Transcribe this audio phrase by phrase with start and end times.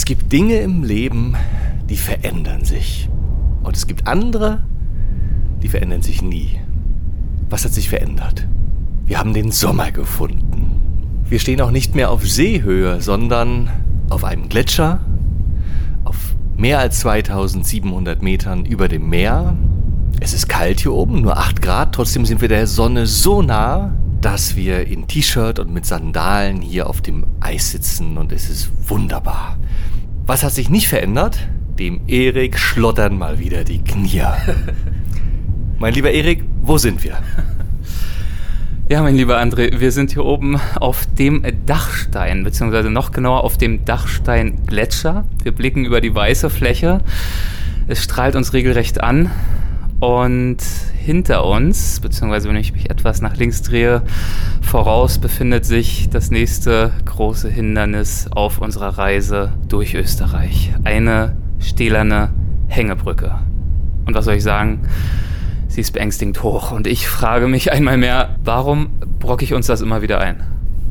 [0.00, 1.36] Es gibt Dinge im Leben,
[1.90, 3.10] die verändern sich.
[3.62, 4.62] Und es gibt andere,
[5.62, 6.58] die verändern sich nie.
[7.50, 8.48] Was hat sich verändert?
[9.04, 11.20] Wir haben den Sommer gefunden.
[11.28, 13.68] Wir stehen auch nicht mehr auf Seehöhe, sondern
[14.08, 15.00] auf einem Gletscher,
[16.04, 16.16] auf
[16.56, 19.54] mehr als 2700 Metern über dem Meer.
[20.18, 23.92] Es ist kalt hier oben, nur 8 Grad, trotzdem sind wir der Sonne so nah,
[24.20, 28.70] dass wir in T-Shirt und mit Sandalen hier auf dem Eis sitzen und es ist
[28.88, 29.58] wunderbar.
[30.26, 31.48] Was hat sich nicht verändert?
[31.78, 34.22] Dem Erik schlottern mal wieder die Knie.
[35.78, 37.18] mein lieber Erik, wo sind wir?
[38.90, 43.56] Ja, mein lieber André, wir sind hier oben auf dem Dachstein, beziehungsweise noch genauer auf
[43.56, 45.24] dem Dachstein-Gletscher.
[45.44, 47.00] Wir blicken über die weiße Fläche.
[47.86, 49.30] Es strahlt uns regelrecht an.
[50.00, 50.58] Und
[51.04, 54.02] hinter uns, beziehungsweise wenn ich mich etwas nach links drehe,
[54.62, 60.72] voraus befindet sich das nächste große Hindernis auf unserer Reise durch Österreich.
[60.84, 62.30] Eine stählerne
[62.68, 63.38] Hängebrücke.
[64.06, 64.80] Und was soll ich sagen?
[65.68, 66.72] Sie ist beängstigend hoch.
[66.72, 70.42] Und ich frage mich einmal mehr, warum brocke ich uns das immer wieder ein?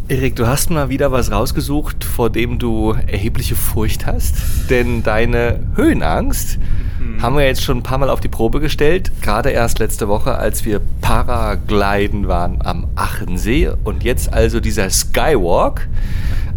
[0.07, 4.69] Erik, du hast mal wieder was rausgesucht, vor dem du erhebliche Furcht hast.
[4.69, 6.59] Denn deine Höhenangst
[6.99, 7.21] Mhm.
[7.21, 9.11] Haben wir jetzt schon ein paar Mal auf die Probe gestellt.
[9.21, 13.71] Gerade erst letzte Woche, als wir Paragliden waren am Achensee.
[13.83, 15.87] Und jetzt also dieser Skywalk.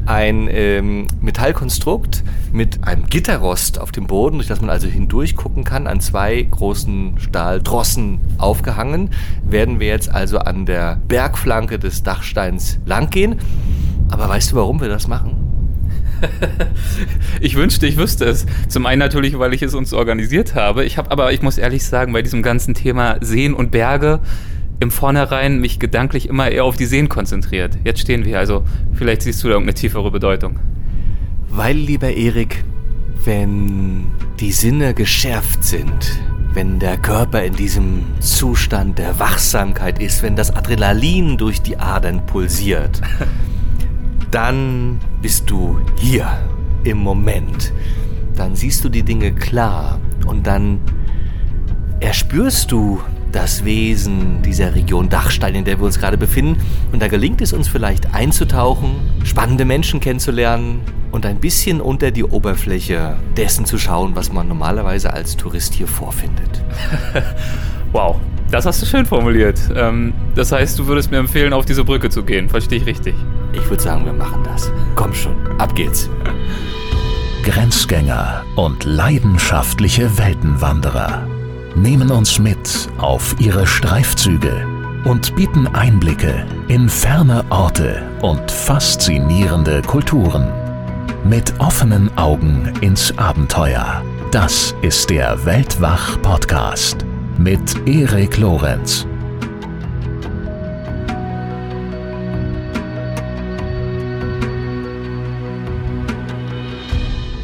[0.04, 5.62] Ein ähm, Metallkonstrukt mit einem Gitterrost auf dem Boden, durch das man also hindurch gucken
[5.62, 9.10] kann, an zwei großen Stahldrossen aufgehangen,
[9.44, 13.36] werden wir jetzt also an der Bergflanke des Dachsteins langgehen.
[14.10, 15.41] Aber weißt du, warum wir das machen?
[17.40, 18.46] ich wünschte, ich wüsste es.
[18.68, 20.84] Zum einen natürlich, weil ich es uns organisiert habe.
[20.84, 24.20] Ich habe aber, ich muss ehrlich sagen, bei diesem ganzen Thema Seen und Berge
[24.80, 27.78] im Vornherein mich gedanklich immer eher auf die Seen konzentriert.
[27.84, 30.58] Jetzt stehen wir also vielleicht siehst du da irgendeine tiefere Bedeutung.
[31.48, 32.64] Weil, lieber Erik,
[33.24, 34.06] wenn
[34.40, 36.18] die Sinne geschärft sind,
[36.54, 42.26] wenn der Körper in diesem Zustand der Wachsamkeit ist, wenn das Adrenalin durch die Adern
[42.26, 43.00] pulsiert,
[44.32, 46.26] dann bist du hier
[46.84, 47.72] im Moment.
[48.34, 50.80] Dann siehst du die Dinge klar und dann
[52.00, 53.00] erspürst du
[53.30, 56.60] das Wesen dieser Region Dachstein, in der wir uns gerade befinden.
[56.92, 60.80] Und da gelingt es uns vielleicht einzutauchen, spannende Menschen kennenzulernen
[61.12, 65.86] und ein bisschen unter die Oberfläche dessen zu schauen, was man normalerweise als Tourist hier
[65.86, 66.62] vorfindet.
[67.92, 68.18] wow,
[68.50, 69.60] das hast du schön formuliert.
[69.74, 72.48] Ähm, das heißt, du würdest mir empfehlen, auf diese Brücke zu gehen.
[72.48, 73.14] Verstehe ich richtig?
[73.52, 74.70] Ich würde sagen, wir machen das.
[74.94, 76.08] Komm schon, ab geht's.
[77.42, 81.26] Grenzgänger und leidenschaftliche Weltenwanderer
[81.74, 84.66] nehmen uns mit auf ihre Streifzüge
[85.04, 90.52] und bieten Einblicke in ferne Orte und faszinierende Kulturen.
[91.24, 94.02] Mit offenen Augen ins Abenteuer.
[94.30, 97.04] Das ist der Weltwach-Podcast
[97.38, 99.06] mit Erik Lorenz.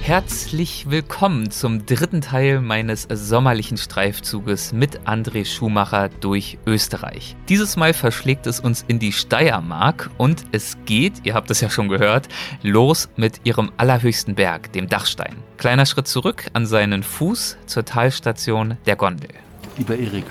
[0.09, 7.37] Herzlich willkommen zum dritten Teil meines sommerlichen Streifzuges mit André Schumacher durch Österreich.
[7.51, 11.69] Dieses Mal verschlägt es uns in die Steiermark und es geht, ihr habt es ja
[11.69, 12.27] schon gehört,
[12.63, 15.37] los mit ihrem allerhöchsten Berg, dem Dachstein.
[15.59, 19.29] Kleiner Schritt zurück an seinen Fuß zur Talstation der Gondel.
[19.77, 20.25] Lieber Erik,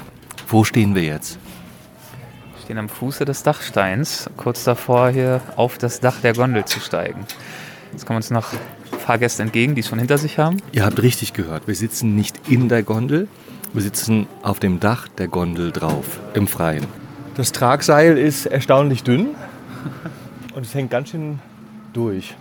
[0.48, 1.38] wo stehen wir jetzt?
[2.56, 6.80] Wir stehen am Fuße des Dachsteins, kurz davor hier auf das Dach der Gondel zu
[6.80, 7.28] steigen.
[7.92, 8.48] Jetzt kommen uns noch
[9.00, 10.58] Fahrgäste entgegen, die es schon hinter sich haben.
[10.72, 13.28] Ihr habt richtig gehört, wir sitzen nicht in der Gondel,
[13.74, 16.86] wir sitzen auf dem Dach der Gondel drauf, im Freien.
[17.36, 19.28] Das Tragseil ist erstaunlich dünn
[20.56, 21.40] und es hängt ganz schön
[21.94, 22.36] durch.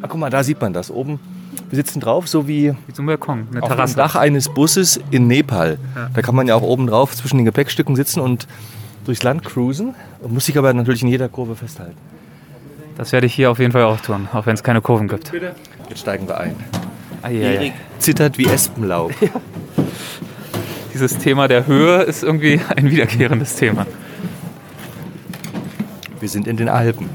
[0.00, 1.18] Ah, guck mal, da sieht man das oben
[1.70, 3.94] wir sitzen drauf, so wie, wie zum Balkon, eine auf Terrasse.
[3.94, 5.78] dem Dach eines Busses in Nepal.
[5.94, 6.10] Ja.
[6.12, 8.46] Da kann man ja auch oben drauf zwischen den Gepäckstücken sitzen und
[9.04, 9.94] durchs Land cruisen.
[10.20, 11.96] Und muss sich aber natürlich in jeder Kurve festhalten.
[13.02, 15.32] Das werde ich hier auf jeden Fall auch tun, auch wenn es keine Kurven gibt.
[15.88, 16.54] Jetzt steigen wir ein.
[17.20, 19.12] Ah, ja, Erik zittert wie Espenlaub.
[19.20, 19.28] Ja.
[20.94, 23.86] Dieses Thema der Höhe ist irgendwie ein wiederkehrendes Thema.
[26.20, 27.10] Wir sind in den Alpen.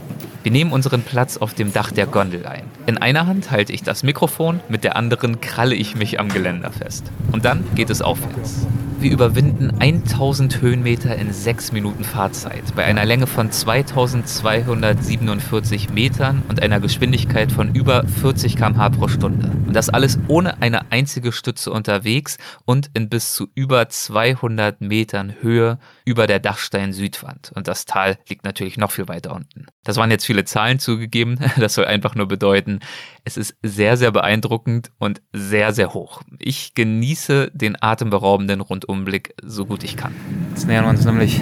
[0.48, 2.64] Wir nehmen unseren Platz auf dem Dach der Gondel ein.
[2.86, 6.72] In einer Hand halte ich das Mikrofon, mit der anderen kralle ich mich am Geländer
[6.72, 7.12] fest.
[7.34, 8.66] Und dann geht es aufwärts.
[9.00, 16.64] Wir überwinden 1000 Höhenmeter in 6 Minuten Fahrzeit bei einer Länge von 2247 Metern und
[16.64, 19.52] einer Geschwindigkeit von über 40 km/h pro Stunde.
[19.68, 25.36] Und das alles ohne eine einzige Stütze unterwegs und in bis zu über 200 Metern
[25.42, 27.52] Höhe über der Dachstein-Südwand.
[27.54, 29.68] Und das Tal liegt natürlich noch viel weiter unten.
[29.84, 31.40] Das waren jetzt viele Zahlen zugegeben.
[31.58, 32.80] Das soll einfach nur bedeuten,
[33.24, 36.22] Es ist sehr, sehr beeindruckend und sehr, sehr hoch.
[36.40, 40.14] Ich genieße den atemberaubenden Rundumblick so gut ich kann.
[40.50, 41.42] Jetzt nähern wir uns nämlich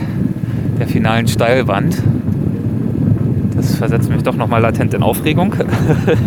[0.80, 2.02] der finalen Steilwand.
[3.56, 5.56] Das versetzt mich doch nochmal latent in Aufregung.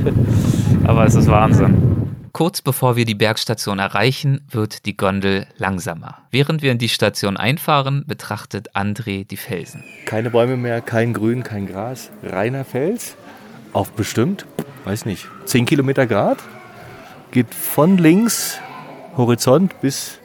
[0.84, 1.97] Aber es ist Wahnsinn.
[2.32, 6.18] Kurz bevor wir die Bergstation erreichen, wird die Gondel langsamer.
[6.30, 9.84] Während wir in die Station einfahren, betrachtet André die Felsen.
[10.06, 13.16] Keine Bäume mehr, kein Grün, kein Gras, reiner Fels.
[13.72, 14.46] Auf bestimmt,
[14.84, 16.38] weiß nicht, 10 Kilometer Grad.
[17.30, 18.58] Geht von links,
[19.16, 20.18] Horizont, bis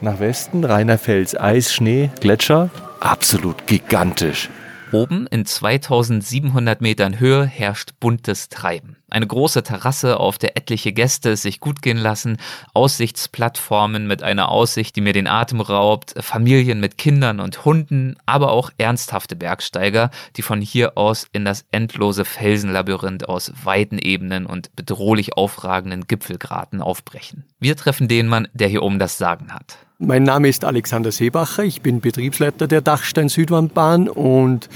[0.00, 2.70] nach Westen, reiner Fels, Eis, Schnee, Gletscher.
[3.00, 4.50] Absolut gigantisch.
[4.92, 8.96] Oben in 2700 Metern Höhe herrscht buntes Treiben.
[9.12, 12.38] Eine große Terrasse, auf der etliche Gäste es sich gut gehen lassen,
[12.72, 18.52] Aussichtsplattformen mit einer Aussicht, die mir den Atem raubt, Familien mit Kindern und Hunden, aber
[18.52, 24.74] auch ernsthafte Bergsteiger, die von hier aus in das endlose Felsenlabyrinth aus weiten Ebenen und
[24.76, 27.44] bedrohlich aufragenden Gipfelgraten aufbrechen.
[27.60, 29.76] Wir treffen den Mann, der hier oben das Sagen hat.
[29.98, 34.70] Mein Name ist Alexander Seebacher, ich bin Betriebsleiter der Dachstein Südwandbahn und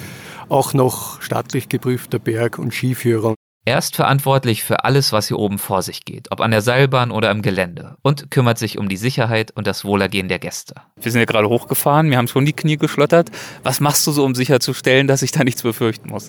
[0.50, 3.35] auch noch staatlich geprüfter Berg- und Skiführer.
[3.68, 7.10] Er ist verantwortlich für alles, was hier oben vor sich geht, ob an der Seilbahn
[7.10, 10.76] oder im Gelände, und kümmert sich um die Sicherheit und das Wohlergehen der Gäste.
[11.00, 13.32] Wir sind ja gerade hochgefahren, wir haben schon die Knie geschlottert.
[13.64, 16.28] Was machst du so, um sicherzustellen, dass ich da nichts befürchten muss?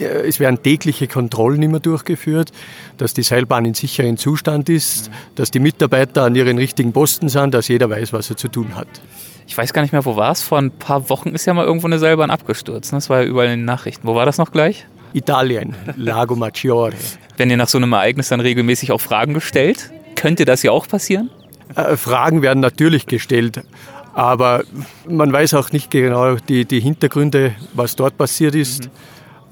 [0.00, 2.50] Es werden tägliche Kontrollen immer durchgeführt,
[2.96, 7.54] dass die Seilbahn in sicherem Zustand ist, dass die Mitarbeiter an ihren richtigen Posten sind,
[7.54, 8.88] dass jeder weiß, was er zu tun hat.
[9.46, 10.42] Ich weiß gar nicht mehr, wo war es.
[10.42, 12.92] Vor ein paar Wochen ist ja mal irgendwo eine Seilbahn abgestürzt.
[12.92, 14.08] Das war ja überall in den Nachrichten.
[14.08, 14.86] Wo war das noch gleich?
[15.14, 16.92] Italien, Lago Maggiore.
[17.38, 20.86] Wenn ihr nach so einem Ereignis dann regelmäßig auch Fragen gestellt, könnte das ja auch
[20.86, 21.30] passieren?
[21.74, 23.62] Äh, Fragen werden natürlich gestellt,
[24.12, 24.64] aber
[25.08, 28.84] man weiß auch nicht genau die, die Hintergründe, was dort passiert ist.
[28.84, 28.90] Mhm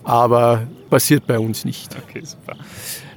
[0.05, 1.97] aber passiert bei uns nicht.
[2.09, 2.57] Okay, super.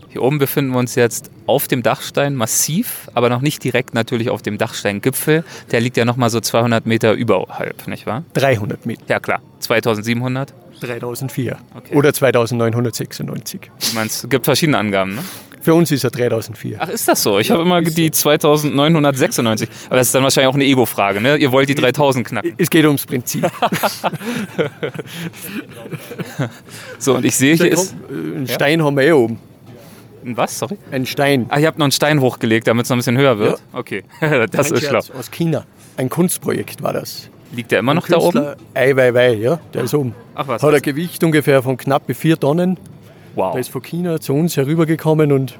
[0.09, 4.29] Hier oben befinden wir uns jetzt auf dem Dachstein massiv, aber noch nicht direkt natürlich
[4.29, 5.43] auf dem Dachsteingipfel.
[5.71, 8.23] Der liegt ja nochmal so 200 Meter überhalb, nicht wahr?
[8.33, 9.03] 300 Meter.
[9.09, 10.53] Ja klar, 2700.
[10.81, 11.95] 3004 okay.
[11.95, 13.61] oder 2996.
[13.61, 15.21] Du meinst, es gibt verschiedene Angaben, ne?
[15.65, 16.77] Für uns ist er 3004.
[16.79, 17.39] Ach, ist das so?
[17.39, 19.67] Ich ja, habe immer die 2996.
[19.87, 21.37] Aber das ist dann wahrscheinlich auch eine Ego-Frage, ne?
[21.37, 22.53] Ihr wollt die 3000 knacken.
[22.59, 23.49] Es geht ums Prinzip.
[26.99, 27.95] so, und ich sehe, hier ist...
[28.09, 28.85] Ein Stein ja?
[28.85, 29.39] haben wir eh oben.
[30.23, 30.59] Ein was?
[30.59, 30.77] Sorry?
[30.91, 31.47] Ein Stein.
[31.49, 33.59] Ah, ihr habt noch einen Stein hochgelegt, damit es noch ein bisschen höher wird?
[33.73, 33.79] Ja.
[33.79, 34.03] Okay,
[34.51, 34.99] das ein ist schlau.
[34.99, 35.65] Aus China.
[35.97, 37.31] Ein Kunstprojekt war das.
[37.51, 38.55] Liegt der immer noch da oben?
[38.73, 40.13] Ei Weiwei, ja, der ist oben.
[40.33, 40.61] Ach was?
[40.61, 42.77] Hat ein Gewicht ungefähr von knapp vier Tonnen.
[43.35, 43.53] Wow.
[43.53, 45.59] Der ist von China zu uns herübergekommen und.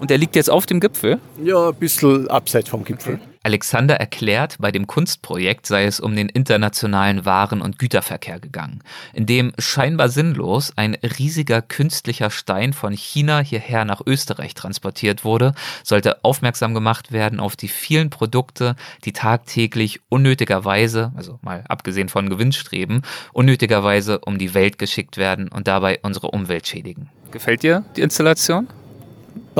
[0.00, 1.18] Und der liegt jetzt auf dem Gipfel?
[1.42, 3.14] Ja, ein bisschen abseits vom Gipfel.
[3.14, 3.29] Okay.
[3.42, 8.82] Alexander erklärt, bei dem Kunstprojekt sei es um den internationalen Waren- und Güterverkehr gegangen,
[9.14, 15.54] in dem scheinbar sinnlos ein riesiger künstlicher Stein von China hierher nach Österreich transportiert wurde,
[15.84, 18.76] sollte aufmerksam gemacht werden auf die vielen Produkte,
[19.06, 23.02] die tagtäglich unnötigerweise, also mal abgesehen von Gewinnstreben,
[23.32, 27.08] unnötigerweise um die Welt geschickt werden und dabei unsere Umwelt schädigen.
[27.30, 28.68] Gefällt dir die Installation?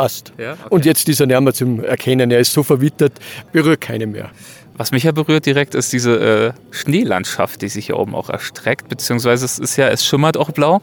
[0.00, 0.32] Passt.
[0.38, 0.62] Ja, okay.
[0.70, 2.30] Und jetzt ist er näher zum Erkennen.
[2.30, 3.12] Er ist so verwittert,
[3.52, 4.30] berührt keinen mehr.
[4.76, 8.88] Was mich ja berührt direkt ist diese äh, Schneelandschaft, die sich hier oben auch erstreckt,
[8.88, 10.80] beziehungsweise es ist ja, es schimmert auch blau.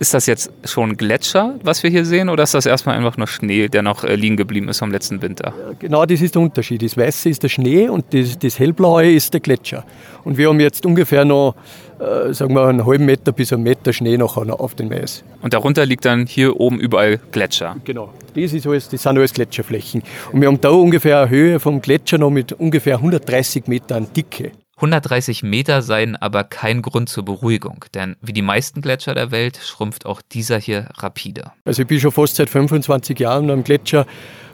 [0.00, 3.26] Ist das jetzt schon Gletscher, was wir hier sehen, oder ist das erstmal einfach nur
[3.26, 5.52] Schnee, der noch äh, liegen geblieben ist vom letzten Winter?
[5.78, 6.82] Genau, das ist der Unterschied.
[6.82, 9.84] Das Weiße ist der Schnee und das, das Hellblaue ist der Gletscher.
[10.24, 11.54] Und wir haben jetzt ungefähr noch,
[11.98, 15.22] äh, sagen wir, einen halben Meter bis einen Meter Schnee noch auf den Mais.
[15.42, 17.76] Und darunter liegt dann hier oben überall Gletscher?
[17.84, 20.02] Genau, das, ist alles, das sind alles Gletscherflächen.
[20.32, 24.52] Und wir haben da ungefähr eine Höhe vom Gletscher noch mit ungefähr 130 Metern Dicke.
[24.80, 29.58] 130 Meter seien aber kein Grund zur Beruhigung, denn wie die meisten Gletscher der Welt
[29.62, 31.52] schrumpft auch dieser hier rapide.
[31.66, 34.06] Also ich bin schon fast seit 25 Jahren am Gletscher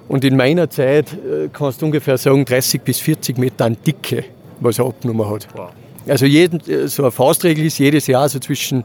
[0.08, 4.24] und in meiner Zeit äh, kannst du ungefähr sagen 30 bis 40 Meter an Dicke,
[4.58, 5.46] was er abgenommen hat.
[5.54, 5.70] Wow.
[6.08, 8.82] Also jeden, äh, so eine Faustregel ist jedes Jahr so zwischen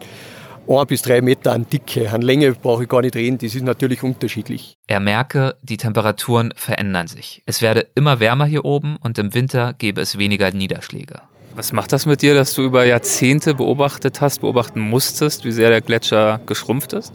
[0.67, 2.11] ein bis drei Meter an Dicke.
[2.11, 4.77] An Länge brauche ich gar nicht reden, das ist natürlich unterschiedlich.
[4.85, 7.41] Er merke, die Temperaturen verändern sich.
[7.47, 11.21] Es werde immer wärmer hier oben und im Winter gebe es weniger Niederschläge.
[11.55, 15.69] Was macht das mit dir, dass du über Jahrzehnte beobachtet hast, beobachten musstest, wie sehr
[15.69, 17.13] der Gletscher geschrumpft ist?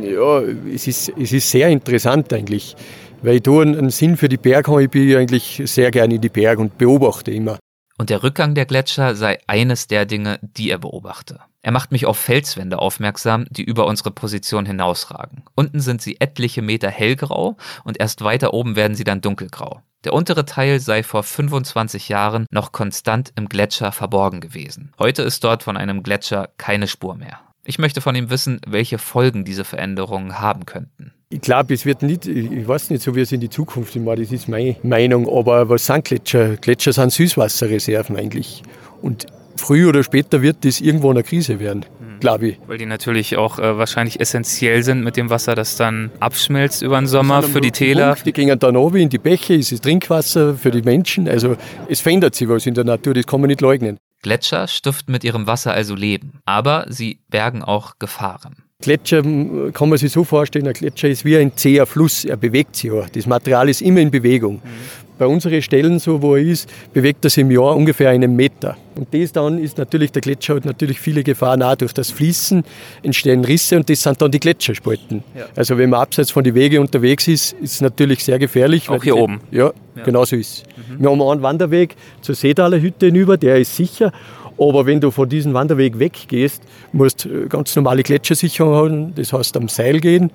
[0.00, 2.76] Ja, es ist, es ist sehr interessant eigentlich,
[3.22, 4.84] weil ich da einen Sinn für die Berge habe.
[4.84, 7.58] Ich bin eigentlich sehr gerne in die Berge und beobachte immer.
[7.98, 11.40] Und der Rückgang der Gletscher sei eines der Dinge, die er beobachte.
[11.66, 15.42] Er macht mich auf Felswände aufmerksam, die über unsere Position hinausragen.
[15.56, 19.82] Unten sind sie etliche Meter hellgrau und erst weiter oben werden sie dann dunkelgrau.
[20.04, 24.92] Der untere Teil sei vor 25 Jahren noch konstant im Gletscher verborgen gewesen.
[24.96, 27.40] Heute ist dort von einem Gletscher keine Spur mehr.
[27.64, 31.14] Ich möchte von ihm wissen, welche Folgen diese Veränderungen haben könnten.
[31.30, 34.14] Ich glaube, es wird nicht, ich weiß nicht, so wie es in die Zukunft immer,
[34.14, 36.58] das ist meine Meinung, aber was sind Gletscher?
[36.58, 38.62] Gletscher sind Süßwasserreserven eigentlich.
[39.02, 42.20] Und früher oder später wird das irgendwo eine Krise werden, mhm.
[42.20, 42.58] glaube ich.
[42.66, 46.98] Weil die natürlich auch äh, wahrscheinlich essentiell sind mit dem Wasser, das dann abschmilzt über
[46.98, 48.14] den Sommer für die Täler.
[48.14, 51.28] Punkt, die gehen dann oben in die Bäche, es ist Trinkwasser für die Menschen.
[51.28, 51.56] Also
[51.88, 53.98] es verändert sich was in der Natur, das kann man nicht leugnen.
[54.22, 58.65] Gletscher stiften mit ihrem Wasser also Leben, aber sie bergen auch Gefahren.
[58.82, 62.76] Gletscher kann man sich so vorstellen, ein Gletscher ist wie ein zäher Fluss, er bewegt
[62.76, 63.06] sich ja.
[63.10, 64.56] Das Material ist immer in Bewegung.
[64.56, 65.06] Mhm.
[65.18, 68.76] Bei unseren Stellen, so wo er ist, bewegt er sich im Jahr ungefähr einen Meter.
[68.94, 71.74] Und das dann ist natürlich, der Gletscher hat natürlich viele Gefahren auch.
[71.76, 72.64] Durch das Fließen
[73.02, 75.24] entstehen Risse und das sind dann die Gletscherspalten.
[75.34, 75.46] Ja.
[75.56, 78.90] Also wenn man abseits von den Wegen unterwegs ist, ist es natürlich sehr gefährlich.
[78.90, 79.40] Auch hier oben?
[79.50, 80.02] Ja, ja.
[80.04, 81.02] genau so ist mhm.
[81.02, 84.12] Wir haben einen Wanderweg zur Seedaler Hütte hinüber, der ist sicher.
[84.58, 89.56] Aber wenn du von diesem Wanderweg weggehst, musst du ganz normale Gletschersicherung haben, das heißt
[89.56, 90.30] am Seil gehen,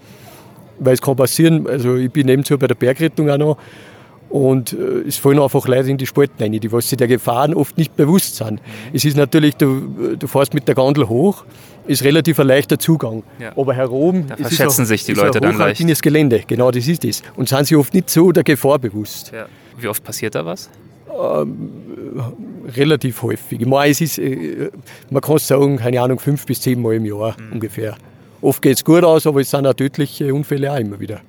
[0.80, 3.58] weil es kann passieren, also ich bin nebenzu bei der Bergrettung auch noch,
[4.30, 7.54] und äh, es fallen einfach Leute in die Spalten rein, die was sich der Gefahren
[7.54, 8.54] oft nicht bewusst sind.
[8.54, 8.60] Mhm.
[8.94, 11.44] Es ist natürlich, du, du fährst mit der Gondel hoch,
[11.86, 13.24] ist relativ ein leichter Zugang.
[13.40, 13.52] Ja.
[13.58, 16.02] Aber heroben da verschätzen auch, sich die Leute dann gleich.
[16.02, 17.24] Gelände, genau das ist es.
[17.36, 19.32] Und sind sich oft nicht so der Gefahr bewusst.
[19.34, 19.48] Ja.
[19.78, 20.70] Wie oft passiert da was?
[21.14, 21.70] Ähm,
[22.76, 23.62] relativ häufig.
[23.62, 24.70] Ich meine, es ist, äh,
[25.10, 27.54] man kann sagen, keine Ahnung, fünf bis zehn Mal im Jahr mhm.
[27.54, 27.96] ungefähr.
[28.42, 31.22] Oft geht es gut aus, aber es sind auch tödliche Unfälle auch immer wieder.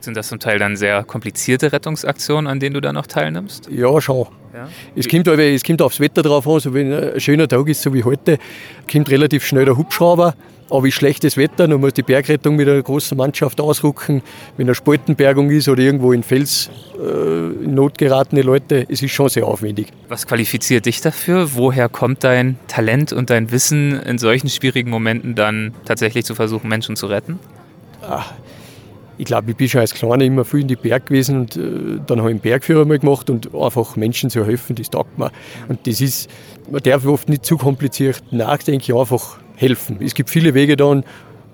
[0.00, 3.68] Sind das zum Teil dann sehr komplizierte Rettungsaktionen, an denen du dann noch teilnimmst?
[3.70, 4.26] Ja, schon.
[4.56, 4.68] Ja?
[4.94, 7.92] Es, kommt, es kommt aufs Wetter drauf an, so wenn ein schöner Tag ist, so
[7.92, 8.38] wie heute,
[8.90, 10.34] kommt relativ schnell der Hubschrauber.
[10.68, 14.22] Aber ist schlechtes Wetter, dann muss die Bergrettung mit einer großen Mannschaft ausrücken.
[14.56, 19.12] Wenn eine Spaltenbergung ist oder irgendwo in Fels äh, in Not geratene Leute, es ist
[19.12, 19.88] schon sehr aufwendig.
[20.08, 21.54] Was qualifiziert dich dafür?
[21.54, 26.68] Woher kommt dein Talent und dein Wissen, in solchen schwierigen Momenten dann tatsächlich zu versuchen,
[26.68, 27.38] Menschen zu retten?
[28.02, 28.32] Ach,
[29.18, 32.00] ich glaube, ich bin schon als Kleiner immer viel in die Berg gewesen und äh,
[32.06, 35.30] dann habe ich einen Bergführer mal gemacht und einfach Menschen zu helfen, das taugt mir.
[35.68, 36.30] Und das ist,
[36.70, 39.98] man darf oft nicht zu kompliziert nachdenken, einfach helfen.
[40.00, 41.00] Es gibt viele Wege dann,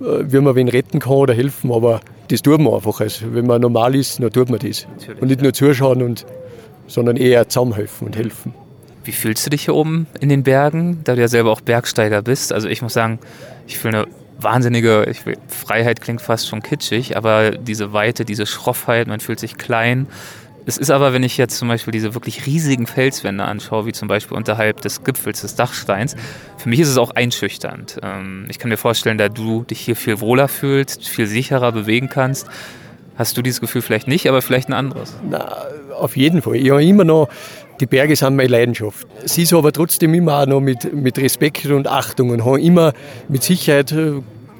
[0.01, 3.01] äh, wie man wen retten kann oder helfen, aber das tut man einfach.
[3.01, 4.87] Also, wenn man normal ist, dann tut man das.
[4.89, 6.27] Natürlich, und nicht nur zuschauen, und,
[6.87, 8.55] sondern eher zusammenhelfen und helfen.
[9.05, 12.23] Wie fühlst du dich hier oben in den Bergen, da du ja selber auch Bergsteiger
[12.23, 12.53] bist?
[12.53, 13.19] Also ich muss sagen,
[13.67, 14.07] ich fühle eine
[14.43, 19.59] wahnsinnige ich Freiheit klingt fast schon kitschig, aber diese Weite, diese Schroffheit, man fühlt sich
[19.59, 20.07] klein.
[20.65, 24.07] Es ist aber, wenn ich jetzt zum Beispiel diese wirklich riesigen Felswände anschaue, wie zum
[24.07, 26.15] Beispiel unterhalb des Gipfels des Dachsteins,
[26.57, 27.99] für mich ist es auch einschüchternd.
[28.03, 32.09] Ähm, ich kann mir vorstellen, da du dich hier viel wohler fühlst, viel sicherer bewegen
[32.09, 32.47] kannst,
[33.17, 35.17] hast du dieses Gefühl vielleicht nicht, aber vielleicht ein anderes.
[35.29, 35.67] Na,
[35.99, 36.57] auf jeden Fall.
[36.57, 37.29] Ich habe immer noch,
[37.81, 39.07] die Berge sind meine Leidenschaft.
[39.25, 42.93] Sie ist aber trotzdem immer auch noch mit, mit Respekt und Achtung und habe immer
[43.29, 43.93] mit Sicherheit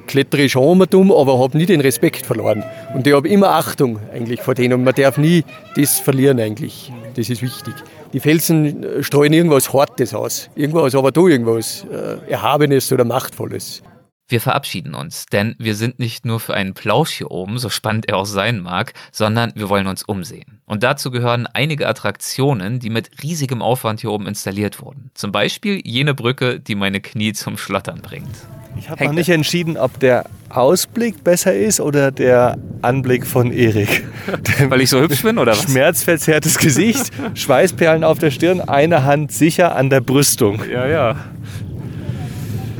[0.07, 2.65] klettere ich schon dumm, aber habe nie den Respekt verloren.
[2.95, 5.45] Und ich habe immer Achtung eigentlich vor denen und man darf nie
[5.77, 6.93] das verlieren eigentlich.
[7.15, 7.75] Das ist wichtig.
[8.13, 13.83] Die Felsen äh, streuen irgendwas Hartes aus, irgendwas, aber da irgendwas äh, Erhabenes oder Machtvolles.
[14.29, 18.09] Wir verabschieden uns, denn wir sind nicht nur für einen Plausch hier oben, so spannend
[18.09, 20.63] er auch sein mag, sondern wir wollen uns umsehen.
[20.65, 25.11] Und dazu gehören einige Attraktionen, die mit riesigem Aufwand hier oben installiert wurden.
[25.13, 28.35] Zum Beispiel jene Brücke, die meine Knie zum Schlottern bringt.
[28.79, 34.05] Ich habe noch nicht entschieden, ob der Ausblick besser ist oder der Anblick von Erik.
[34.69, 35.63] Weil ich so hübsch bin oder was?
[35.63, 40.61] Schmerzverzerrtes Gesicht, Schweißperlen auf der Stirn, eine Hand sicher an der Brüstung.
[40.71, 41.17] Ja, ja.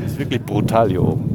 [0.01, 1.33] Das ist wirklich brutal hier oben.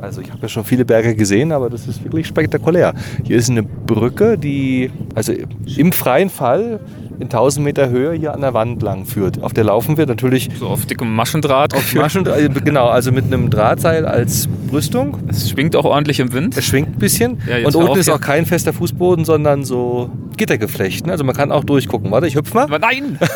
[0.00, 2.94] Also ich habe ja schon viele Berge gesehen, aber das ist wirklich spektakulär.
[3.24, 5.32] Hier ist eine Brücke, die also
[5.76, 6.80] im freien Fall
[7.18, 9.42] in 1000 Meter Höhe hier an der Wand lang führt.
[9.42, 10.50] Auf der laufen wir natürlich.
[10.58, 11.74] So auf dickem Maschendraht.
[11.74, 15.18] Auf Maschendraht, äh, genau, also mit einem Drahtseil als Brüstung.
[15.28, 16.56] Es schwingt auch ordentlich im Wind.
[16.56, 17.42] Es schwingt ein bisschen.
[17.48, 21.08] Ja, und unten ist auch kein fester Fußboden, sondern so Gittergeflecht.
[21.08, 22.10] Also man kann auch durchgucken.
[22.10, 22.64] Warte, ich hüpf mal.
[22.64, 23.18] Aber nein!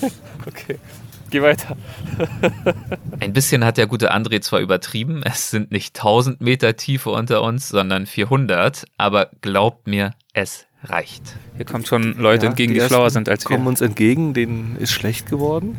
[0.46, 0.78] okay.
[1.34, 1.76] Geh weiter.
[3.18, 7.42] Ein bisschen hat der gute André zwar übertrieben, es sind nicht 1000 Meter Tiefe unter
[7.42, 11.34] uns, sondern 400, aber glaubt mir, es reicht.
[11.56, 13.56] Hier kommen schon Leute ja, entgegen, die, die schlauer sind als wir.
[13.56, 15.76] kommen uns entgegen, denen ist schlecht geworden.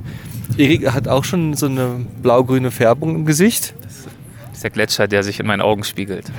[0.58, 3.76] Erik hat auch schon so eine blau-grüne Färbung im Gesicht.
[3.82, 4.08] Das
[4.56, 6.34] ist der Gletscher, der sich in meinen Augen spiegelt.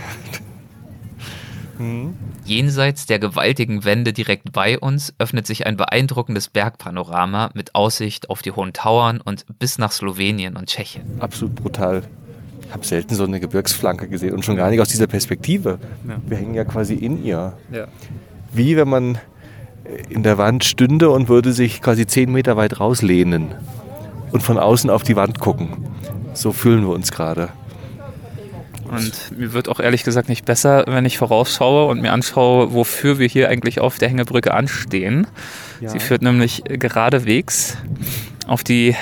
[1.78, 2.12] hm.
[2.46, 8.40] Jenseits der gewaltigen Wände direkt bei uns öffnet sich ein beeindruckendes Bergpanorama mit Aussicht auf
[8.42, 11.04] die hohen Tauern und bis nach Slowenien und Tschechien.
[11.18, 12.02] Absolut brutal.
[12.66, 15.78] Ich habe selten so eine Gebirgsflanke gesehen und schon gar nicht aus dieser Perspektive.
[16.08, 16.16] Ja.
[16.26, 17.52] Wir hängen ja quasi in ihr.
[17.70, 17.86] Ja
[18.56, 19.18] wie wenn man
[20.08, 23.54] in der Wand stünde und würde sich quasi zehn Meter weit rauslehnen
[24.32, 25.68] und von außen auf die Wand gucken.
[26.34, 27.50] So fühlen wir uns gerade.
[28.90, 33.18] Und mir wird auch ehrlich gesagt nicht besser, wenn ich vorausschaue und mir anschaue, wofür
[33.18, 35.26] wir hier eigentlich auf der Hängebrücke anstehen.
[35.80, 35.88] Ja.
[35.88, 37.76] Sie führt nämlich geradewegs
[38.46, 38.96] auf die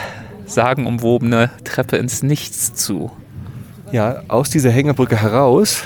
[0.47, 3.11] sagenumwobene Treppe ins Nichts zu.
[3.93, 5.85] Ja, aus dieser Hängebrücke heraus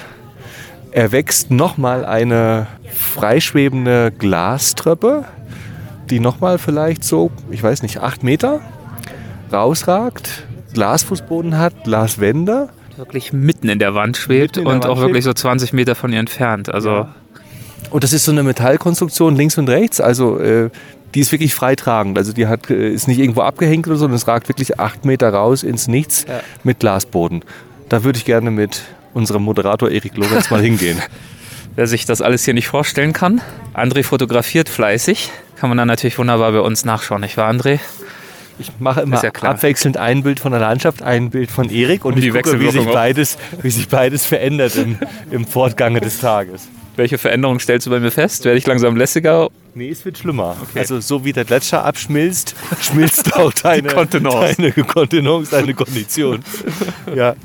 [0.93, 5.25] erwächst nochmal eine freischwebende Glastreppe,
[6.09, 8.61] die nochmal vielleicht so, ich weiß nicht, acht Meter
[9.53, 12.71] rausragt, Glasfußboden hat, Glaswände.
[12.99, 15.09] Wirklich mitten in der Wand schwebt der und Wand auch schwebt.
[15.09, 16.69] wirklich so 20 Meter von ihr entfernt.
[16.69, 17.15] Also ja.
[17.91, 20.71] Und das ist so eine Metallkonstruktion links und rechts, also äh,
[21.15, 22.19] die ist wirklich freitragend.
[22.19, 25.05] Also die hat, äh, ist nicht irgendwo abgehängt oder so, sondern es ragt wirklich acht
[25.05, 26.41] Meter raus ins Nichts ja.
[26.65, 27.45] mit Glasboden.
[27.89, 28.83] Da würde ich gerne mit
[29.15, 30.99] unserem Moderator Erik Lorenz mal hingehen.
[31.77, 33.41] Wer sich das alles hier nicht vorstellen kann,
[33.73, 35.31] André fotografiert fleißig.
[35.57, 37.79] Kann man dann natürlich wunderbar bei uns nachschauen, nicht wahr, André?
[38.59, 42.15] Ich mache immer ja abwechselnd ein Bild von der Landschaft, ein Bild von Erik und,
[42.15, 44.99] und ich gucke, wie sich, beides, wie sich beides verändert im,
[45.31, 46.69] im Fortgange des Tages.
[46.97, 48.45] Welche Veränderungen stellst du bei mir fest?
[48.45, 49.49] Werde ich langsam lässiger?
[49.75, 50.57] Nee, es wird schlimmer.
[50.61, 50.81] Okay.
[50.81, 54.57] Also so wie der Gletscher abschmilzt, schmilzt auch deine Kontenance.
[54.57, 56.43] deine Kontenance, deine Kondition.
[57.15, 57.37] ja.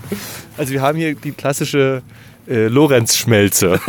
[0.58, 2.01] Also wir haben hier die klassische
[2.48, 3.79] äh, Lorenz-Schmelze.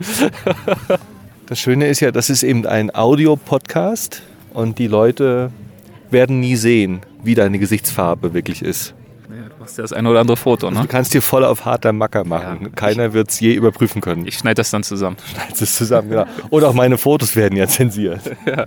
[1.46, 5.52] das Schöne ist ja, das ist eben ein Audio-Podcast und die Leute
[6.12, 8.94] werden nie sehen, wie deine Gesichtsfarbe wirklich ist.
[9.30, 10.76] Ja, du machst ja das eine oder andere Foto, ne?
[10.76, 12.58] Also du kannst dir voll auf harter Macker machen.
[12.62, 14.26] Ja, Keiner wird es je überprüfen können.
[14.26, 15.16] Ich schneide das dann zusammen.
[15.32, 16.26] Schneidest es zusammen, genau.
[16.50, 18.20] Und auch meine Fotos werden ja zensiert.
[18.46, 18.66] Ja.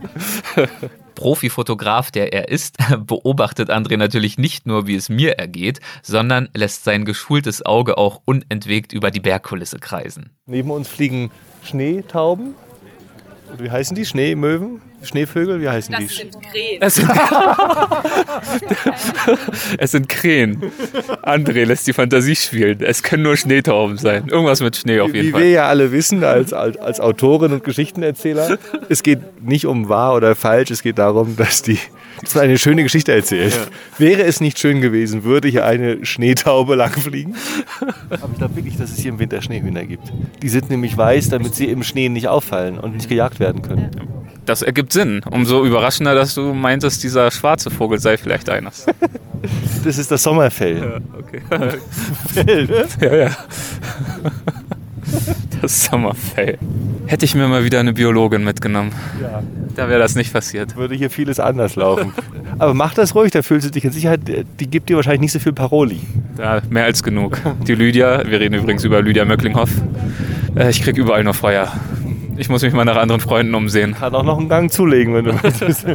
[1.16, 6.84] Profifotograf, der er ist, beobachtet André natürlich nicht nur, wie es mir ergeht, sondern lässt
[6.84, 10.32] sein geschultes Auge auch unentwegt über die Bergkulisse kreisen.
[10.46, 11.32] Neben uns fliegen
[11.64, 12.56] Schneetauben.
[13.58, 14.06] Wie heißen die?
[14.06, 14.82] Schneemöwen?
[15.04, 16.08] Schneevögel, wie heißen das die?
[16.08, 16.82] Sind Krähen.
[16.82, 17.10] Es sind,
[19.78, 20.72] es sind Krähen.
[21.22, 22.82] André lässt die Fantasie spielen.
[22.82, 24.28] Es können nur Schneetauben sein.
[24.28, 25.42] Irgendwas mit Schnee auf jeden wie Fall.
[25.42, 28.58] Wie wir ja alle wissen als, als, als Autoren und Geschichtenerzähler,
[28.90, 31.78] es geht nicht um wahr oder falsch, es geht darum, dass die
[32.22, 33.54] das eine schöne Geschichte erzählt.
[33.54, 33.66] Ja.
[33.98, 37.36] Wäre es nicht schön gewesen, würde hier eine Schneetaube langfliegen.
[38.10, 40.12] Aber ich glaube wirklich, dass es hier im Winter Schneehühner gibt.
[40.42, 43.90] Die sind nämlich weiß, damit sie im Schnee nicht auffallen und nicht gejagt werden können.
[44.46, 45.22] Das ergibt Sinn.
[45.30, 48.86] Umso überraschender, dass du meintest, dieser schwarze Vogel sei vielleicht eines.
[49.84, 50.78] Das ist das Sommerfell.
[50.78, 51.42] Ja, okay.
[52.34, 52.86] Fell, ne?
[53.02, 53.38] Ja, ja.
[55.62, 56.58] Das Sommerfell.
[57.08, 58.92] Hätte ich mir mal wieder eine Biologin mitgenommen.
[59.22, 59.42] Ja.
[59.76, 60.76] Da wäre das nicht passiert.
[60.76, 62.14] Würde hier vieles anders laufen.
[62.60, 64.22] Aber mach das ruhig, da fühlst du dich in Sicherheit.
[64.60, 66.02] Die gibt dir wahrscheinlich nicht so viel Paroli.
[66.38, 67.40] Ja, mehr als genug.
[67.68, 69.72] Die Lydia, wir reden übrigens über Lydia Möcklinghoff.
[70.56, 71.72] Äh, ich krieg überall nur Feuer.
[72.38, 73.96] Ich muss mich mal nach anderen Freunden umsehen.
[73.96, 75.86] Kann auch noch einen Gang zulegen, wenn du möchtest.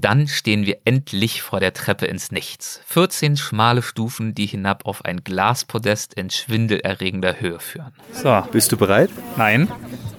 [0.00, 2.80] Dann stehen wir endlich vor der Treppe ins Nichts.
[2.86, 7.92] 14 schmale Stufen, die hinab auf ein Glaspodest in schwindelerregender Höhe führen.
[8.12, 8.42] So.
[8.52, 9.10] Bist du bereit?
[9.36, 9.68] Nein.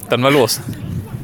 [0.09, 0.59] Dann mal los.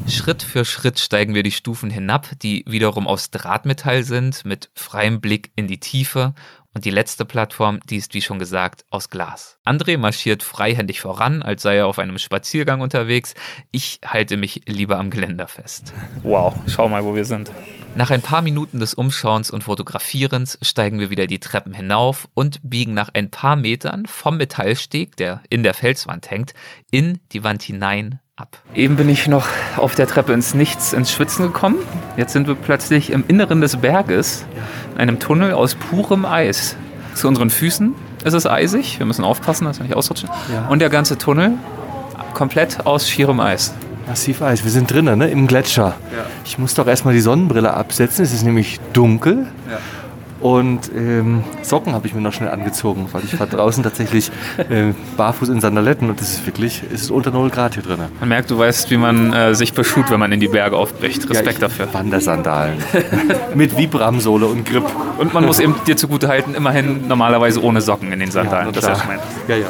[0.08, 5.20] Schritt für Schritt steigen wir die Stufen hinab, die wiederum aus Drahtmetall sind, mit freiem
[5.20, 6.32] Blick in die Tiefe
[6.76, 9.58] und die letzte Plattform, die ist wie schon gesagt aus Glas.
[9.64, 13.34] André marschiert freihändig voran, als sei er auf einem Spaziergang unterwegs.
[13.70, 15.94] Ich halte mich lieber am Geländer fest.
[16.22, 17.50] Wow, schau mal, wo wir sind.
[17.94, 22.60] Nach ein paar Minuten des Umschauens und Fotografierens steigen wir wieder die Treppen hinauf und
[22.62, 26.52] biegen nach ein paar Metern vom Metallsteg, der in der Felswand hängt,
[26.90, 28.58] in die Wand hinein ab.
[28.74, 31.76] Eben bin ich noch auf der Treppe ins Nichts, ins Schwitzen gekommen.
[32.18, 34.44] Jetzt sind wir plötzlich im Inneren des Berges,
[34.94, 36.76] in einem Tunnel aus purem Eis.
[37.14, 37.94] Zu unseren Füßen
[38.24, 40.28] ist es eisig, wir müssen aufpassen, dass wir nicht ausrutschen.
[40.52, 40.68] Ja.
[40.68, 41.52] Und der ganze Tunnel
[42.34, 43.72] komplett aus schierem Eis.
[44.06, 44.64] Massiv Eis.
[44.64, 45.28] Wir sind drinnen, ne?
[45.28, 45.94] im Gletscher.
[46.14, 46.26] Ja.
[46.44, 48.22] Ich muss doch erstmal die Sonnenbrille absetzen.
[48.22, 49.46] Es ist nämlich dunkel.
[49.70, 49.78] Ja.
[50.40, 54.92] Und ähm, Socken habe ich mir noch schnell angezogen, weil ich war draußen tatsächlich äh,
[55.16, 57.98] barfuß in Sandaletten und es ist wirklich, es ist unter 0 Grad hier drin.
[58.20, 61.28] Man merkt, du weißt, wie man äh, sich beschut, wenn man in die Berge aufbricht.
[61.30, 61.88] Respekt ja, dafür.
[61.92, 62.78] Wandersandalen.
[63.54, 64.84] Mit Vibramsohle und Grip.
[65.18, 68.66] Und man muss eben dir zugute halten, immerhin normalerweise ohne Socken in den Sandalen.
[68.66, 69.04] Ja, das ist
[69.48, 69.66] ja, ja.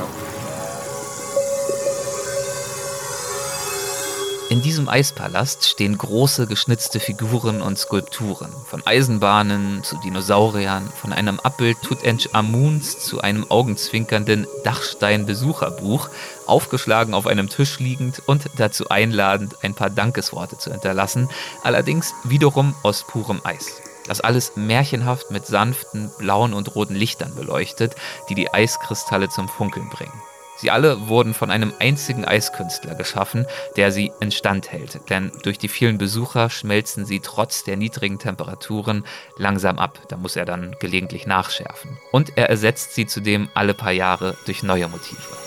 [4.48, 8.52] In diesem Eispalast stehen große geschnitzte Figuren und Skulpturen.
[8.66, 16.10] Von Eisenbahnen zu Dinosauriern, von einem Abbild Tutanchamuns zu einem augenzwinkernden Dachstein-Besucherbuch,
[16.46, 21.28] aufgeschlagen auf einem Tisch liegend und dazu einladend, ein paar Dankesworte zu hinterlassen,
[21.64, 23.82] allerdings wiederum aus purem Eis.
[24.06, 27.96] Das alles märchenhaft mit sanften blauen und roten Lichtern beleuchtet,
[28.28, 30.22] die die Eiskristalle zum Funkeln bringen.
[30.58, 35.68] Sie alle wurden von einem einzigen Eiskünstler geschaffen, der sie instand hält, denn durch die
[35.68, 39.04] vielen Besucher schmelzen sie trotz der niedrigen Temperaturen
[39.36, 40.00] langsam ab.
[40.08, 41.98] Da muss er dann gelegentlich nachschärfen.
[42.10, 45.45] Und er ersetzt sie zudem alle paar Jahre durch neue Motive.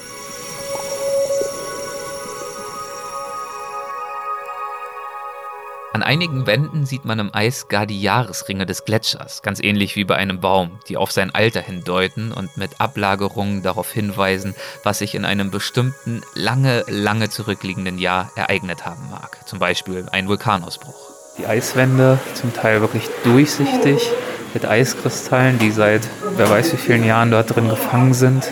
[5.91, 10.03] An einigen Wänden sieht man im Eis gar die Jahresringe des Gletschers, ganz ähnlich wie
[10.03, 15.15] bei einem Baum, die auf sein Alter hindeuten und mit Ablagerungen darauf hinweisen, was sich
[15.15, 19.39] in einem bestimmten, lange, lange zurückliegenden Jahr ereignet haben mag.
[19.47, 21.09] Zum Beispiel ein Vulkanausbruch.
[21.39, 24.11] Die Eiswände zum Teil wirklich durchsichtig
[24.53, 28.47] mit Eiskristallen, die seit wer weiß wie vielen Jahren dort drin gefangen sind.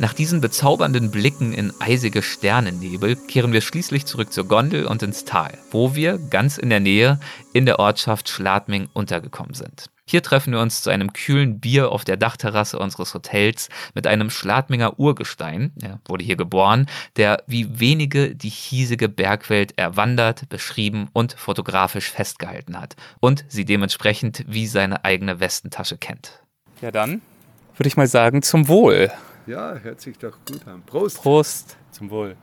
[0.00, 5.24] Nach diesen bezaubernden Blicken in eisige Sternennebel kehren wir schließlich zurück zur Gondel und ins
[5.24, 7.18] Tal, wo wir ganz in der Nähe
[7.52, 9.86] in der Ortschaft Schladming untergekommen sind.
[10.06, 14.30] Hier treffen wir uns zu einem kühlen Bier auf der Dachterrasse unseres Hotels mit einem
[14.30, 21.32] Schladminger Urgestein, er wurde hier geboren, der wie wenige die hiesige Bergwelt erwandert, beschrieben und
[21.32, 26.40] fotografisch festgehalten hat und sie dementsprechend wie seine eigene Westentasche kennt.
[26.80, 27.20] Ja dann
[27.76, 29.10] würde ich mal sagen, zum Wohl.
[29.48, 30.82] Ja, hört sich doch gut an.
[30.84, 31.22] Prost.
[31.22, 31.78] Prost.
[31.90, 32.36] Zum Wohl.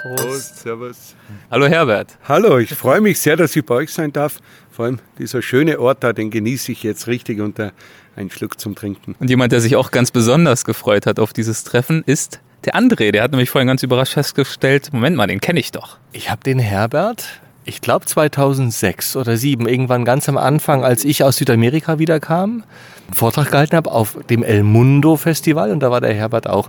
[0.00, 0.24] Prost.
[0.24, 1.14] Prost, Servus.
[1.50, 2.16] Hallo Herbert.
[2.26, 4.38] Hallo, ich freue mich sehr, dass ich bei euch sein darf.
[4.70, 7.72] Vor allem dieser schöne Ort da, den genieße ich jetzt richtig unter
[8.16, 9.16] einen Schluck zum Trinken.
[9.18, 13.10] Und jemand, der sich auch ganz besonders gefreut hat auf dieses Treffen, ist der André.
[13.10, 15.98] Der hat nämlich vorhin ganz überrascht festgestellt, Moment mal, den kenne ich doch.
[16.12, 21.24] Ich habe den Herbert, ich glaube 2006 oder 2007, irgendwann ganz am Anfang, als ich
[21.24, 22.62] aus Südamerika wiederkam,
[23.06, 26.68] einen Vortrag gehalten habe auf dem El Mundo Festival und da war der Herbert auch.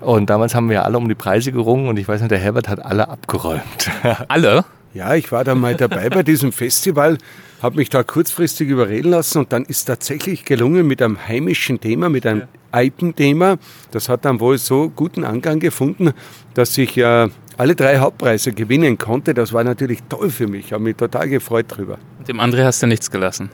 [0.00, 2.68] Und damals haben wir alle um die Preise gerungen und ich weiß nicht, der Herbert
[2.68, 3.90] hat alle abgeräumt.
[4.28, 4.64] Alle?
[4.94, 7.18] Ja, ich war da mal dabei bei diesem Festival,
[7.62, 12.08] habe mich da kurzfristig überreden lassen und dann ist tatsächlich gelungen mit einem heimischen Thema,
[12.08, 13.58] mit einem Alpenthema.
[13.90, 16.12] Das hat dann wohl so guten Angang gefunden,
[16.54, 19.34] dass ich ja alle drei Hauptpreise gewinnen konnte.
[19.34, 21.98] Das war natürlich toll für mich, habe mich total gefreut drüber.
[22.26, 23.50] Dem André hast du nichts gelassen.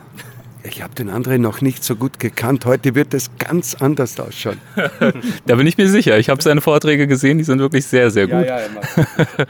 [0.67, 2.65] Ich habe den anderen noch nicht so gut gekannt.
[2.65, 4.59] Heute wird es ganz anders ausschauen.
[5.47, 6.19] Da bin ich mir sicher.
[6.19, 8.47] Ich habe seine Vorträge gesehen, die sind wirklich sehr, sehr gut.
[8.47, 8.81] ja, immer.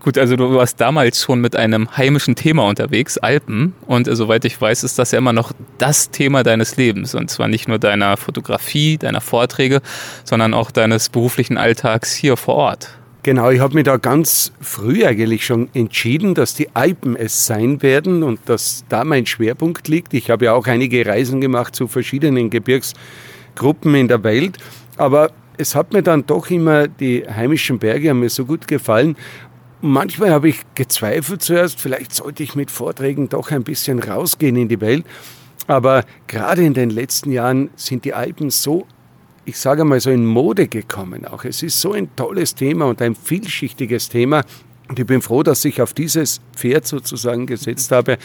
[0.00, 3.72] Gut, also du warst damals schon mit einem heimischen Thema unterwegs, Alpen.
[3.86, 7.14] Und äh, soweit ich weiß, ist das ja immer noch das Thema deines Lebens.
[7.14, 9.80] Und zwar nicht nur deiner Fotografie, deiner Vorträge,
[10.24, 12.98] sondern auch deines beruflichen Alltags hier vor Ort.
[13.24, 17.80] Genau, ich habe mich da ganz früh eigentlich schon entschieden, dass die Alpen es sein
[17.80, 20.12] werden und dass da mein Schwerpunkt liegt.
[20.12, 24.58] Ich habe ja auch einige Reisen gemacht zu verschiedenen Gebirgsgruppen in der Welt,
[24.96, 29.16] aber es hat mir dann doch immer, die heimischen Berge haben mir so gut gefallen.
[29.80, 34.66] Manchmal habe ich gezweifelt zuerst, vielleicht sollte ich mit Vorträgen doch ein bisschen rausgehen in
[34.66, 35.06] die Welt.
[35.68, 38.84] Aber gerade in den letzten Jahren sind die Alpen so
[39.44, 41.44] ich sage mal so in Mode gekommen auch.
[41.44, 44.44] Es ist so ein tolles Thema und ein vielschichtiges Thema.
[44.88, 48.18] Und ich bin froh, dass ich auf dieses Pferd sozusagen gesetzt habe,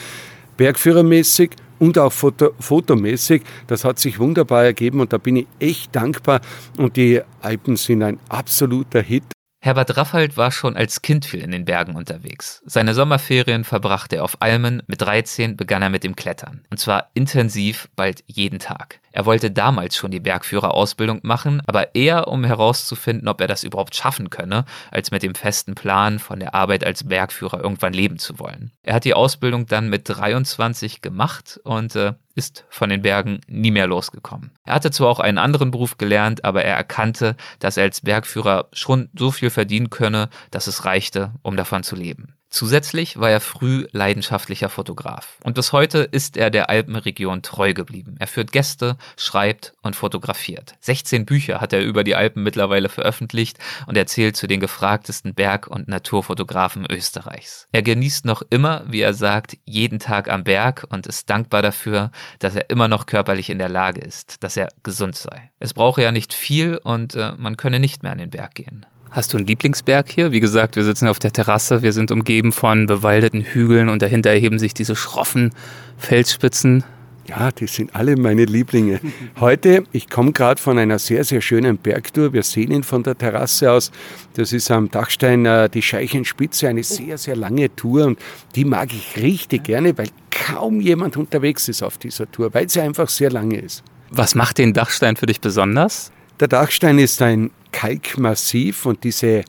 [0.57, 3.43] bergführermäßig und auch foto fotomäßig.
[3.67, 6.41] Das hat sich wunderbar ergeben und da bin ich echt dankbar.
[6.77, 9.23] Und die Alpen sind ein absoluter Hit.
[9.59, 12.61] Herbert Raffald war schon als Kind viel in den Bergen unterwegs.
[12.65, 14.83] Seine Sommerferien verbrachte er auf Almen.
[14.87, 16.63] Mit 13 begann er mit dem Klettern.
[16.69, 18.99] Und zwar intensiv, bald jeden Tag.
[19.11, 23.95] Er wollte damals schon die Bergführerausbildung machen, aber eher um herauszufinden, ob er das überhaupt
[23.95, 28.39] schaffen könne, als mit dem festen Plan, von der Arbeit als Bergführer irgendwann leben zu
[28.39, 28.71] wollen.
[28.83, 33.71] Er hat die Ausbildung dann mit 23 gemacht und äh, ist von den Bergen nie
[33.71, 34.51] mehr losgekommen.
[34.63, 38.67] Er hatte zwar auch einen anderen Beruf gelernt, aber er erkannte, dass er als Bergführer
[38.73, 42.36] schon so viel verdienen könne, dass es reichte, um davon zu leben.
[42.49, 48.15] Zusätzlich war er früh leidenschaftlicher Fotograf und bis heute ist er der Alpenregion treu geblieben.
[48.19, 50.75] Er führt Gäste, schreibt und fotografiert.
[50.79, 55.33] 16 Bücher hat er über die Alpen mittlerweile veröffentlicht und er zählt zu den gefragtesten
[55.33, 57.67] Berg- und Naturfotografen Österreichs.
[57.71, 62.11] Er genießt noch immer, wie er sagt, jeden Tag am Berg und ist dankbar dafür,
[62.39, 65.51] dass er immer noch körperlich in der Lage ist, dass er gesund sei.
[65.59, 68.85] Es brauche ja nicht viel und äh, man könne nicht mehr an den Berg gehen.
[69.11, 70.31] Hast du einen Lieblingsberg hier?
[70.31, 74.29] Wie gesagt, wir sitzen auf der Terrasse, wir sind umgeben von bewaldeten Hügeln und dahinter
[74.29, 75.51] erheben sich diese schroffen
[75.97, 76.83] Felsspitzen.
[77.27, 79.01] Ja, die sind alle meine Lieblinge.
[79.39, 82.31] Heute, ich komme gerade von einer sehr, sehr schönen Bergtour.
[82.31, 83.91] Wir sehen ihn von der Terrasse aus.
[84.35, 88.19] Das ist am Dachstein äh, die Scheichenspitze, eine sehr, sehr lange Tour und
[88.55, 92.79] die mag ich richtig gerne, weil kaum jemand unterwegs ist auf dieser Tour, weil sie
[92.79, 93.83] einfach sehr lange ist.
[94.09, 96.11] Was macht den Dachstein für dich besonders?
[96.39, 99.43] Der Dachstein ist ein Kalkmassiv und diese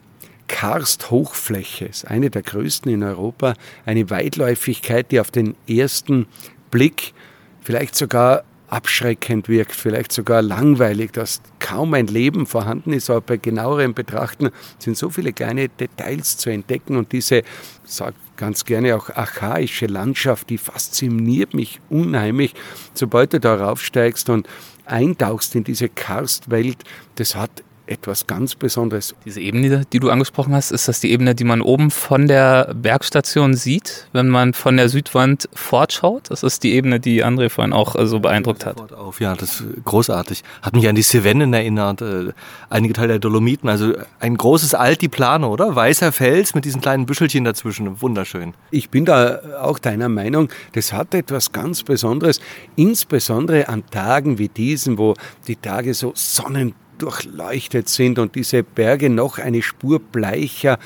[0.47, 3.53] Karsthochfläche ist eine der größten in Europa.
[3.85, 6.25] Eine Weitläufigkeit, die auf den ersten
[6.71, 7.13] Blick
[7.61, 13.37] vielleicht sogar abschreckend wirkt, vielleicht sogar langweilig, dass kaum ein Leben vorhanden ist, aber bei
[13.37, 14.49] genauerem Betrachten
[14.79, 17.43] sind so viele kleine Details zu entdecken und diese,
[17.83, 22.55] sag ganz gerne auch archaische Landschaft, die fasziniert mich unheimlich,
[22.93, 24.47] sobald du darauf steigst und
[24.91, 26.77] eintauchst in diese Karstwelt,
[27.15, 29.15] das hat etwas ganz Besonderes.
[29.25, 32.73] Diese Ebene, die du angesprochen hast, ist das die Ebene, die man oben von der
[32.75, 36.29] Bergstation sieht, wenn man von der Südwand fortschaut?
[36.29, 38.93] Das ist die Ebene, die André vorhin auch äh, so beeindruckt hat.
[38.93, 40.43] Auf, ja, das ist großartig.
[40.61, 42.31] Hat mich an die Cevennen erinnert, äh,
[42.69, 43.69] einige Teile der Dolomiten.
[43.69, 45.75] Also ein großes Altiplano, oder?
[45.75, 48.01] Weißer Fels mit diesen kleinen Büschelchen dazwischen.
[48.01, 48.53] Wunderschön.
[48.71, 52.39] Ich bin da auch deiner Meinung, das hat etwas ganz Besonderes,
[52.75, 55.15] insbesondere an Tagen wie diesen, wo
[55.47, 60.77] die Tage so sonnen durchleuchtet sind und diese Berge noch eine Spur bleicher,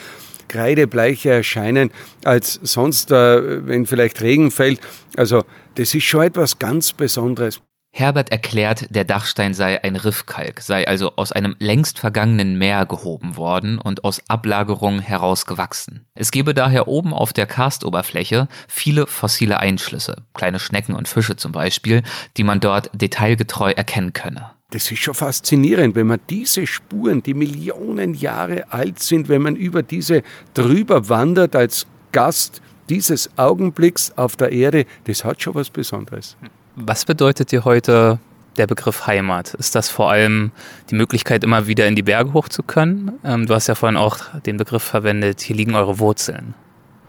[0.47, 1.91] kreidebleicher erscheinen
[2.23, 4.80] als sonst, äh, wenn vielleicht Regen fällt.
[5.17, 5.43] Also
[5.76, 7.62] das ist schon etwas ganz Besonderes.
[7.95, 13.38] Herbert erklärt, der Dachstein sei ein Riffkalk, sei also aus einem längst vergangenen Meer gehoben
[13.38, 16.08] worden und aus Ablagerungen herausgewachsen.
[16.15, 21.52] Es gebe daher oben auf der Karstoberfläche viele fossile Einschlüsse, kleine Schnecken und Fische zum
[21.52, 22.02] Beispiel,
[22.36, 24.53] die man dort detailgetreu erkennen könne.
[24.74, 29.56] Das ist schon faszinierend, wenn man diese Spuren, die Millionen Jahre alt sind, wenn man
[29.56, 30.24] über diese
[30.56, 32.60] drüber wandert als Gast
[32.90, 36.38] dieses Augenblicks auf der Erde, das hat schon was Besonderes.
[36.76, 38.18] Was bedeutet dir heute
[38.58, 39.54] der Begriff Heimat?
[39.54, 40.52] Ist das vor allem
[40.90, 43.12] die Möglichkeit, immer wieder in die Berge hoch zu können?
[43.24, 46.56] Ähm, du hast ja vorhin auch den Begriff verwendet, hier liegen eure Wurzeln.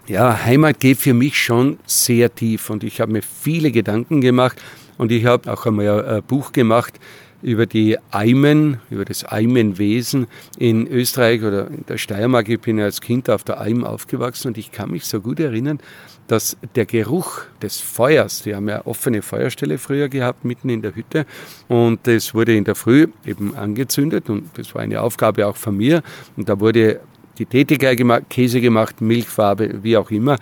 [0.07, 4.61] Ja, Heimat geht für mich schon sehr tief und ich habe mir viele Gedanken gemacht
[4.99, 7.01] und ich habe auch einmal ein Buch gemacht,
[7.45, 10.27] über die Eimen, über das Eimenwesen
[10.59, 12.49] in Österreich oder in der Steiermark.
[12.49, 15.39] Ich bin ja als Kind auf der Eim aufgewachsen und ich kann mich so gut
[15.39, 15.79] erinnern,
[16.27, 20.97] dass der Geruch des Feuers, die haben ja offene Feuerstelle früher gehabt, mitten in der
[20.97, 21.27] Hütte,
[21.69, 25.77] und das wurde in der Früh eben angezündet und das war eine Aufgabe auch von
[25.77, 26.03] mir.
[26.39, 27.01] Und da wurde
[27.37, 30.39] die Tätigkeit gemacht, Käse gemacht, Milchfarbe, wie auch immer.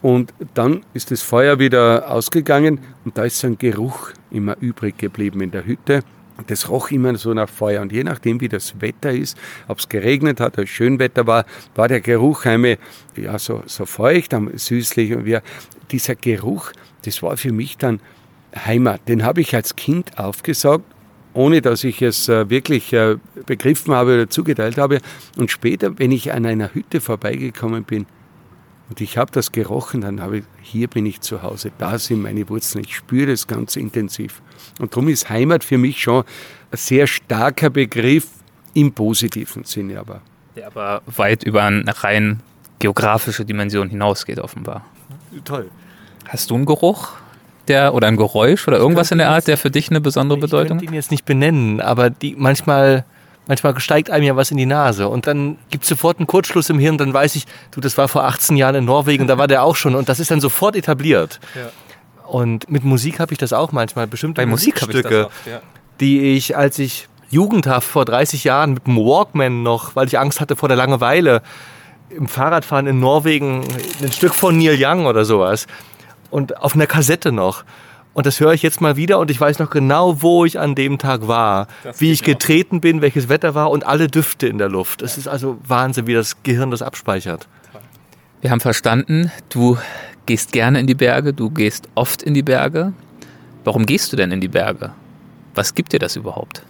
[0.00, 4.96] Und dann ist das Feuer wieder ausgegangen und da ist so ein Geruch immer übrig
[4.96, 6.02] geblieben in der Hütte.
[6.46, 7.80] Das roch immer so nach Feuer.
[7.82, 11.88] Und je nachdem, wie das Wetter ist, ob es geregnet hat oder Schönwetter war, war
[11.88, 12.78] der Geruch einmal
[13.16, 15.14] ja, so, so feucht, süßlich.
[15.14, 15.42] Und wir,
[15.90, 16.72] dieser Geruch,
[17.04, 18.00] das war für mich dann
[18.54, 19.08] Heimat.
[19.08, 20.84] Den habe ich als Kind aufgesaugt,
[21.34, 25.00] ohne dass ich es äh, wirklich äh, begriffen habe oder zugeteilt habe.
[25.36, 28.06] Und später, wenn ich an einer Hütte vorbeigekommen bin,
[28.88, 32.22] und ich habe das gerochen, dann habe ich, hier bin ich zu Hause, da sind
[32.22, 34.40] meine Wurzeln, ich spüre das ganz intensiv.
[34.80, 36.24] Und darum ist Heimat für mich schon
[36.70, 38.28] ein sehr starker Begriff
[38.74, 40.20] im positiven Sinne aber.
[40.54, 42.40] Der aber weit über eine rein
[42.78, 44.84] geografische Dimension hinausgeht, offenbar.
[45.44, 45.70] Toll.
[46.28, 47.12] Hast du einen Geruch?
[47.68, 50.76] Der, oder ein Geräusch oder irgendwas in der Art, der für dich eine besondere Bedeutung
[50.76, 50.82] hat?
[50.82, 53.04] Ich kann ihn jetzt nicht benennen, aber die manchmal
[53.46, 56.70] manchmal steigt einem ja was in die Nase und dann gibt es sofort einen Kurzschluss
[56.70, 59.46] im Hirn, dann weiß ich, du, das war vor 18 Jahren in Norwegen, da war
[59.46, 61.40] der auch schon und das ist dann sofort etabliert.
[61.54, 61.70] Ja.
[62.26, 64.06] Und mit Musik habe ich das auch manchmal.
[64.06, 65.60] Bestimmte Bei Musik Musikstücke, ich ja.
[66.00, 70.40] die ich, als ich jugendhaft vor 30 Jahren mit dem Walkman noch, weil ich Angst
[70.40, 71.42] hatte vor der Langeweile,
[72.08, 73.64] im Fahrradfahren in Norwegen
[74.02, 75.66] ein Stück von Neil Young oder sowas
[76.30, 77.64] und auf einer Kassette noch.
[78.16, 80.74] Und das höre ich jetzt mal wieder und ich weiß noch genau, wo ich an
[80.74, 84.56] dem Tag war, das wie ich getreten bin, welches Wetter war und alle Düfte in
[84.56, 85.02] der Luft.
[85.02, 87.46] Es ist also Wahnsinn, wie das Gehirn das abspeichert.
[88.40, 89.76] Wir haben verstanden, du
[90.24, 92.94] gehst gerne in die Berge, du gehst oft in die Berge.
[93.64, 94.94] Warum gehst du denn in die Berge?
[95.54, 96.62] Was gibt dir das überhaupt?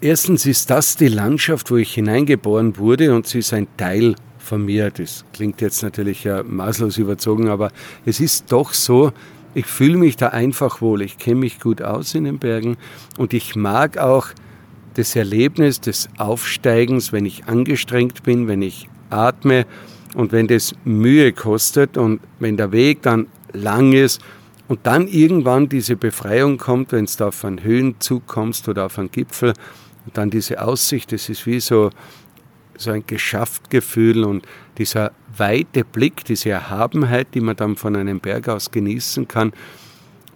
[0.00, 4.64] Erstens ist das die Landschaft, wo ich hineingeboren wurde und sie ist ein Teil von
[4.64, 4.90] mir.
[4.90, 7.70] Das klingt jetzt natürlich ja maßlos überzogen, aber
[8.04, 9.12] es ist doch so,
[9.54, 11.02] ich fühle mich da einfach wohl.
[11.02, 12.76] Ich kenne mich gut aus in den Bergen
[13.18, 14.28] und ich mag auch
[14.94, 19.66] das Erlebnis des Aufsteigens, wenn ich angestrengt bin, wenn ich atme
[20.14, 24.20] und wenn das Mühe kostet und wenn der Weg dann lang ist
[24.68, 28.98] und dann irgendwann diese Befreiung kommt, wenn es da auf einen Höhenzug kommst oder auf
[28.98, 29.52] einen Gipfel
[30.06, 31.90] und dann diese Aussicht, das ist wie so,
[32.80, 34.46] so ein Geschafftgefühl und
[34.78, 39.52] dieser weite Blick, diese Erhabenheit, die man dann von einem Berg aus genießen kann.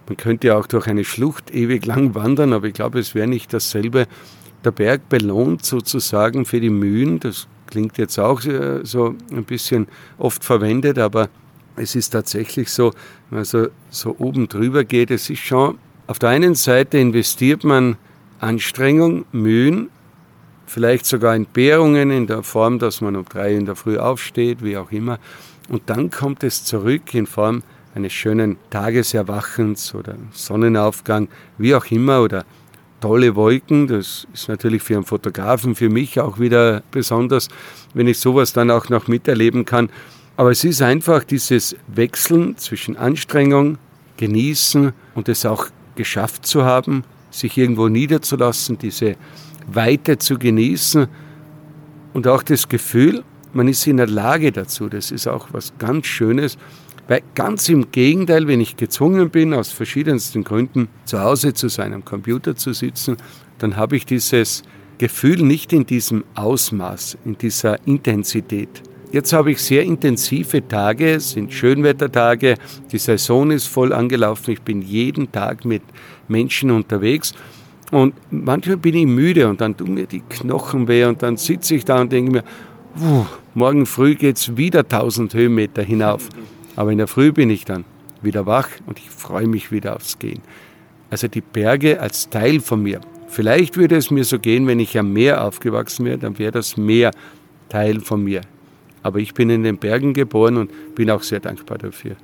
[0.07, 3.27] Man könnte ja auch durch eine Schlucht ewig lang wandern, aber ich glaube, es wäre
[3.27, 4.07] nicht dasselbe.
[4.63, 9.87] Der Berg belohnt sozusagen für die Mühen, das klingt jetzt auch äh, so ein bisschen
[10.17, 11.29] oft verwendet, aber
[11.75, 12.91] es ist tatsächlich so,
[13.29, 15.77] wenn man so, so oben drüber geht, es ist schon,
[16.07, 17.97] auf der einen Seite investiert man
[18.39, 19.89] Anstrengung, Mühen,
[20.65, 24.77] vielleicht sogar Entbehrungen in der Form, dass man um drei in der Früh aufsteht, wie
[24.77, 25.19] auch immer,
[25.69, 27.63] und dann kommt es zurück in Form
[27.95, 32.45] eines schönen Tageserwachens oder Sonnenaufgang, wie auch immer, oder
[33.01, 33.87] tolle Wolken.
[33.87, 37.47] Das ist natürlich für einen Fotografen, für mich auch wieder besonders,
[37.93, 39.89] wenn ich sowas dann auch noch miterleben kann.
[40.37, 43.77] Aber es ist einfach dieses Wechseln zwischen Anstrengung,
[44.17, 49.15] Genießen und es auch geschafft zu haben, sich irgendwo niederzulassen, diese
[49.67, 51.07] Weite zu genießen
[52.13, 53.23] und auch das Gefühl,
[53.53, 54.89] man ist in der Lage dazu.
[54.89, 56.57] Das ist auch was ganz Schönes.
[57.07, 61.93] Weil ganz im Gegenteil, wenn ich gezwungen bin, aus verschiedensten Gründen zu Hause zu sein,
[61.93, 63.17] am Computer zu sitzen,
[63.59, 64.63] dann habe ich dieses
[64.97, 68.81] Gefühl nicht in diesem Ausmaß, in dieser Intensität.
[69.11, 72.55] Jetzt habe ich sehr intensive Tage, es sind Schönwettertage,
[72.91, 75.83] die Saison ist voll angelaufen, ich bin jeden Tag mit
[76.27, 77.33] Menschen unterwegs
[77.91, 81.75] und manchmal bin ich müde und dann tun mir die Knochen weh und dann sitze
[81.75, 82.43] ich da und denke mir,
[83.53, 86.29] morgen früh geht es wieder 1000 Höhenmeter hinauf.
[86.75, 87.85] Aber in der Früh bin ich dann
[88.21, 90.41] wieder wach und ich freue mich wieder aufs Gehen.
[91.09, 93.01] Also die Berge als Teil von mir.
[93.27, 96.77] Vielleicht würde es mir so gehen, wenn ich am Meer aufgewachsen wäre, dann wäre das
[96.77, 97.11] Meer
[97.69, 98.41] Teil von mir.
[99.03, 102.15] Aber ich bin in den Bergen geboren und bin auch sehr dankbar dafür.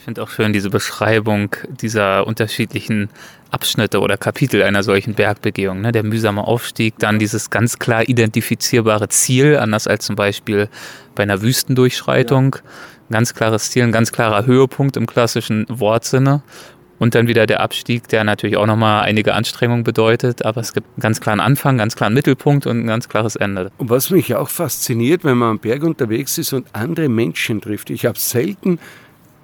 [0.00, 3.10] Ich finde auch schön diese Beschreibung dieser unterschiedlichen
[3.50, 5.82] Abschnitte oder Kapitel einer solchen Bergbegehung.
[5.82, 5.92] Ne?
[5.92, 10.70] Der mühsame Aufstieg, dann dieses ganz klar identifizierbare Ziel, anders als zum Beispiel
[11.14, 12.54] bei einer Wüstendurchschreitung.
[12.54, 12.60] Ja.
[13.10, 16.42] Ein ganz klares Ziel, ein ganz klarer Höhepunkt im klassischen Wortsinne.
[16.98, 20.86] Und dann wieder der Abstieg, der natürlich auch nochmal einige Anstrengungen bedeutet, aber es gibt
[20.86, 23.70] einen ganz klaren Anfang, einen ganz klaren Mittelpunkt und ein ganz klares Ende.
[23.76, 27.90] Und was mich auch fasziniert, wenn man am Berg unterwegs ist und andere Menschen trifft.
[27.90, 28.78] Ich habe selten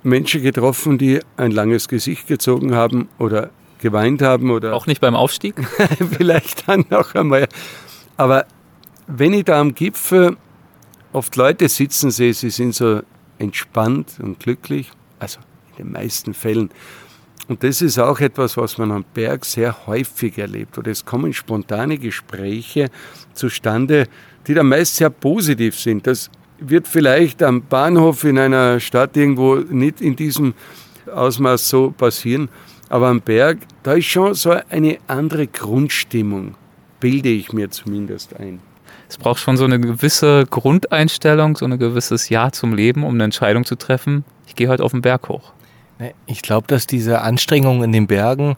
[0.07, 4.75] Menschen getroffen, die ein langes Gesicht gezogen haben oder geweint haben oder.
[4.75, 5.55] Auch nicht beim Aufstieg?
[6.17, 7.49] vielleicht dann noch einmal.
[8.17, 8.47] Aber
[9.07, 10.37] wenn ich da am Gipfel
[11.13, 13.03] oft Leute sitzen sehe, sie sind so
[13.39, 15.41] entspannt und glücklich, also
[15.71, 16.71] in den meisten Fällen.
[17.49, 20.79] Und das ist auch etwas, was man am Berg sehr häufig erlebt.
[20.79, 22.91] Oder es kommen spontane Gespräche
[23.35, 24.09] zustande,
[24.47, 26.07] die dann meist sehr positiv sind.
[26.07, 30.55] Das wird vielleicht am Bahnhof in einer Stadt irgendwo nicht in diesem
[31.13, 32.49] Ausmaß so passieren.
[32.89, 36.55] Aber am Berg, da ist schon so eine andere Grundstimmung,
[37.01, 38.61] bilde ich mir zumindest ein.
[39.09, 43.25] Es braucht schon so eine gewisse Grundeinstellung, so ein gewisses Ja zum Leben, um eine
[43.25, 44.25] Entscheidung zu treffen.
[44.47, 45.53] Ich gehe heute auf den Berg hoch.
[46.27, 48.57] Ich glaube, dass diese Anstrengungen in den Bergen,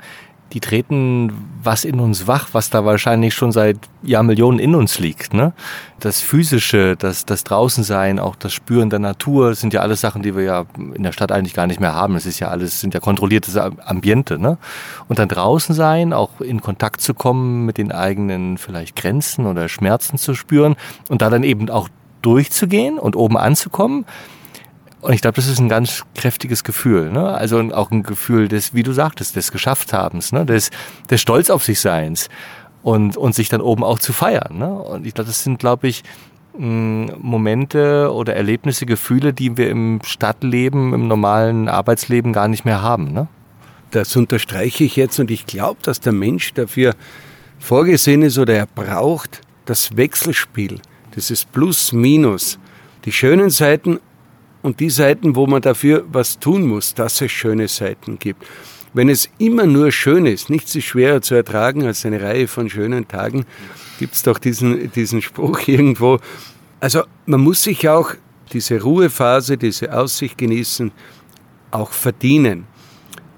[0.52, 1.32] die treten
[1.62, 5.34] was in uns wach, was da wahrscheinlich schon seit Jahrmillionen in uns liegt.
[5.34, 5.52] Ne?
[6.00, 10.34] Das Physische, das, das Draußensein, auch das Spüren der Natur, sind ja alles Sachen, die
[10.34, 12.16] wir ja in der Stadt eigentlich gar nicht mehr haben.
[12.16, 14.38] Es ist ja alles, sind ja kontrollierte Ambiente.
[14.38, 14.56] Ne?
[15.08, 19.68] Und dann draußen sein, auch in Kontakt zu kommen mit den eigenen vielleicht Grenzen oder
[19.68, 20.76] Schmerzen zu spüren
[21.08, 21.88] und da dann eben auch
[22.22, 24.06] durchzugehen und oben anzukommen
[25.00, 27.10] und ich glaube, das ist ein ganz kräftiges Gefühl.
[27.10, 27.28] Ne?
[27.28, 30.44] Also auch ein Gefühl des, wie du sagtest, des Geschaffthabens, ne?
[30.44, 30.70] des,
[31.08, 32.28] des Stolz auf sich Seins
[32.82, 34.58] und, und sich dann oben auch zu feiern.
[34.58, 34.68] Ne?
[34.70, 36.02] Und ich glaube, das sind, glaube ich,
[36.58, 43.12] Momente oder Erlebnisse, Gefühle, die wir im Stadtleben, im normalen Arbeitsleben gar nicht mehr haben.
[43.12, 43.28] Ne?
[43.92, 46.94] Das unterstreiche ich jetzt und ich glaube, dass der Mensch dafür
[47.60, 50.80] vorgesehen ist oder er braucht das Wechselspiel,
[51.14, 52.58] dieses Plus-Minus,
[53.04, 54.00] die schönen Seiten
[54.62, 58.44] und die Seiten, wo man dafür was tun muss, dass es schöne Seiten gibt.
[58.94, 62.70] Wenn es immer nur schön ist, nichts ist schwerer zu ertragen als eine Reihe von
[62.70, 63.44] schönen Tagen,
[63.98, 66.18] gibt es doch diesen, diesen Spruch irgendwo.
[66.80, 68.14] Also man muss sich auch
[68.52, 70.90] diese Ruhephase, diese Aussicht genießen,
[71.70, 72.66] auch verdienen.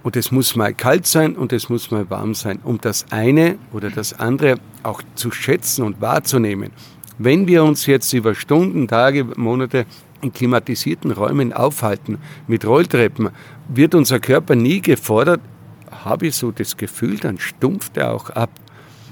[0.03, 3.59] Und es muss mal kalt sein und es muss mal warm sein, um das eine
[3.73, 6.71] oder das andere auch zu schätzen und wahrzunehmen.
[7.19, 9.85] Wenn wir uns jetzt über Stunden, Tage, Monate
[10.23, 13.31] in klimatisierten Räumen aufhalten, mit Rolltreppen,
[13.69, 15.41] wird unser Körper nie gefordert,
[15.91, 18.51] habe ich so das Gefühl, dann stumpft er auch ab.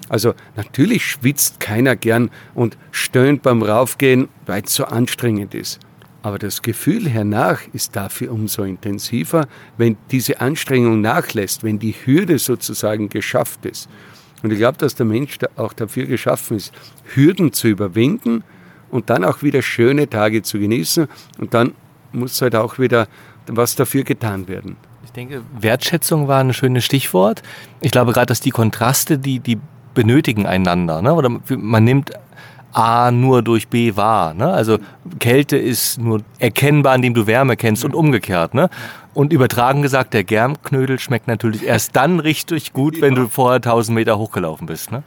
[0.09, 5.81] Also natürlich schwitzt keiner gern und stöhnt beim Raufgehen, weil es so anstrengend ist.
[6.23, 12.39] Aber das Gefühl hernach ist dafür umso intensiver, wenn diese Anstrengung nachlässt, wenn die Hürde
[12.39, 13.89] sozusagen geschafft ist.
[14.43, 16.73] Und ich glaube, dass der Mensch auch dafür geschaffen ist,
[17.15, 18.45] Hürden zu überwinden
[18.91, 21.09] und dann auch wieder schöne Tage zu genießen.
[21.39, 21.73] Und dann
[22.13, 23.09] muss halt auch wieder
[23.47, 24.77] was dafür getan werden.
[25.05, 27.43] Ich denke, Wertschätzung war ein schönes Stichwort.
[27.81, 29.59] Ich glaube gerade, dass die Kontraste, die, die
[29.95, 31.03] benötigen einander.
[31.03, 31.15] Ne?
[31.15, 32.13] Oder man nimmt
[32.73, 34.35] A nur durch B wahr.
[34.35, 34.53] Ne?
[34.53, 34.79] Also
[35.19, 38.55] Kälte ist nur erkennbar, indem du Wärme kennst und umgekehrt.
[38.55, 38.69] Ne?
[39.15, 43.95] Und übertragen gesagt, der Germknödel schmeckt natürlich erst dann richtig gut, wenn du vorher 1000
[43.95, 44.93] Meter hochgelaufen bist.
[44.93, 45.03] Ne?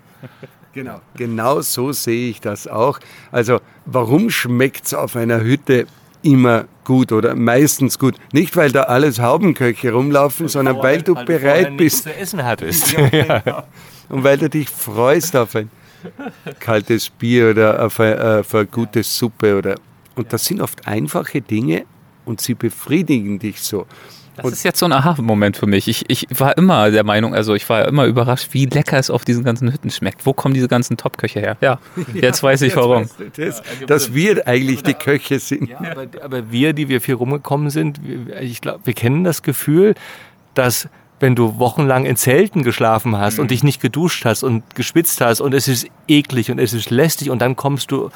[0.74, 3.00] Genau, genau so sehe ich das auch.
[3.32, 5.86] Also warum schmeckt es auf einer Hütte
[6.24, 8.16] immer gut oder meistens gut.
[8.34, 12.04] Nicht, weil da alles Haubenköche rumlaufen, sondern weil du bereit bist.
[12.04, 12.96] zu essen hattest.
[14.10, 15.70] Und weil du dich freust auf ein
[16.60, 19.58] kaltes Bier oder auf eine, auf eine gute Suppe.
[19.58, 19.76] Oder,
[20.16, 21.86] und das sind oft einfache Dinge
[22.26, 23.86] und sie befriedigen dich so.
[24.36, 25.88] Das ist jetzt so ein Aha-Moment für mich.
[25.88, 29.26] Ich, ich war immer der Meinung, also ich war immer überrascht, wie lecker es auf
[29.26, 30.26] diesen ganzen Hütten schmeckt.
[30.26, 31.58] Wo kommen diese ganzen Top-Köche her?
[31.62, 31.80] Ja,
[32.14, 33.10] jetzt weiß ich warum.
[33.36, 35.70] Das, dass wir eigentlich die Köche sind.
[35.70, 38.00] Ja, aber, aber wir, die wir viel rumgekommen sind,
[38.40, 39.96] ich glaube, wir kennen das Gefühl,
[40.54, 40.88] dass
[41.20, 45.40] wenn du wochenlang in Zelten geschlafen hast und dich nicht geduscht hast und geschwitzt hast
[45.40, 48.10] und es ist eklig und es ist lästig und dann kommst du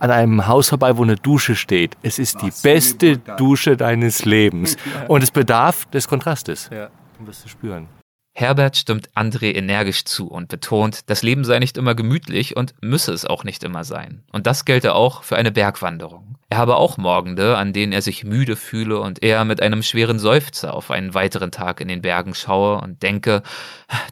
[0.00, 1.96] an einem Haus vorbei, wo eine Dusche steht.
[2.02, 4.76] Es ist die beste Dusche deines Lebens.
[5.08, 6.68] Und es bedarf des Kontrastes.
[6.72, 6.88] Ja.
[7.18, 7.86] Du wirst es spüren.
[8.32, 13.12] Herbert stimmt André energisch zu und betont, das Leben sei nicht immer gemütlich und müsse
[13.12, 14.22] es auch nicht immer sein.
[14.32, 16.36] Und das gelte auch für eine Bergwanderung.
[16.48, 20.18] Er habe auch Morgende, an denen er sich müde fühle und er mit einem schweren
[20.18, 23.42] Seufzer auf einen weiteren Tag in den Bergen schaue und denke,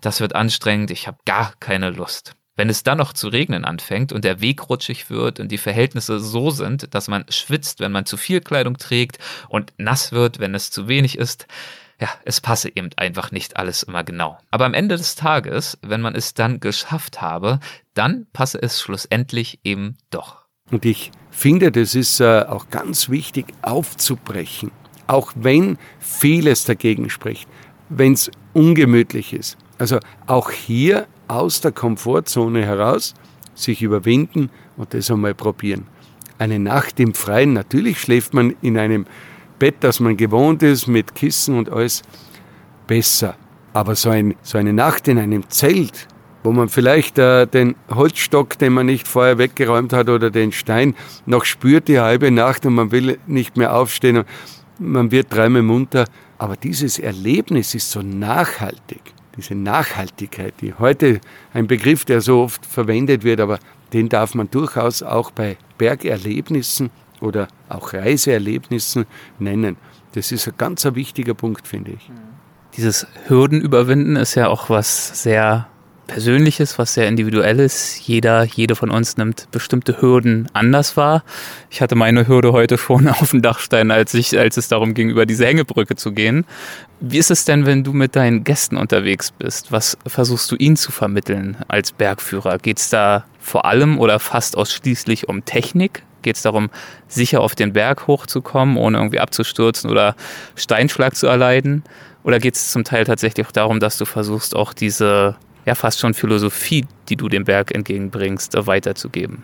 [0.03, 2.35] das wird anstrengend, ich habe gar keine Lust.
[2.59, 6.19] Wenn es dann noch zu regnen anfängt und der Weg rutschig wird und die Verhältnisse
[6.19, 10.57] so sind, dass man schwitzt, wenn man zu viel Kleidung trägt und nass wird, wenn
[10.57, 11.47] es zu wenig ist,
[12.01, 14.39] ja, es passe eben einfach nicht alles immer genau.
[14.51, 17.61] Aber am Ende des Tages, wenn man es dann geschafft habe,
[17.95, 20.45] dann passe es schlussendlich eben doch.
[20.73, 24.73] Und ich finde, das ist äh, auch ganz wichtig aufzubrechen,
[25.07, 27.49] auch wenn vieles dagegen spricht,
[27.89, 29.59] wenn es ungemütlich ist.
[29.79, 33.15] Also auch hier aus der Komfortzone heraus
[33.55, 35.87] sich überwinden und das einmal probieren.
[36.39, 39.07] Eine Nacht im Freien, natürlich schläft man in einem
[39.59, 42.03] Bett, das man gewohnt ist, mit Kissen und alles
[42.87, 43.37] besser.
[43.73, 46.07] Aber so, ein, so eine Nacht in einem Zelt,
[46.45, 50.95] wo man vielleicht äh, den Holzstock, den man nicht vorher weggeräumt hat, oder den Stein
[51.27, 54.27] noch spürt die halbe Nacht und man will nicht mehr aufstehen und
[54.79, 56.07] man wird dreimal munter.
[56.39, 59.03] Aber dieses Erlebnis ist so nachhaltig,
[59.39, 61.21] diese Nachhaltigkeit, die heute
[61.55, 63.59] ein Begriff, der so oft verwendet wird, aber
[63.93, 69.07] den darf man durchaus auch bei Bergerlebnissen oder auch Reiseerlebnissen
[69.39, 69.77] nennen.
[70.13, 72.11] Das ist ein ganz wichtiger Punkt, finde ich.
[72.77, 75.69] Dieses Hürden überwinden ist ja auch was sehr
[76.09, 78.01] Persönliches, was sehr Individuelles.
[78.05, 81.23] Jeder, jede von uns nimmt bestimmte Hürden anders wahr.
[81.71, 85.11] Ich hatte meine Hürde heute schon auf dem Dachstein, als ich, als es darum ging,
[85.11, 86.47] über diese Hängebrücke zu gehen.
[86.99, 89.71] Wie ist es denn, wenn du mit deinen Gästen unterwegs bist?
[89.71, 92.59] Was versuchst du ihnen zu vermitteln als Bergführer?
[92.59, 96.03] Geht es da vor allem oder fast ausschließlich um Technik?
[96.23, 96.71] Geht es darum,
[97.07, 100.17] sicher auf den Berg hochzukommen, ohne irgendwie abzustürzen oder
[100.57, 101.85] Steinschlag zu erleiden?
[102.25, 105.37] Oder geht es zum Teil tatsächlich auch darum, dass du versuchst, auch diese
[105.69, 109.43] ja fast schon Philosophie, die du dem Berg entgegenbringst, weiterzugeben?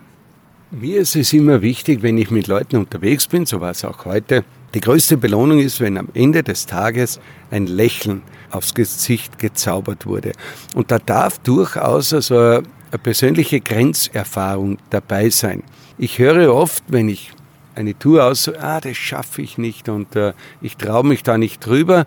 [0.71, 4.03] Mir ist es immer wichtig, wenn ich mit Leuten unterwegs bin, so war es auch
[4.05, 7.19] heute, die größte Belohnung ist, wenn am Ende des Tages
[7.51, 10.33] ein Lächeln aufs Gesicht gezaubert wurde.
[10.73, 12.63] Und da darf durchaus also eine
[13.01, 15.63] persönliche Grenzerfahrung dabei sein.
[15.97, 17.31] Ich höre oft, wenn ich
[17.75, 21.65] eine Tour aus, ah, das schaffe ich nicht und äh, ich traue mich da nicht
[21.65, 22.05] drüber.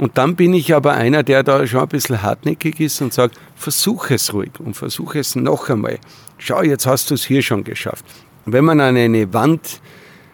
[0.00, 3.38] Und dann bin ich aber einer, der da schon ein bisschen hartnäckig ist und sagt,
[3.54, 5.98] versuch es ruhig und versuch es noch einmal.
[6.38, 8.06] Schau, jetzt hast du es hier schon geschafft.
[8.46, 9.82] Und wenn man an eine Wand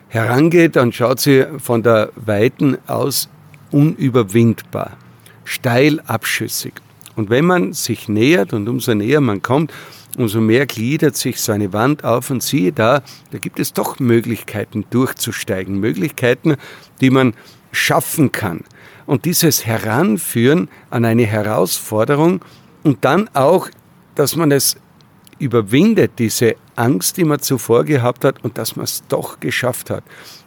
[0.07, 3.29] herangeht, dann schaut sie von der Weiten aus
[3.73, 4.97] unüberwindbar,
[5.43, 6.75] steil abschüssig.
[7.17, 9.73] Und wenn man sich nähert und umso näher man kommt,
[10.17, 13.03] umso mehr gliedert sich so eine Wand auf und siehe da,
[13.33, 16.55] da gibt es doch Möglichkeiten durchzusteigen, Möglichkeiten,
[17.01, 17.35] die man
[17.73, 18.62] schaffen kann.
[19.07, 22.41] Und dieses Heranführen an eine Herausforderung
[22.83, 23.69] und dann auch,
[24.15, 24.77] dass man es
[25.39, 30.05] überwindet, diese Angst, die man zuvor gehabt hat und dass man es doch geschafft hat.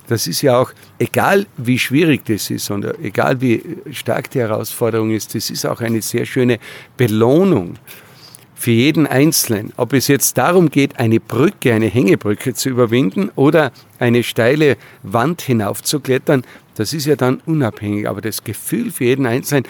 [0.07, 5.12] Das ist ja auch, egal wie schwierig das ist und egal wie stark die Herausforderung
[5.12, 6.60] ist, das ist auch eine sehr schöne
[6.97, 7.76] Belohnung
[8.60, 9.72] für jeden Einzelnen.
[9.78, 15.41] Ob es jetzt darum geht, eine Brücke, eine Hängebrücke zu überwinden oder eine steile Wand
[15.41, 16.43] hinaufzuklettern,
[16.76, 18.10] das ist ja dann unabhängig.
[18.10, 19.64] Aber das Gefühl für jeden Einzelnen,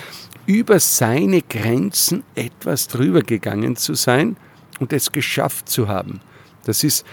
[0.48, 4.38] über seine Grenzen etwas drüber gegangen zu sein
[4.80, 6.20] und es geschafft zu haben,
[6.66, 7.06] das ist,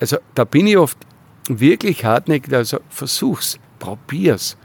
[0.00, 0.96] also da bin ich oft
[1.50, 4.56] wirklich hartnäckig, also versuch's, probier's.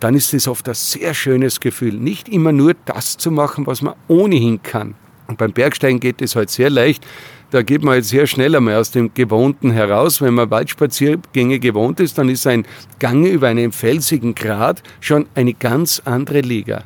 [0.00, 3.82] Dann ist es oft ein sehr schönes Gefühl, nicht immer nur das zu machen, was
[3.82, 4.94] man ohnehin kann.
[5.28, 7.06] Und beim Bergsteigen geht es halt sehr leicht.
[7.50, 10.20] Da geht man halt sehr schnell einmal aus dem Gewohnten heraus.
[10.20, 12.66] Wenn man Waldspaziergänge gewohnt ist, dann ist ein
[12.98, 16.84] Gang über einen felsigen Grat schon eine ganz andere Liga.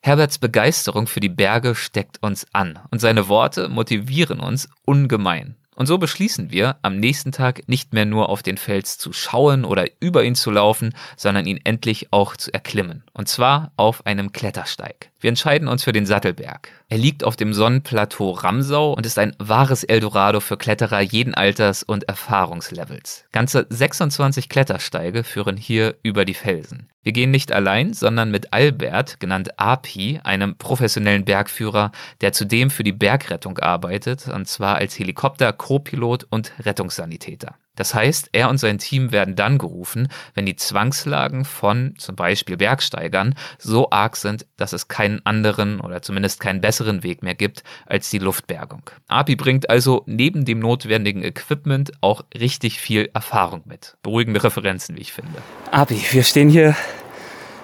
[0.00, 5.56] Herberts Begeisterung für die Berge steckt uns an und seine Worte motivieren uns ungemein.
[5.76, 9.64] Und so beschließen wir, am nächsten Tag nicht mehr nur auf den Fels zu schauen
[9.64, 13.04] oder über ihn zu laufen, sondern ihn endlich auch zu erklimmen.
[13.12, 15.10] Und zwar auf einem Klettersteig.
[15.20, 16.70] Wir entscheiden uns für den Sattelberg.
[16.88, 21.82] Er liegt auf dem Sonnenplateau Ramsau und ist ein wahres Eldorado für Kletterer jeden Alters
[21.82, 23.24] und Erfahrungslevels.
[23.32, 26.88] Ganze 26 Klettersteige führen hier über die Felsen.
[27.02, 32.84] Wir gehen nicht allein, sondern mit Albert, genannt Api, einem professionellen Bergführer, der zudem für
[32.84, 37.56] die Bergrettung arbeitet, und zwar als Helikopter, Co-Pilot und Rettungssanitäter.
[37.76, 42.56] Das heißt, er und sein Team werden dann gerufen, wenn die Zwangslagen von zum Beispiel
[42.56, 47.62] Bergsteigern so arg sind, dass es keinen anderen oder zumindest keinen besseren Weg mehr gibt
[47.86, 48.82] als die Luftbergung.
[49.08, 53.96] API bringt also neben dem notwendigen Equipment auch richtig viel Erfahrung mit.
[54.02, 55.38] Beruhigende Referenzen, wie ich finde.
[55.70, 56.74] API, wir stehen hier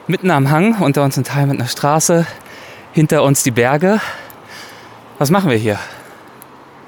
[0.06, 2.26] mitten am Hang, unter uns ein Teil mit einer Straße,
[2.92, 4.00] hinter uns die Berge.
[5.18, 5.78] Was machen wir hier?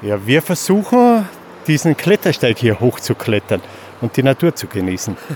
[0.02, 1.26] Ja, wir versuchen
[1.66, 3.60] diesen Klettersteig hier hochzuklettern
[4.00, 5.16] und die Natur zu genießen.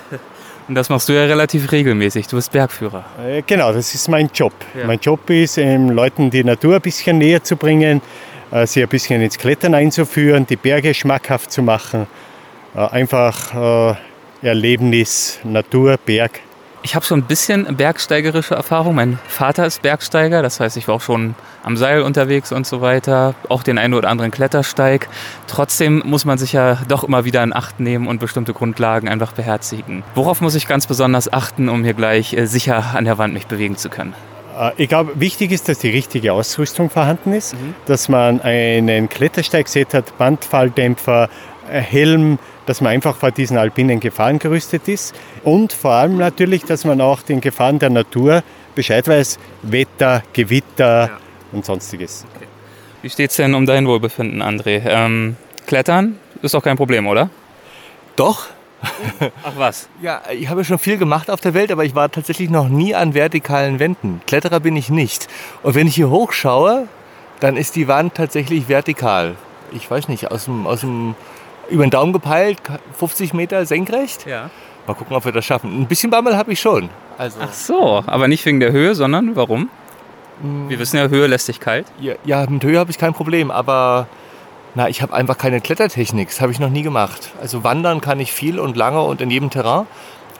[0.69, 2.27] Und das machst du ja relativ regelmäßig.
[2.27, 3.03] Du bist Bergführer.
[3.27, 4.53] Äh, genau, das ist mein Job.
[4.79, 4.87] Ja.
[4.87, 8.03] Mein Job ist, ähm, Leuten die Natur ein bisschen näher zu bringen,
[8.51, 12.07] äh, sie ein bisschen ins Klettern einzuführen, die Berge schmackhaft zu machen.
[12.77, 13.97] Äh, einfach
[14.43, 16.41] Erlebnis, Natur, Berg
[16.83, 18.95] ich habe schon ein bisschen bergsteigerische Erfahrung.
[18.95, 22.81] Mein Vater ist Bergsteiger, das heißt, ich war auch schon am Seil unterwegs und so
[22.81, 25.09] weiter, auch den einen oder anderen Klettersteig.
[25.47, 29.33] Trotzdem muss man sich ja doch immer wieder in Acht nehmen und bestimmte Grundlagen einfach
[29.33, 30.05] beherzigen.
[30.15, 33.47] Worauf muss ich ganz besonders achten, um hier gleich äh, sicher an der Wand mich
[33.47, 34.15] bewegen zu können?
[34.59, 37.75] Äh, ich glaube, wichtig ist, dass die richtige Ausrüstung vorhanden ist, mhm.
[37.87, 41.29] dass man einen Klettersteigset hat, Bandfalldämpfer,
[41.71, 42.39] äh, Helm,
[42.69, 47.01] dass man einfach vor diesen alpinen Gefahren gerüstet ist und vor allem natürlich, dass man
[47.01, 48.43] auch den Gefahren der Natur
[48.75, 51.19] Bescheid weiß, Wetter, Gewitter ja.
[51.53, 52.27] und sonstiges.
[52.37, 52.47] Okay.
[53.01, 54.83] Wie steht es denn um dein Wohlbefinden, André?
[54.85, 57.31] Ähm, Klettern ist doch kein Problem, oder?
[58.17, 58.47] Doch.
[59.43, 59.89] Ach was?
[60.03, 62.95] Ja, ich habe schon viel gemacht auf der Welt, aber ich war tatsächlich noch nie
[62.95, 64.21] an vertikalen Wänden.
[64.27, 65.27] Kletterer bin ich nicht.
[65.63, 66.87] Und wenn ich hier hochschaue,
[67.41, 69.37] dann ist die Wand tatsächlich vertikal.
[69.73, 71.15] Ich weiß nicht, aus dem, aus dem
[71.69, 72.59] über den Daumen gepeilt,
[72.95, 74.27] 50 Meter senkrecht.
[74.27, 74.51] Ja.
[74.87, 75.83] Mal gucken, ob wir das schaffen.
[75.83, 76.89] Ein bisschen Bammel habe ich schon.
[77.19, 79.69] Also Ach so, aber nicht wegen der Höhe, sondern warum?
[80.41, 80.79] Wir hm.
[80.79, 81.87] wissen ja, Höhe lässt sich kalt.
[82.01, 84.07] Ja, ja mit Höhe habe ich kein Problem, aber
[84.75, 86.29] na, ich habe einfach keine Klettertechnik.
[86.29, 87.31] Das habe ich noch nie gemacht.
[87.41, 89.87] Also wandern kann ich viel und lange und in jedem Terrain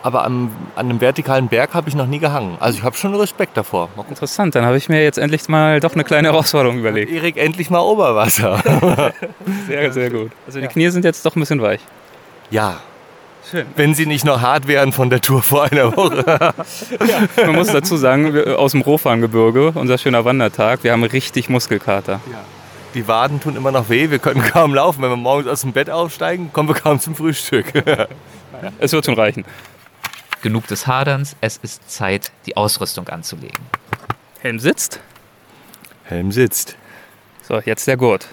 [0.03, 2.57] aber am, an einem vertikalen Berg habe ich noch nie gehangen.
[2.61, 3.89] Also ich habe schon Respekt davor.
[4.09, 7.11] Interessant, dann habe ich mir jetzt endlich mal doch eine kleine Herausforderung überlegt.
[7.11, 8.63] Erik, endlich mal Oberwasser.
[9.67, 10.31] sehr, sehr gut.
[10.47, 10.71] Also die ja.
[10.71, 11.81] Knie sind jetzt doch ein bisschen weich.
[12.51, 12.81] Ja.
[13.51, 13.67] Schön.
[13.77, 16.25] Wenn sie nicht noch hart wären von der Tour vor einer Woche.
[17.37, 17.45] ja.
[17.47, 22.21] Man muss dazu sagen, wir, aus dem Rohfahngebirge, unser schöner Wandertag, wir haben richtig Muskelkater.
[22.31, 22.45] Ja.
[22.95, 25.03] Die Waden tun immer noch weh, wir können kaum laufen.
[25.03, 27.73] Wenn wir morgens aus dem Bett aufsteigen, kommen wir kaum zum Frühstück.
[28.79, 29.45] es wird schon reichen.
[30.41, 33.59] Genug des Haderns, es ist Zeit, die Ausrüstung anzulegen.
[34.41, 35.01] Helm sitzt.
[36.05, 36.77] Helm sitzt.
[37.43, 38.29] So, jetzt der Gurt.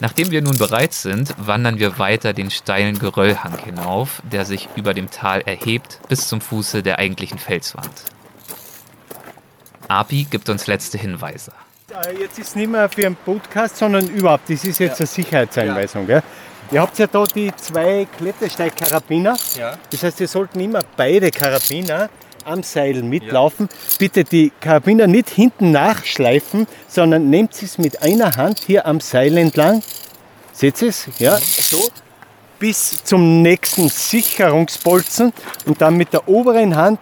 [0.00, 4.94] Nachdem wir nun bereit sind, wandern wir weiter den steilen Geröllhang hinauf, der sich über
[4.94, 7.90] dem Tal erhebt bis zum Fuße der eigentlichen Felswand.
[9.88, 11.52] Api gibt uns letzte Hinweise.
[12.18, 15.04] Jetzt ist es nicht mehr für einen Podcast, sondern überhaupt, das ist jetzt ja.
[15.04, 16.08] eine Sicherheitseinweisung.
[16.08, 16.22] Ja.
[16.72, 19.36] Ihr habt ja da die zwei Klettersteig-Karabiner.
[19.58, 19.76] Ja.
[19.90, 22.08] Das heißt, ihr sollten immer beide Karabiner
[22.44, 23.68] am Seil mitlaufen.
[23.68, 23.76] Ja.
[23.98, 29.36] Bitte die Karabiner nicht hinten nachschleifen, sondern nehmt es mit einer Hand hier am Seil
[29.36, 29.82] entlang.
[30.52, 31.08] Seht ihr es?
[31.18, 31.42] Ja, mhm.
[31.42, 31.88] so.
[32.60, 35.32] Bis zum nächsten Sicherungsbolzen
[35.64, 37.00] und dann mit der oberen Hand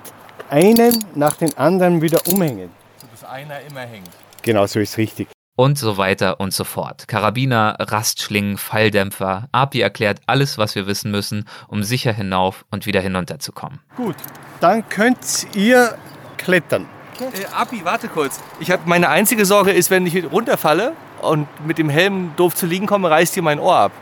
[0.48, 2.70] einen nach den anderen wieder umhängen.
[3.00, 4.08] So dass einer immer hängt.
[4.40, 5.28] Genau, so ist richtig
[5.58, 7.08] und so weiter und so fort.
[7.08, 9.48] Karabiner, Rastschlingen, Falldämpfer.
[9.50, 13.80] API erklärt alles, was wir wissen müssen, um sicher hinauf und wieder hinunterzukommen.
[13.96, 14.14] Gut,
[14.60, 15.98] dann könnt ihr
[16.36, 16.86] klettern.
[17.18, 18.38] Äh, Api, warte kurz.
[18.60, 20.92] Ich habe meine einzige Sorge ist, wenn ich runterfalle
[21.22, 23.92] und mit dem Helm doof zu liegen komme, reißt dir mein Ohr ab.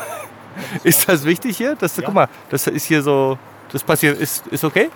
[0.84, 1.76] ist das wichtig hier?
[1.76, 2.04] Das, ja.
[2.06, 3.38] Guck mal, das ist hier so.
[3.72, 4.18] Das passiert.
[4.18, 4.88] Ist, ist okay?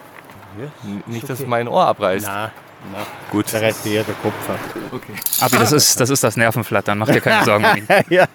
[0.59, 1.35] Ja, Nicht, okay.
[1.35, 2.27] dass mein Ohr abreißt.
[2.27, 2.51] Na,
[2.91, 3.53] na, Gut.
[3.53, 4.59] Da reißt dir der Kopf ab.
[4.91, 5.13] Okay.
[5.41, 7.87] Aber das ist, das ist das Nervenflattern, mach dir keine Sorgen.
[8.09, 8.27] ja.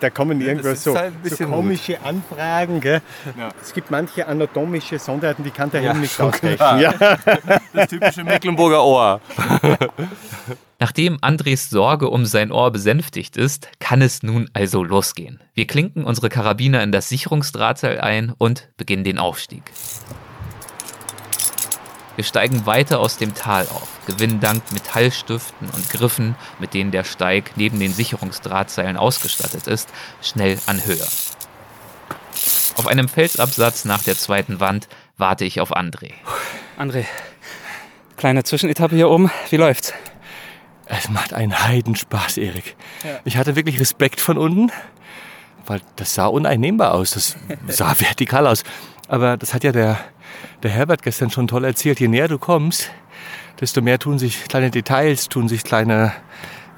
[0.00, 2.06] Da kommen irgendwo so, halt so, komische gut.
[2.06, 2.80] Anfragen.
[2.80, 3.00] Gell?
[3.38, 3.50] Ja.
[3.62, 6.80] Es gibt manche anatomische Sonderheiten, die kann der Helm ja, nicht ausgleichen.
[6.80, 6.94] Ja.
[7.72, 9.20] Das typische Mecklenburger Ohr.
[10.78, 15.40] Nachdem Andres Sorge um sein Ohr besänftigt ist, kann es nun also losgehen.
[15.54, 19.62] Wir klinken unsere Karabiner in das Sicherungsdrahtseil ein und beginnen den Aufstieg.
[22.16, 27.04] Wir steigen weiter aus dem Tal auf, gewinnen dank Metallstiften und Griffen, mit denen der
[27.04, 29.88] Steig neben den Sicherungsdrahtseilen ausgestattet ist,
[30.20, 31.06] schnell an Höhe.
[32.76, 36.12] Auf einem Felsabsatz nach der zweiten Wand warte ich auf André.
[36.78, 37.04] André,
[38.16, 39.30] kleine Zwischenetappe hier oben.
[39.50, 39.92] Wie läuft's?
[40.86, 42.76] Es macht einen Heidenspaß, Erik.
[43.24, 44.72] Ich hatte wirklich Respekt von unten,
[45.66, 47.12] weil das sah uneinnehmbar aus.
[47.12, 47.36] Das
[47.68, 48.64] sah vertikal aus.
[49.06, 49.98] Aber das hat ja der,
[50.62, 52.00] der Herbert gestern schon toll erzählt.
[52.00, 52.90] Je näher du kommst,
[53.60, 56.12] desto mehr tun sich kleine Details, tun sich kleine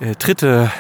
[0.01, 0.71] äh, Tritte,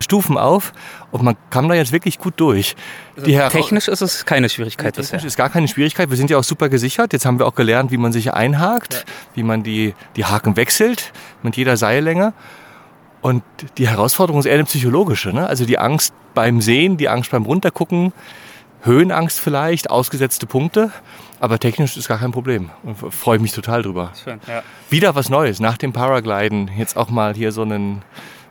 [0.00, 0.72] Stufen auf.
[1.10, 2.74] Und man kam da jetzt wirklich gut durch.
[3.16, 5.18] Die Hera- Technisch ist es keine Schwierigkeit bisher.
[5.18, 6.10] Technisch ist gar keine Schwierigkeit.
[6.10, 7.12] Wir sind ja auch super gesichert.
[7.12, 11.12] Jetzt haben wir auch gelernt, wie man sich einhakt, wie man die, die Haken wechselt
[11.42, 12.32] mit jeder Seillänge.
[13.20, 13.44] Und
[13.78, 15.32] die Herausforderung ist eher eine psychologische.
[15.32, 15.46] Ne?
[15.46, 18.12] Also die Angst beim Sehen, die Angst beim Runtergucken,
[18.80, 20.90] Höhenangst vielleicht, ausgesetzte Punkte.
[21.42, 22.70] Aber technisch ist gar kein Problem.
[22.84, 24.12] Und freue mich total drüber.
[24.22, 24.62] Schön, ja.
[24.90, 25.58] Wieder was Neues.
[25.58, 28.02] Nach dem Paragliden jetzt auch mal hier so einen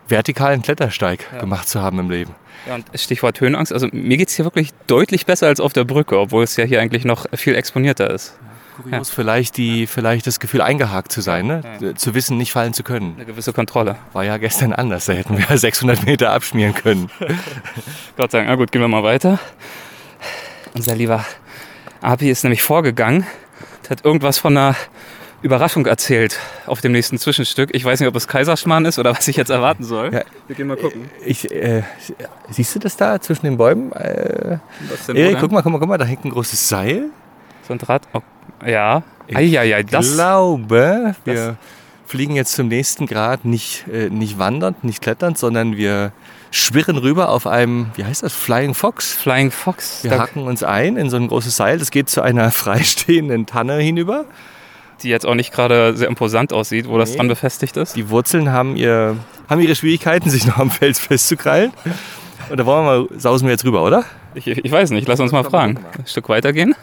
[0.08, 2.34] vertikalen Klettersteig gemacht zu haben im Leben.
[2.68, 3.72] Ja, und Stichwort Höhenangst.
[3.72, 6.82] Also mir geht's hier wirklich deutlich besser als auf der Brücke, obwohl es ja hier
[6.82, 8.38] eigentlich noch viel exponierter ist.
[8.76, 11.94] Kurios vielleicht, die, vielleicht das Gefühl eingehakt zu sein, ne?
[11.94, 13.14] zu wissen, nicht fallen zu können.
[13.16, 13.96] Eine gewisse Kontrolle.
[14.12, 17.10] War ja gestern anders, da hätten wir 600 Meter abschmieren können.
[18.18, 18.50] Gott sei Dank.
[18.50, 19.38] Na gut, gehen wir mal weiter.
[20.74, 21.24] Unser lieber
[22.02, 23.26] Abi ist nämlich vorgegangen,
[23.82, 24.76] und hat irgendwas von einer
[25.42, 27.70] Überraschung erzählt auf dem nächsten Zwischenstück.
[27.72, 30.12] Ich weiß nicht, ob es Kaiserschmarrn ist oder was ich jetzt erwarten soll.
[30.12, 30.22] Ja.
[30.46, 31.10] Wir gehen mal gucken.
[31.24, 31.82] Ich, äh,
[32.50, 33.90] siehst du das da zwischen den Bäumen?
[33.92, 34.58] Äh,
[35.08, 37.10] denn, Erik, guck mal, guck mal, guck mal, da hängt ein großes Seil.
[37.66, 38.02] So ein Draht.
[38.12, 38.20] Oh,
[38.64, 39.02] ja.
[39.32, 40.14] Eieiei, Ich das.
[40.14, 41.56] glaube, wir
[42.06, 46.12] fliegen jetzt zum nächsten Grad nicht, äh, nicht wandernd, nicht kletternd, sondern wir
[46.52, 49.12] schwirren rüber auf einem, wie heißt das, Flying Fox.
[49.14, 50.04] Flying Fox.
[50.04, 53.46] Wir Da, hacken uns ein in so ein großes Seil, das geht zu einer freistehenden
[53.46, 54.26] Tanne hinüber.
[55.02, 57.16] die jetzt auch nicht gerade sehr imposant aussieht, wo das Nee.
[57.16, 57.96] dran befestigt ist.
[57.96, 59.16] Die Wurzeln haben, ihr,
[59.48, 61.72] haben ihre Schwierigkeiten, sich noch am Fels festzukrallen.
[62.50, 64.04] Und da wollen wir mal, sausen wir jetzt rüber, oder?
[64.34, 65.78] Ich, ich weiß nicht, lass uns mal fragen.
[65.98, 66.74] Ein Stück weitergehen.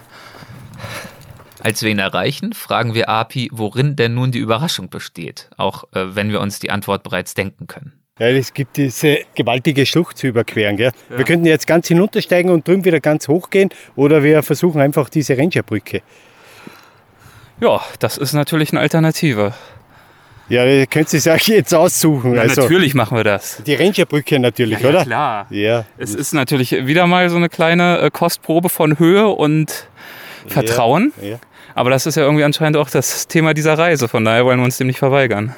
[1.62, 6.16] Als wir ihn erreichen, fragen wir Api, worin denn nun die Überraschung besteht, auch äh,
[6.16, 7.94] wenn wir uns die Antwort bereits denken können.
[8.20, 10.76] Ja, es gibt diese gewaltige Schlucht zu überqueren.
[10.78, 10.92] Gell?
[11.10, 15.38] Wir könnten jetzt ganz hinuntersteigen und drüben wieder ganz hochgehen oder wir versuchen einfach diese
[15.38, 16.02] Rangerbrücke.
[17.62, 19.54] Ja, das ist natürlich eine Alternative.
[20.50, 22.34] Ja, ihr könnt es euch jetzt aussuchen.
[22.36, 23.62] Ja, also, natürlich machen wir das.
[23.66, 25.04] Die Rangerbrücke natürlich, Ja, oder?
[25.06, 25.48] klar.
[25.52, 29.88] Ja, Es ist natürlich wieder mal so eine kleine äh, Kostprobe von Höhe und
[30.48, 31.14] Vertrauen.
[31.22, 31.38] ja.
[31.76, 34.10] Aber das ist ja irgendwie anscheinend auch das Thema dieser Reise.
[34.10, 35.56] Von daher wollen wir uns dem nicht verweigern.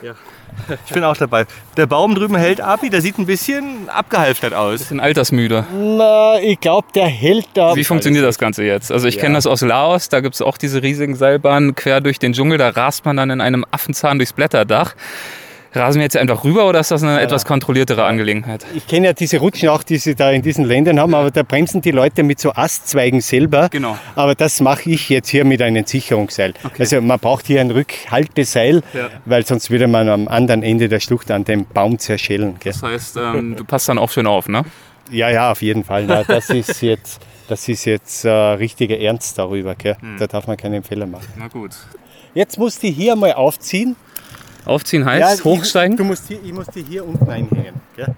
[0.85, 1.45] Ich bin auch dabei.
[1.77, 4.89] Der Baum drüben hält Api, der sieht ein bisschen abgehalftert aus.
[4.89, 5.65] Sind altersmüde.
[5.73, 7.75] Na, ich glaube, der hält da.
[7.75, 8.91] Wie funktioniert das Ganze jetzt?
[8.91, 12.19] Also ich kenne das aus Laos, da gibt es auch diese riesigen Seilbahnen quer durch
[12.19, 14.95] den Dschungel, da rast man dann in einem Affenzahn durchs Blätterdach.
[15.73, 18.65] Rasen wir jetzt einfach rüber oder ist das eine etwas kontrolliertere Angelegenheit?
[18.75, 21.43] Ich kenne ja diese Rutschen auch, die sie da in diesen Ländern haben, aber da
[21.43, 23.69] bremsen die Leute mit so Astzweigen selber.
[23.69, 23.97] Genau.
[24.15, 26.53] Aber das mache ich jetzt hier mit einem Sicherungsseil.
[26.77, 29.09] Also man braucht hier ein Rückhalteseil, Ja.
[29.25, 32.55] weil sonst würde man am anderen Ende der Schlucht an dem Baum zerschellen.
[32.59, 32.73] Gell?
[32.73, 34.63] Das heißt, ähm, du passt dann auch schön auf, ne?
[35.09, 36.03] Ja, ja, auf jeden Fall.
[36.05, 39.75] Na, das ist jetzt, das ist jetzt äh, richtiger Ernst darüber.
[39.75, 39.95] Gell?
[40.19, 41.27] Da darf man keinen Fehler machen.
[41.37, 41.71] Na gut.
[42.33, 43.95] Jetzt musst du hier mal aufziehen.
[44.65, 45.97] Aufziehen heißt ich- hochsteigen.
[45.97, 47.81] Du musst hier, ich muss die hier unten einhängen.
[47.95, 48.15] Gell?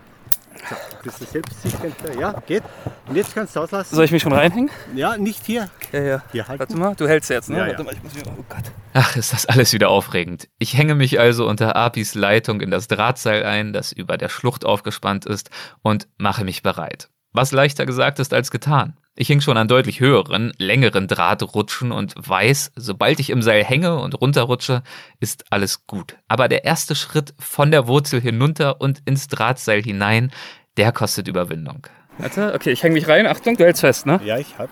[0.70, 2.20] So, bist du?
[2.20, 2.64] Ja, geht.
[3.08, 3.96] Und jetzt kannst du auslassen.
[3.96, 4.70] Soll ich mich schon reinhängen?
[4.96, 5.70] Ja, nicht hier.
[5.92, 6.24] Ja, ja.
[6.32, 6.60] Hier halten.
[6.60, 7.58] Warte mal, du hältst jetzt, ne?
[7.58, 7.70] Ja, ja.
[7.72, 8.72] Warte mal, ich muss hier, oh Gott.
[8.94, 10.48] Ach, ist das alles wieder aufregend.
[10.60, 14.64] Ich hänge mich also unter Apis Leitung in das Drahtseil ein, das über der Schlucht
[14.66, 15.50] aufgespannt ist,
[15.82, 17.10] und mache mich bereit.
[17.34, 18.96] Was leichter gesagt ist als getan.
[19.16, 24.00] Ich hing schon an deutlich höheren, längeren Drahtrutschen und weiß, sobald ich im Seil hänge
[24.00, 24.82] und runterrutsche,
[25.20, 26.18] ist alles gut.
[26.28, 30.32] Aber der erste Schritt von der Wurzel hinunter und ins Drahtseil hinein,
[30.78, 31.86] der kostet Überwindung.
[32.18, 33.28] Warte, okay, ich hänge mich rein.
[33.28, 34.20] Achtung, du hältst fest, ne?
[34.24, 34.70] Ja, ich hab.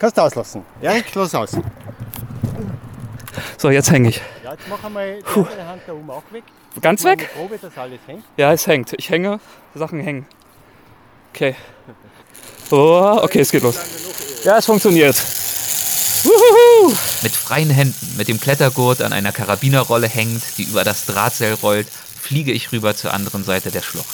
[0.00, 0.62] Kannst du auslassen.
[0.82, 1.56] Ja, ich los aus.
[3.58, 4.20] So, jetzt hänge ich.
[4.42, 6.42] Ja, jetzt mach einmal die andere Hand da oben auch weg.
[6.80, 7.30] Ganz weg?
[7.36, 8.24] Probe, dass alles hängt.
[8.36, 8.94] Ja, es hängt.
[8.98, 9.38] Ich hänge,
[9.76, 10.26] Sachen hängen.
[11.32, 11.54] Okay.
[12.70, 13.76] Oh, okay, es geht los.
[14.44, 15.16] Ja, es funktioniert.
[16.24, 16.94] Wuhuhu!
[17.22, 21.86] Mit freien Händen, mit dem Klettergurt an einer Karabinerrolle hängend, die über das Drahtseil rollt,
[22.20, 24.06] fliege ich rüber zur anderen Seite der Schlucht.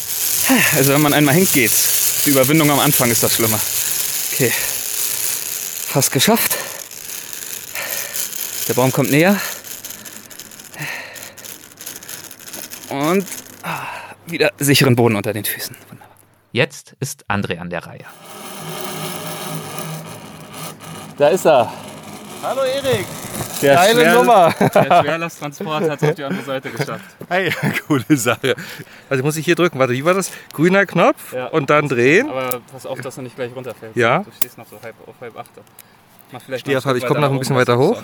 [0.75, 2.25] Also wenn man einmal hängt, geht's.
[2.25, 3.59] Die Überwindung am Anfang ist das Schlimme.
[4.33, 4.53] Okay.
[5.89, 6.57] Fast geschafft.
[8.69, 9.41] Der Baum kommt näher.
[12.89, 13.27] Und
[13.63, 13.87] ah,
[14.27, 15.77] wieder sicheren Boden unter den Füßen.
[15.89, 16.17] Wunderbar.
[16.53, 18.05] Jetzt ist André an der Reihe.
[21.17, 21.73] Da ist er.
[22.43, 23.07] Hallo Erik.
[23.61, 24.53] Der Geile Schwer- Nummer.
[24.59, 24.69] Der
[25.03, 27.05] Schwerlasttransport hat es auf die andere Seite geschafft.
[27.29, 27.53] Hey,
[27.87, 28.57] coole Sache.
[29.09, 29.79] Also muss ich hier drücken.
[29.79, 30.33] Warte, wie war das?
[30.53, 31.47] Grüner Knopf Ja.
[31.49, 32.29] und dann drehen.
[32.29, 33.97] Aber pass auf, dass du nicht gleich runterfällst.
[33.97, 34.21] Ja.
[34.21, 35.51] Du stehst noch so halb auf halb acht.
[36.33, 38.03] Mach vielleicht Steh auf halb- ich komm weiter noch ein nach bisschen weiter hoch.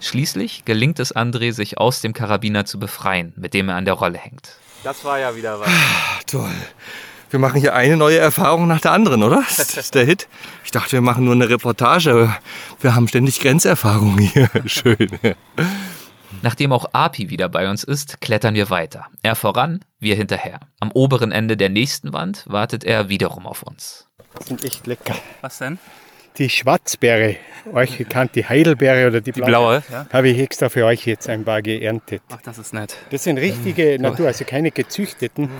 [0.00, 3.94] Schließlich gelingt es André, sich aus dem Karabiner zu befreien, mit dem er an der
[3.94, 4.52] Rolle hängt.
[4.84, 5.68] Das war ja wieder was.
[6.26, 6.48] Toll.
[7.30, 9.42] Wir machen hier eine neue Erfahrung nach der anderen, oder?
[9.56, 10.28] Das ist der Hit.
[10.64, 12.10] Ich dachte, wir machen nur eine Reportage.
[12.10, 12.38] aber
[12.80, 14.48] Wir haben ständig Grenzerfahrungen hier.
[14.66, 15.10] Schön.
[16.42, 19.06] Nachdem auch Api wieder bei uns ist, klettern wir weiter.
[19.22, 20.60] Er voran, wir hinterher.
[20.80, 24.06] Am oberen Ende der nächsten Wand wartet er wiederum auf uns.
[24.40, 25.16] Die sind echt lecker.
[25.40, 25.78] Was denn?
[26.38, 27.36] Die Schwarzbeere,
[27.72, 30.06] euch gekannt, die Heidelbeere oder die Die blaue, blaue, ja?
[30.12, 32.22] habe ich extra für euch jetzt ein paar geerntet.
[32.30, 32.96] Ach, das ist nett.
[33.10, 35.50] Das sind richtige Natur, also keine gezüchteten.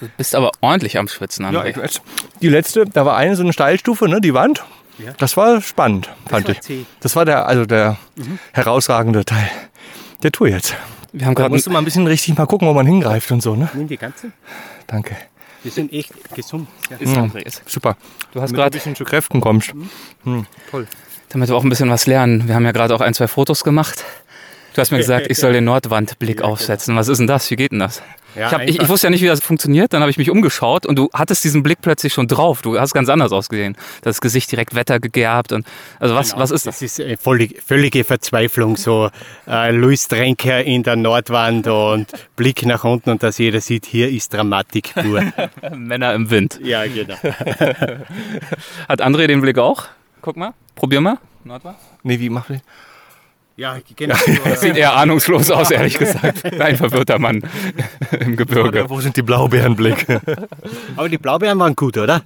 [0.00, 1.70] Du bist aber ordentlich am Schwitzen, Ja, André.
[1.70, 2.00] ich weiß.
[2.40, 4.64] Die letzte, da war eine so eine Steilstufe, ne, die Wand.
[5.18, 6.86] Das war spannend, fand war ich.
[7.00, 7.98] Das war der, also der
[8.52, 9.48] herausragende Teil
[10.22, 10.74] der Tour jetzt.
[11.12, 13.30] wir haben Da gerade musst du mal ein bisschen richtig mal gucken, wo man hingreift
[13.30, 13.68] und so, ne?
[13.74, 14.32] Nimm die ganzen.
[14.86, 15.16] Danke.
[15.64, 16.68] Die sind echt gesund.
[16.90, 16.96] Ja.
[16.98, 17.44] ist André.
[17.46, 17.62] Ist.
[17.66, 17.96] Super.
[18.32, 19.72] Du hast du ein gerade, bisschen zu Kräften kommst.
[20.24, 22.48] damit wir auch ein bisschen was lernen.
[22.48, 24.04] Wir haben ja gerade auch ein, zwei Fotos gemacht.
[24.78, 26.94] Du hast mir gesagt, ich soll den Nordwandblick aufsetzen.
[26.94, 27.50] Was ist denn das?
[27.50, 28.00] Wie geht denn das?
[28.36, 29.92] Ja, ich, hab, ich, ich wusste ja nicht, wie das funktioniert.
[29.92, 32.62] Dann habe ich mich umgeschaut und du hattest diesen Blick plötzlich schon drauf.
[32.62, 33.76] Du hast ganz anders ausgesehen.
[34.02, 35.66] Das Gesicht direkt wettergegerbt und
[35.98, 36.78] also was, was ist das?
[36.78, 39.10] Das ist eine völlig, völlige Verzweiflung, so
[39.48, 44.08] äh, Louis Trenker in der Nordwand und Blick nach unten und dass jeder sieht, hier
[44.08, 45.24] ist Dramatik pur.
[45.76, 46.60] Männer im Wind.
[46.62, 47.16] ja, genau.
[48.88, 49.86] Hat André den Blick auch?
[50.20, 51.18] Guck mal, probier mal.
[51.42, 51.78] Nordwand?
[52.04, 52.60] Nee, wie macht ich?
[53.58, 54.14] Ja, genau.
[54.54, 56.44] Sieht eher ahnungslos aus, ehrlich gesagt.
[56.60, 57.42] Ein verwirrter Mann
[58.20, 58.88] im Gebirge.
[58.88, 60.20] Wo sind die Blaubeerenblicke?
[60.96, 62.22] Aber die Blaubeeren waren gut, oder?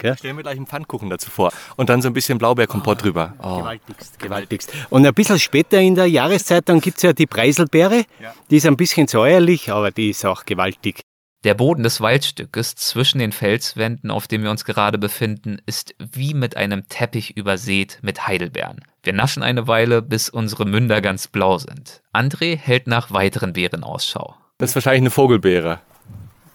[0.00, 1.52] Ich stell mir gleich einen Pfannkuchen dazu vor.
[1.74, 3.34] Und dann so ein bisschen Blaubeerkompott drüber.
[3.42, 3.58] Oh.
[3.58, 4.72] Gewaltigst, gewaltigst.
[4.88, 8.04] Und ein bisschen später in der Jahreszeit, dann gibt es ja die Preiselbeere.
[8.50, 11.00] Die ist ein bisschen säuerlich, aber die ist auch gewaltig.
[11.42, 16.34] Der Boden des Waldstückes zwischen den Felswänden, auf dem wir uns gerade befinden, ist wie
[16.34, 18.80] mit einem Teppich übersät mit Heidelbeeren.
[19.06, 22.02] Wir naschen eine Weile, bis unsere Münder ganz blau sind.
[22.12, 24.34] André hält nach weiteren Beeren Ausschau.
[24.58, 25.78] Das ist wahrscheinlich eine Vogelbeere.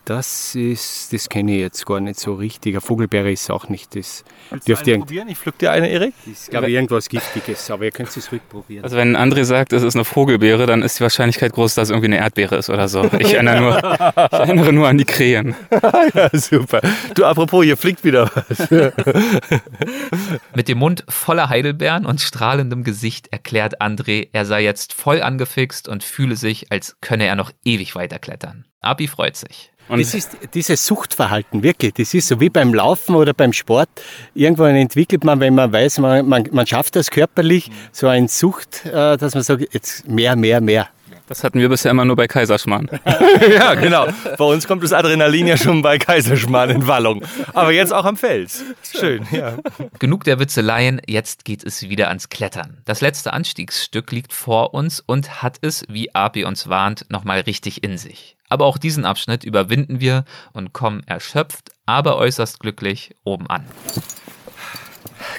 [0.05, 2.73] Das ist, das kenne ich jetzt gar nicht so richtig.
[2.73, 4.23] Eine Vogelbeere ist auch nicht das.
[4.67, 5.27] Dürft ihr, probieren?
[5.29, 6.15] Ich pflück dir eine, Erik.
[6.25, 8.83] das ist, glaube ich, irgendwas Giftiges, aber ihr könnt es ruhig probieren.
[8.83, 11.91] Also wenn André sagt, es ist eine Vogelbeere, dann ist die Wahrscheinlichkeit groß, dass es
[11.91, 13.09] irgendwie eine Erdbeere ist oder so.
[13.19, 15.55] Ich erinnere nur, ich erinnere nur an die Krähen.
[16.13, 16.81] Ja, super.
[17.13, 18.69] Du, apropos, hier fliegt wieder was.
[20.55, 25.87] Mit dem Mund voller Heidelbeeren und strahlendem Gesicht erklärt André, er sei jetzt voll angefixt
[25.87, 28.65] und fühle sich, als könne er noch ewig weiterklettern.
[28.81, 29.70] Abi freut sich.
[29.89, 31.93] Das ist dieses Suchtverhalten, wirklich.
[31.93, 33.89] Das ist so wie beim Laufen oder beim Sport.
[34.33, 38.85] Irgendwann entwickelt man, wenn man weiß, man, man, man schafft das körperlich, so eine Sucht,
[38.85, 40.89] äh, dass man sagt, jetzt mehr, mehr, mehr.
[41.31, 42.89] Das hatten wir bisher immer nur bei Kaiserschmarrn.
[43.53, 44.07] ja, genau.
[44.37, 47.23] Bei uns kommt das Adrenalin ja schon bei Kaiserschmarrn in Wallung.
[47.53, 48.65] Aber jetzt auch am Fels.
[48.83, 49.55] Schön, ja.
[49.97, 52.79] Genug der Witzeleien, jetzt geht es wieder ans Klettern.
[52.83, 57.81] Das letzte Anstiegsstück liegt vor uns und hat es, wie Api uns warnt, nochmal richtig
[57.81, 58.35] in sich.
[58.51, 63.65] Aber auch diesen Abschnitt überwinden wir und kommen erschöpft, aber äußerst glücklich oben an.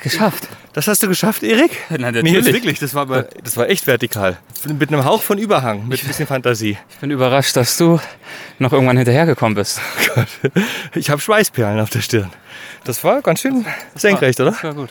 [0.02, 0.48] Geschafft.
[0.72, 1.72] Das hast du geschafft, Erik?
[1.90, 2.46] Nee, jetzt natürlich.
[2.54, 2.78] wirklich.
[2.78, 4.38] Das war, aber, das war echt vertikal.
[4.66, 6.78] Mit einem Hauch von Überhang, mit ein bisschen Fantasie.
[6.88, 8.00] Ich bin überrascht, dass du
[8.58, 9.78] noch irgendwann hinterhergekommen bist.
[10.14, 10.28] Gott.
[10.94, 12.32] Ich habe Schweißperlen auf der Stirn.
[12.84, 14.52] Das war ganz schön senkrecht, oder?
[14.52, 14.90] Das war gut.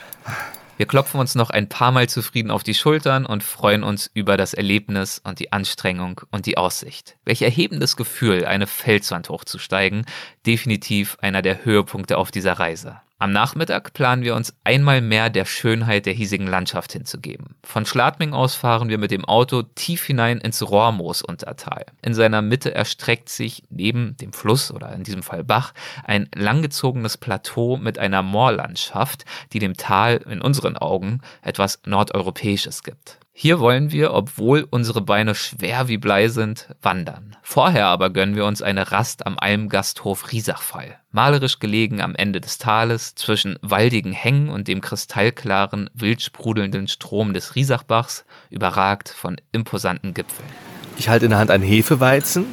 [0.81, 4.35] Wir klopfen uns noch ein paar Mal zufrieden auf die Schultern und freuen uns über
[4.35, 7.17] das Erlebnis und die Anstrengung und die Aussicht.
[7.23, 10.07] Welch erhebendes Gefühl, eine Felswand hochzusteigen.
[10.47, 12.99] Definitiv einer der Höhepunkte auf dieser Reise.
[13.21, 17.53] Am Nachmittag planen wir uns einmal mehr der Schönheit der hiesigen Landschaft hinzugeben.
[17.63, 21.85] Von Schladming aus fahren wir mit dem Auto tief hinein ins Rohrmoosuntertal.
[22.01, 27.17] In seiner Mitte erstreckt sich neben dem Fluss oder in diesem Fall Bach ein langgezogenes
[27.17, 33.20] Plateau mit einer Moorlandschaft, die dem Tal in unseren Augen etwas Nordeuropäisches gibt.
[33.33, 37.37] Hier wollen wir, obwohl unsere Beine schwer wie Blei sind, wandern.
[37.41, 40.97] Vorher aber gönnen wir uns eine Rast am Almgasthof Riesachfall.
[41.11, 47.33] Malerisch gelegen am Ende des Tales, zwischen waldigen Hängen und dem kristallklaren, wild sprudelnden Strom
[47.33, 50.49] des Riesachbachs, überragt von imposanten Gipfeln.
[50.97, 52.45] Ich halte in der Hand einen Hefeweizen.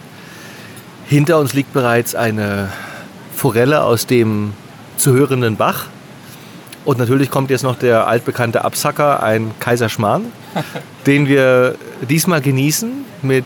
[1.06, 2.72] Hinter uns liegt bereits eine
[3.34, 4.52] Forelle aus dem
[4.96, 5.86] zu hörenden Bach.
[6.88, 10.32] Und natürlich kommt jetzt noch der altbekannte Absacker, ein Kaiserschmarrn,
[11.06, 11.74] den wir
[12.08, 13.44] diesmal genießen mit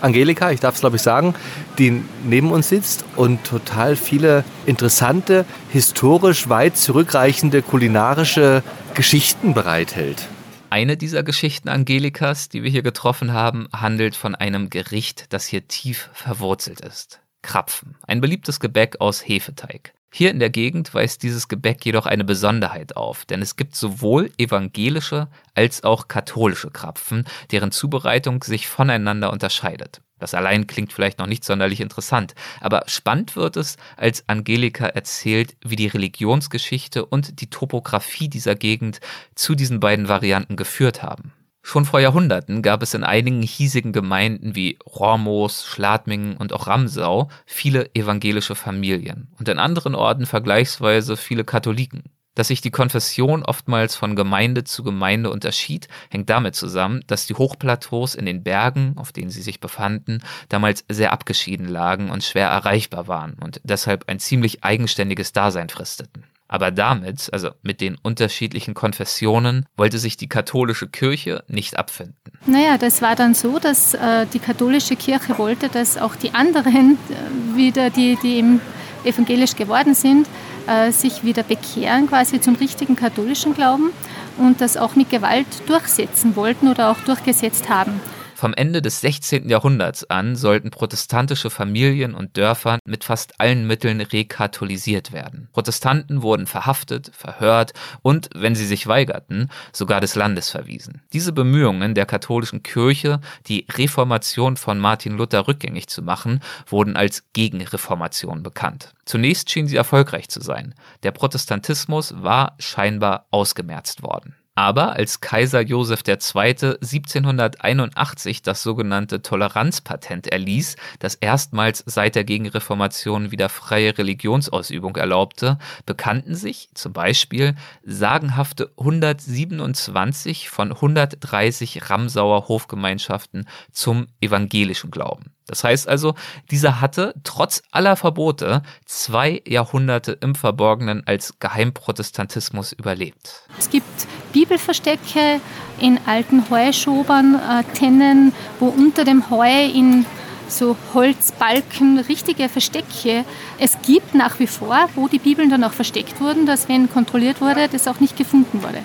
[0.00, 1.34] Angelika, ich darf es glaube ich sagen,
[1.76, 8.62] die neben uns sitzt und total viele interessante, historisch weit zurückreichende kulinarische
[8.94, 10.26] Geschichten bereithält.
[10.70, 15.68] Eine dieser Geschichten Angelikas, die wir hier getroffen haben, handelt von einem Gericht, das hier
[15.68, 17.20] tief verwurzelt ist.
[17.42, 19.92] Krapfen, ein beliebtes Gebäck aus Hefeteig.
[20.16, 24.30] Hier in der Gegend weist dieses Gebäck jedoch eine Besonderheit auf, denn es gibt sowohl
[24.38, 30.02] evangelische als auch katholische Krapfen, deren Zubereitung sich voneinander unterscheidet.
[30.20, 35.56] Das allein klingt vielleicht noch nicht sonderlich interessant, aber spannend wird es, als Angelika erzählt,
[35.64, 39.00] wie die Religionsgeschichte und die Topographie dieser Gegend
[39.34, 41.32] zu diesen beiden Varianten geführt haben.
[41.66, 47.30] Schon vor Jahrhunderten gab es in einigen hiesigen Gemeinden wie Rormos, Schladmingen und auch Ramsau
[47.46, 52.02] viele evangelische Familien und in anderen Orten vergleichsweise viele Katholiken.
[52.34, 57.34] Dass sich die Konfession oftmals von Gemeinde zu Gemeinde unterschied, hängt damit zusammen, dass die
[57.34, 62.48] Hochplateaus in den Bergen, auf denen sie sich befanden, damals sehr abgeschieden lagen und schwer
[62.48, 66.24] erreichbar waren und deshalb ein ziemlich eigenständiges Dasein fristeten.
[66.54, 72.14] Aber damit, also mit den unterschiedlichen Konfessionen, wollte sich die katholische Kirche nicht abfinden.
[72.46, 76.92] Naja, das war dann so, dass äh, die katholische Kirche wollte, dass auch die anderen
[76.92, 78.60] äh, wieder, die, die eben
[79.02, 80.28] evangelisch geworden sind,
[80.68, 83.90] äh, sich wieder bekehren quasi zum richtigen katholischen Glauben
[84.38, 88.00] und das auch mit Gewalt durchsetzen wollten oder auch durchgesetzt haben.
[88.34, 89.48] Vom Ende des 16.
[89.48, 95.48] Jahrhunderts an sollten protestantische Familien und Dörfer mit fast allen Mitteln rekatholisiert werden.
[95.52, 97.72] Protestanten wurden verhaftet, verhört
[98.02, 101.02] und, wenn sie sich weigerten, sogar des Landes verwiesen.
[101.12, 107.24] Diese Bemühungen der katholischen Kirche, die Reformation von Martin Luther rückgängig zu machen, wurden als
[107.34, 108.94] Gegenreformation bekannt.
[109.04, 110.74] Zunächst schien sie erfolgreich zu sein.
[111.04, 114.34] Der Protestantismus war scheinbar ausgemerzt worden.
[114.56, 116.14] Aber als Kaiser Joseph II.
[116.14, 126.36] 1781 das sogenannte Toleranzpatent erließ, das erstmals seit der Gegenreformation wieder freie Religionsausübung erlaubte, bekannten
[126.36, 135.33] sich zum Beispiel sagenhafte 127 von 130 Ramsauer Hofgemeinschaften zum evangelischen Glauben.
[135.46, 136.14] Das heißt also,
[136.50, 143.42] dieser hatte trotz aller Verbote zwei Jahrhunderte im Verborgenen als Geheimprotestantismus überlebt.
[143.58, 143.86] Es gibt
[144.32, 145.40] Bibelverstecke
[145.80, 150.06] in alten Heuschobern, äh, Tennen, wo unter dem Heu in
[150.48, 153.24] so Holzbalken richtige Verstecke
[153.58, 157.40] es gibt nach wie vor, wo die Bibeln dann auch versteckt wurden, dass wenn kontrolliert
[157.40, 158.80] wurde, das auch nicht gefunden wurde.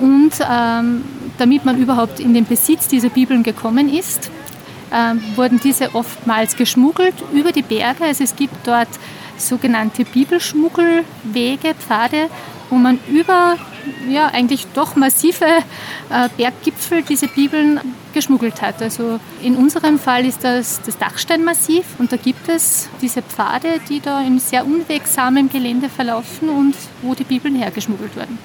[0.00, 1.04] Und ähm,
[1.38, 4.30] damit man überhaupt in den Besitz dieser Bibeln gekommen ist,
[5.36, 8.04] wurden diese oftmals geschmuggelt über die Berge.
[8.04, 8.88] Also es gibt dort
[9.36, 12.28] sogenannte Bibelschmuggelwege, Pfade,
[12.70, 13.56] wo man über
[14.08, 17.80] ja, eigentlich doch massive äh, Berggipfel diese Bibeln
[18.12, 18.80] geschmuggelt hat.
[18.80, 24.00] Also in unserem Fall ist das das Dachsteinmassiv und da gibt es diese Pfade, die
[24.00, 28.38] da in sehr unwegsamem Gelände verlaufen und wo die Bibeln hergeschmuggelt wurden.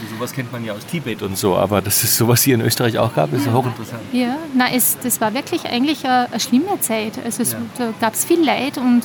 [0.00, 2.62] Also sowas kennt man ja aus Tibet und so, aber dass es sowas hier in
[2.62, 3.52] Österreich auch gab, ist ja.
[3.52, 4.00] hochinteressant.
[4.12, 7.12] Ja, na, es, das war wirklich eigentlich eine, eine schlimme Zeit.
[7.22, 7.58] Also es, ja.
[7.76, 9.02] da gab es viel Leid und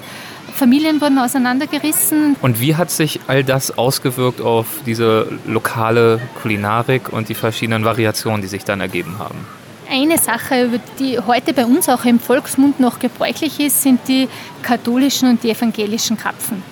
[0.53, 2.37] Familien wurden auseinandergerissen.
[2.41, 8.41] Und wie hat sich all das ausgewirkt auf diese lokale Kulinarik und die verschiedenen Variationen,
[8.41, 9.45] die sich dann ergeben haben?
[9.89, 14.29] Eine Sache, die heute bei uns auch im Volksmund noch gebräuchlich ist, sind die
[14.63, 16.63] katholischen und die evangelischen Krapfen.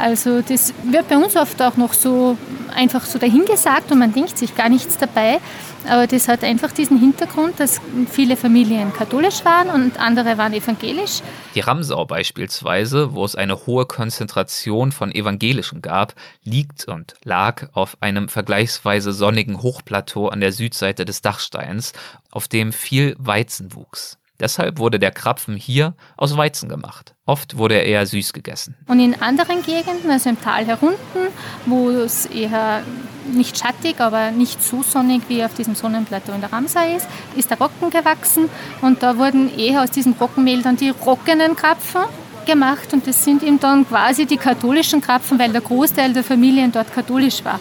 [0.00, 2.38] Also das wird bei uns oft auch noch so
[2.74, 5.40] einfach so dahingesagt und man denkt sich gar nichts dabei.
[5.88, 7.80] Aber das hat einfach diesen Hintergrund, dass
[8.10, 11.20] viele Familien katholisch waren und andere waren evangelisch.
[11.54, 17.96] Die Ramsau beispielsweise, wo es eine hohe Konzentration von Evangelischen gab, liegt und lag auf
[18.00, 21.92] einem vergleichsweise sonnigen Hochplateau an der Südseite des Dachsteins,
[22.30, 24.19] auf dem viel Weizen wuchs.
[24.40, 27.14] Deshalb wurde der Krapfen hier aus Weizen gemacht.
[27.26, 28.74] Oft wurde er eher süß gegessen.
[28.88, 31.28] Und in anderen Gegenden, also im Tal herunten,
[31.66, 32.82] wo es eher
[33.30, 37.50] nicht schattig, aber nicht so sonnig wie auf diesem Sonnenplateau in der Ramsau ist, ist
[37.50, 38.48] der Rocken gewachsen
[38.80, 42.02] und da wurden eher aus diesem Rockenmehl dann die rockenen Krapfen
[42.46, 46.72] gemacht und das sind eben dann quasi die katholischen Krapfen, weil der Großteil der Familien
[46.72, 47.60] dort katholisch war.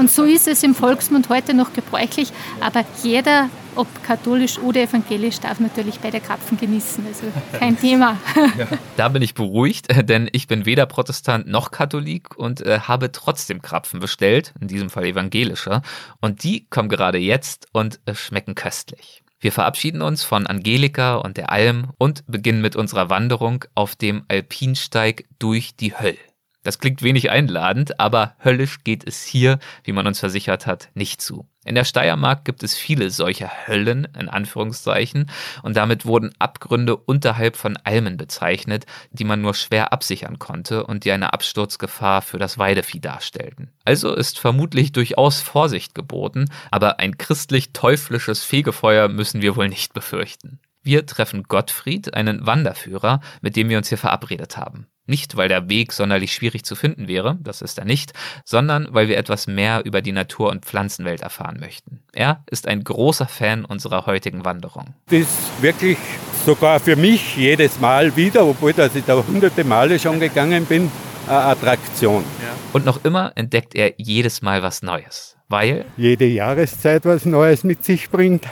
[0.00, 5.40] Und so ist es im Volksmund heute noch gebräuchlich, aber jeder ob katholisch oder evangelisch,
[5.40, 7.06] darf natürlich beide Krapfen genießen.
[7.06, 7.26] Also
[7.58, 8.18] kein Thema.
[8.58, 8.66] Ja.
[8.96, 13.60] Da bin ich beruhigt, denn ich bin weder Protestant noch Katholik und äh, habe trotzdem
[13.60, 15.82] Krapfen bestellt, in diesem Fall evangelischer.
[16.20, 19.22] Und die kommen gerade jetzt und äh, schmecken köstlich.
[19.38, 24.24] Wir verabschieden uns von Angelika und der Alm und beginnen mit unserer Wanderung auf dem
[24.28, 26.16] Alpinsteig durch die Höll.
[26.62, 31.22] Das klingt wenig einladend, aber höllisch geht es hier, wie man uns versichert hat, nicht
[31.22, 31.48] zu.
[31.64, 35.30] In der Steiermark gibt es viele solcher Höllen, in Anführungszeichen,
[35.62, 41.04] und damit wurden Abgründe unterhalb von Almen bezeichnet, die man nur schwer absichern konnte und
[41.04, 43.70] die eine Absturzgefahr für das Weidevieh darstellten.
[43.84, 50.60] Also ist vermutlich durchaus Vorsicht geboten, aber ein christlich-teuflisches Fegefeuer müssen wir wohl nicht befürchten.
[50.82, 54.86] Wir treffen Gottfried, einen Wanderführer, mit dem wir uns hier verabredet haben.
[55.10, 58.12] Nicht, weil der Weg sonderlich schwierig zu finden wäre, das ist er nicht,
[58.44, 61.98] sondern weil wir etwas mehr über die Natur- und Pflanzenwelt erfahren möchten.
[62.12, 64.94] Er ist ein großer Fan unserer heutigen Wanderung.
[65.06, 65.98] Das ist wirklich
[66.46, 70.92] sogar für mich jedes Mal wieder, obwohl dass ich da hunderte Male schon gegangen bin,
[71.26, 72.24] eine Attraktion.
[72.72, 77.84] Und noch immer entdeckt er jedes Mal was Neues, weil Jede Jahreszeit was Neues mit
[77.84, 78.46] sich bringt.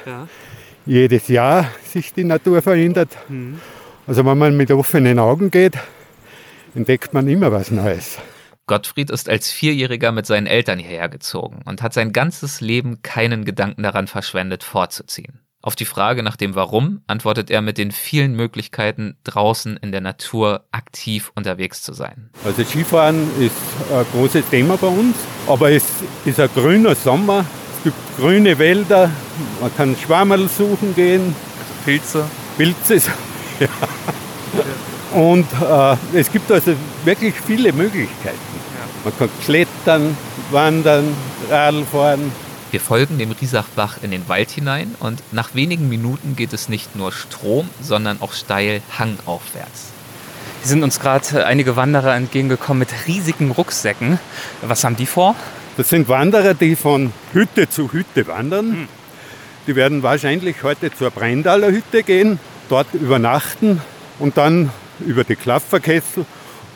[0.87, 3.11] Jedes Jahr sich die Natur verändert.
[4.09, 5.75] Also wenn man mit offenen Augen geht,
[6.75, 8.19] entdeckt man immer was Neues.
[8.67, 13.45] Gottfried ist als Vierjähriger mit seinen Eltern hierher gezogen und hat sein ganzes Leben keinen
[13.45, 15.41] Gedanken daran verschwendet, fortzuziehen.
[15.61, 20.01] Auf die Frage nach dem Warum antwortet er mit den vielen Möglichkeiten, draußen in der
[20.01, 22.31] Natur aktiv unterwegs zu sein.
[22.45, 23.57] Also Skifahren ist
[23.93, 25.17] ein großes Thema bei uns,
[25.49, 25.85] aber es
[26.25, 27.45] ist ein grüner Sommer.
[27.79, 29.11] Es gibt grüne Wälder,
[29.61, 31.35] man kann Schwammerl suchen gehen,
[31.85, 32.25] Pilze.
[32.57, 33.03] Pilze.
[33.61, 33.67] Ja.
[35.15, 38.39] Und äh, es gibt also wirklich viele Möglichkeiten.
[39.05, 40.17] Man kann klettern,
[40.51, 41.15] wandern,
[41.51, 42.33] Radl fahren.
[42.71, 46.97] Wir folgen dem Riesachbach in den Wald hinein und nach wenigen Minuten geht es nicht
[46.97, 49.93] nur Strom, sondern auch steil hangaufwärts.
[50.61, 54.19] Hier sind uns gerade einige Wanderer entgegengekommen mit riesigen Rucksäcken.
[54.61, 55.35] Was haben die vor?
[55.79, 58.89] Das sind Wanderer, die von Hütte zu Hütte wandern.
[59.67, 62.39] Die werden wahrscheinlich heute zur Brenndaler Hütte gehen,
[62.69, 63.81] dort übernachten
[64.19, 64.71] und dann
[65.01, 66.25] über die Klafferkessel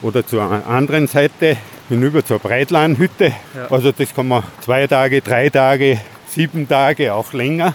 [0.02, 1.56] oder zur anderen Seite
[1.88, 3.32] hinüber zur Breitlandhütte.
[3.70, 7.74] Also das kann man zwei Tage, drei Tage, sieben Tage, auch länger.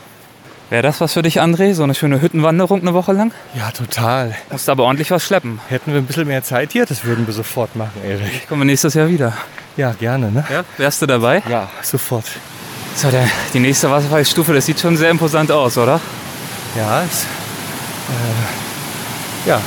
[0.70, 1.74] Wäre das was für dich, André?
[1.74, 3.32] So eine schöne Hüttenwanderung eine Woche lang?
[3.56, 4.36] Ja, total.
[4.52, 5.62] Musst aber ordentlich was schleppen.
[5.70, 8.50] Hätten wir ein bisschen mehr Zeit hier, das würden wir sofort machen, Erik.
[8.50, 9.32] Kommen wir nächstes Jahr wieder.
[9.78, 10.44] Ja, gerne, ne?
[10.52, 11.42] Ja, wärst du dabei?
[11.50, 12.26] Ja, sofort.
[12.96, 16.02] So, der, die nächste Wasserfallstufe, das sieht schon sehr imposant aus, oder?
[16.76, 17.24] Ja, es,
[18.10, 19.62] äh, ja,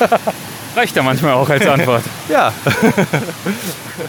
[0.76, 2.04] Reicht ja manchmal auch als Antwort.
[2.28, 2.52] ja.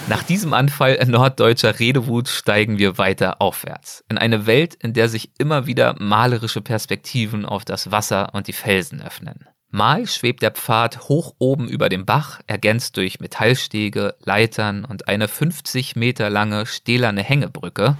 [0.07, 4.03] Nach diesem Anfall norddeutscher Redewut steigen wir weiter aufwärts.
[4.09, 8.53] In eine Welt, in der sich immer wieder malerische Perspektiven auf das Wasser und die
[8.53, 9.47] Felsen öffnen.
[9.73, 15.29] Mal schwebt der Pfad hoch oben über dem Bach, ergänzt durch Metallstege, Leitern und eine
[15.29, 17.95] 50 Meter lange stählerne Hängebrücke.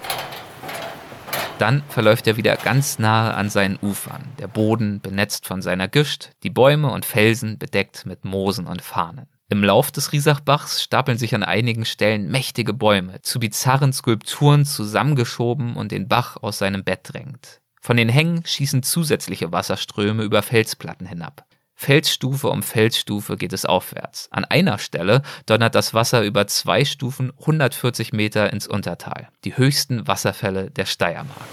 [1.62, 6.32] Dann verläuft er wieder ganz nahe an seinen Ufern, der Boden benetzt von seiner Gischt,
[6.41, 9.28] die Bäume und Felsen bedeckt mit Moosen und Farnen.
[9.47, 15.76] Im Lauf des Riesachbachs stapeln sich an einigen Stellen mächtige Bäume, zu bizarren Skulpturen zusammengeschoben
[15.76, 17.62] und den Bach aus seinem Bett drängt.
[17.80, 21.45] Von den Hängen schießen zusätzliche Wasserströme über Felsplatten hinab.
[21.84, 24.28] Felsstufe um Felsstufe geht es aufwärts.
[24.30, 29.30] An einer Stelle donnert das Wasser über zwei Stufen 140 Meter ins Untertal.
[29.46, 31.50] Die höchsten Wasserfälle der Steiermark.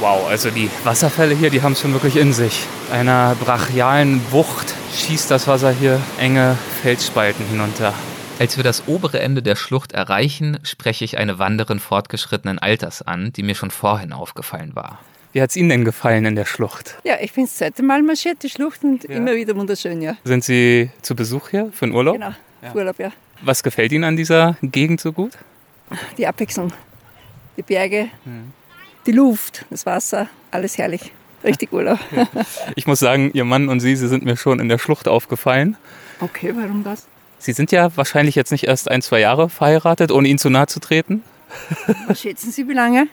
[0.00, 2.66] Wow, also die Wasserfälle hier, die haben es schon wirklich in sich.
[2.92, 7.94] Einer brachialen Wucht schießt das Wasser hier enge Felsspalten hinunter.
[8.38, 13.32] Als wir das obere Ende der Schlucht erreichen, spreche ich eine Wanderin fortgeschrittenen Alters an,
[13.32, 14.98] die mir schon vorhin aufgefallen war.
[15.32, 16.96] Wie hat es Ihnen denn gefallen in der Schlucht?
[17.04, 20.16] Ja, ich bin das zweite Mal marschiert, die Schlucht, und immer wieder wunderschön, ja.
[20.24, 22.14] Sind Sie zu Besuch hier für einen Urlaub?
[22.14, 22.32] Genau,
[22.74, 23.12] Urlaub, ja.
[23.42, 25.32] Was gefällt Ihnen an dieser Gegend so gut?
[26.16, 26.72] Die Abwechslung,
[27.56, 28.08] die Berge,
[29.06, 31.12] die Luft, das Wasser, alles herrlich.
[31.44, 32.00] Richtig Urlaub.
[32.74, 35.76] Ich muss sagen, Ihr Mann und Sie, Sie sind mir schon in der Schlucht aufgefallen.
[36.20, 37.06] Okay, warum das?
[37.38, 40.66] Sie sind ja wahrscheinlich jetzt nicht erst ein, zwei Jahre verheiratet, ohne Ihnen zu nahe
[40.66, 41.22] zu treten.
[42.08, 43.06] Was schätzen Sie, wie lange?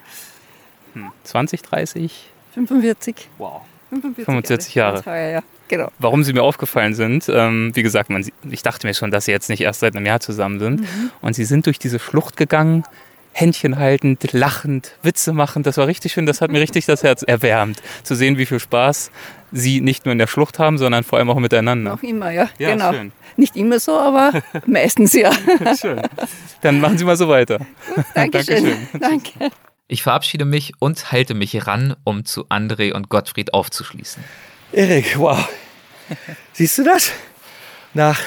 [1.24, 2.30] 20, 30?
[2.54, 3.30] 45.
[3.38, 3.62] Wow.
[3.90, 5.06] 45 45 Jahre.
[5.06, 5.44] Heuer, ja.
[5.68, 5.90] Genau.
[6.00, 9.32] Warum sie mir aufgefallen sind, ähm, wie gesagt, man, ich dachte mir schon, dass sie
[9.32, 10.82] jetzt nicht erst seit einem Jahr zusammen sind.
[10.82, 11.12] Mhm.
[11.22, 12.84] Und sie sind durch diese Schlucht gegangen,
[13.32, 15.66] Händchen haltend, lachend, Witze machend.
[15.66, 18.60] Das war richtig schön, das hat mir richtig das Herz erwärmt, zu sehen, wie viel
[18.60, 19.12] Spaß
[19.52, 21.92] sie nicht nur in der Schlucht haben, sondern vor allem auch miteinander.
[21.92, 22.50] Noch immer, ja.
[22.60, 22.94] Ja, genau.
[22.94, 23.12] schön.
[23.36, 25.32] Nicht immer so, aber meistens ja.
[25.80, 26.02] Schön.
[26.62, 27.60] Dann machen Sie mal so weiter.
[28.14, 28.88] Dankeschön.
[28.98, 29.52] Danke.
[29.88, 34.24] Ich verabschiede mich und halte mich ran, um zu André und Gottfried aufzuschließen.
[34.72, 35.48] Erik, wow.
[36.54, 37.12] Siehst du das?
[37.94, 38.20] Nach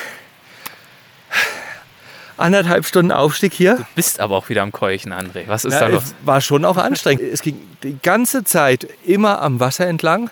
[2.37, 3.85] anderthalb Stunden Aufstieg hier.
[3.97, 5.45] Bist aber auch wieder am Keuchen, André.
[5.49, 6.05] Was ist Ja, da los?
[6.05, 7.23] es war schon auch anstrengend.
[7.25, 10.31] Es ging die ganze Zeit immer am Wasser entlang,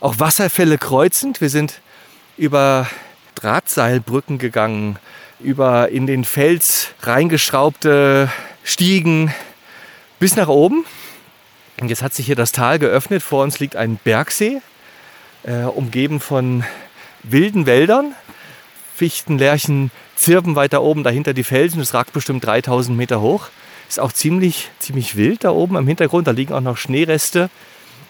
[0.00, 1.40] auch Wasserfälle kreuzend.
[1.40, 1.80] Wir sind
[2.36, 2.88] über
[3.34, 4.98] Drahtseilbrücken gegangen,
[5.40, 8.30] über in den Fels reingeschraubte
[8.62, 9.34] Stiegen
[10.18, 10.84] bis nach oben.
[11.80, 13.22] Und jetzt hat sich hier das Tal geöffnet.
[13.22, 14.60] Vor uns liegt ein Bergsee,
[15.44, 16.64] äh, umgeben von
[17.22, 18.14] wilden Wäldern.
[18.94, 21.80] Fichten, Lärchen, Zirpen weiter oben, dahinter die Felsen.
[21.80, 23.48] Es ragt bestimmt 3000 Meter hoch.
[23.88, 26.26] Ist auch ziemlich, ziemlich wild da oben im Hintergrund.
[26.26, 27.48] Da liegen auch noch Schneereste.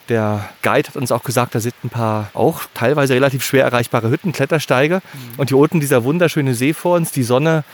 [0.08, 4.08] Der Guide hat uns auch gesagt, da sind ein paar auch teilweise relativ schwer erreichbare
[4.08, 4.96] Hütten, Klettersteige.
[4.96, 5.20] Mhm.
[5.36, 7.12] Und hier unten dieser wunderschöne See vor uns.
[7.12, 7.64] Die Sonne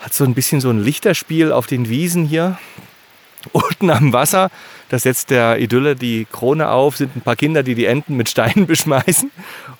[0.00, 2.58] hat so ein bisschen so ein Lichterspiel auf den Wiesen hier.
[3.52, 4.50] Unten am Wasser,
[4.88, 8.28] das setzt der Idylle die Krone auf, sind ein paar Kinder, die die Enten mit
[8.28, 9.30] Steinen beschmeißen.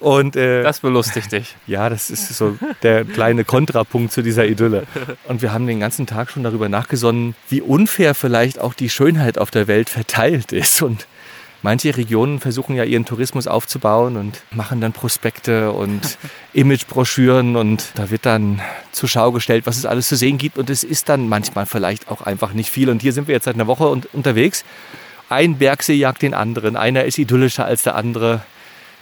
[0.01, 1.57] Und, äh, das belustigt dich.
[1.67, 4.87] Ja, das ist so der kleine Kontrapunkt zu dieser Idylle.
[5.29, 9.39] Und wir haben den ganzen Tag schon darüber nachgesonnen, wie unfair vielleicht auch die Schönheit
[9.39, 10.83] auf der Welt verteilt ist.
[10.83, 11.07] Und
[11.65, 16.19] manche Regionen versuchen ja ihren Tourismus aufzubauen und machen dann Prospekte und
[16.53, 18.61] Imagebroschüren und da wird dann
[18.93, 22.11] zur Schau gestellt, was es alles zu sehen gibt und es ist dann manchmal vielleicht
[22.11, 22.91] auch einfach nicht viel.
[22.91, 24.63] Und hier sind wir jetzt seit einer Woche unterwegs.
[25.31, 28.43] Ein Bergsee jagt den anderen, einer ist idyllischer als der andere.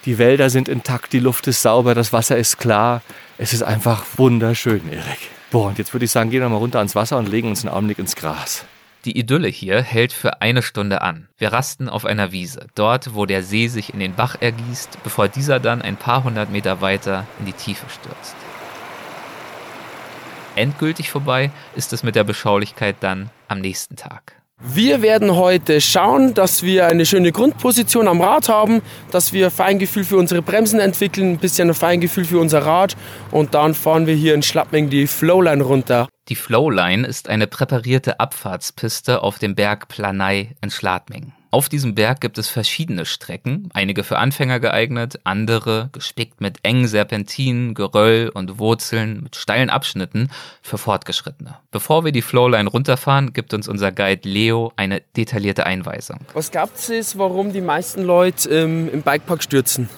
[0.04, 3.02] Die Wälder sind intakt, die Luft ist sauber, das Wasser ist klar.
[3.38, 5.18] Es ist einfach wunderschön, Erik.
[5.50, 7.64] Boah, und jetzt würde ich sagen, gehen wir mal runter ans Wasser und legen uns
[7.64, 8.64] einen Augenblick ins Gras.
[9.05, 11.28] Die Idylle hier hält für eine Stunde an.
[11.36, 15.26] Wir rasten auf einer Wiese, dort, wo der See sich in den Bach ergießt, bevor
[15.26, 18.36] dieser dann ein paar hundert Meter weiter in die Tiefe stürzt.
[20.55, 24.41] Endgültig vorbei ist es mit der Beschaulichkeit dann am nächsten Tag.
[24.64, 30.04] Wir werden heute schauen, dass wir eine schöne Grundposition am Rad haben, dass wir Feingefühl
[30.04, 32.96] für unsere Bremsen entwickeln, ein bisschen ein Feingefühl für unser Rad
[33.32, 36.08] und dann fahren wir hier in Schlappming die Flowline runter.
[36.28, 41.32] Die Flowline ist eine präparierte Abfahrtspiste auf dem Berg Planei in Schladming.
[41.55, 46.88] Auf diesem Berg gibt es verschiedene Strecken, einige für Anfänger geeignet, andere gespickt mit engen
[46.88, 50.30] Serpentinen, Geröll und Wurzeln mit steilen Abschnitten
[50.62, 51.57] für Fortgeschrittene.
[51.70, 56.20] Bevor wir die Flowline runterfahren, gibt uns unser Guide Leo eine detaillierte Einweisung.
[56.32, 59.90] Was gab es, warum die meisten Leute ähm, im Bikepark stürzen?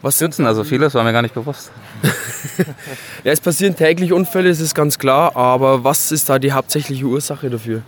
[0.00, 0.86] Was stürzen also viele?
[0.86, 1.70] Das war mir gar nicht bewusst.
[3.24, 7.04] ja, es passieren täglich Unfälle, das ist ganz klar, aber was ist da die hauptsächliche
[7.04, 7.82] Ursache dafür?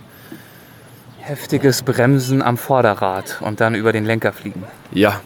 [1.25, 4.63] Heftiges Bremsen am Vorderrad und dann über den Lenker fliegen.
[4.91, 5.21] Ja,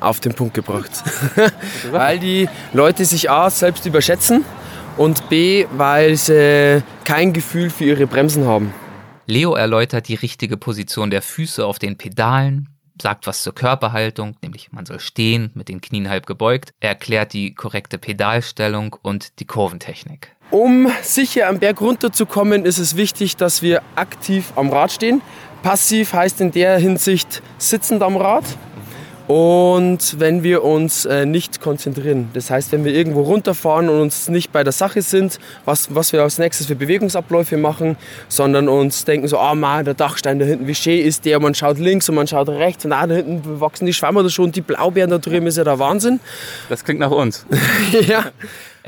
[0.00, 0.90] auf den Punkt gebracht.
[1.92, 4.44] weil die Leute sich A selbst überschätzen
[4.96, 8.74] und B, weil sie kein Gefühl für ihre Bremsen haben.
[9.26, 12.70] Leo erläutert die richtige Position der Füße auf den Pedalen,
[13.00, 16.72] sagt was zur Körperhaltung, nämlich man soll stehen, mit den Knien halb gebeugt.
[16.80, 20.34] Er erklärt die korrekte Pedalstellung und die Kurventechnik.
[20.50, 25.20] Um sicher am Berg runterzukommen, ist es wichtig, dass wir aktiv am Rad stehen.
[25.62, 28.44] Passiv heißt in der Hinsicht sitzend am Rad.
[29.26, 34.28] Und wenn wir uns äh, nicht konzentrieren, das heißt, wenn wir irgendwo runterfahren und uns
[34.30, 39.04] nicht bei der Sache sind, was, was wir als nächstes für Bewegungsabläufe machen, sondern uns
[39.04, 41.54] denken so, ah oh man, der Dachstein da hinten, wie schön ist der, und man
[41.54, 44.50] schaut links und man schaut rechts und ah, da hinten wachsen die Schwammer da schon,
[44.50, 46.20] die Blaubeeren da drüben, ist ja der Wahnsinn.
[46.70, 47.44] Das klingt nach uns.
[48.08, 48.24] ja.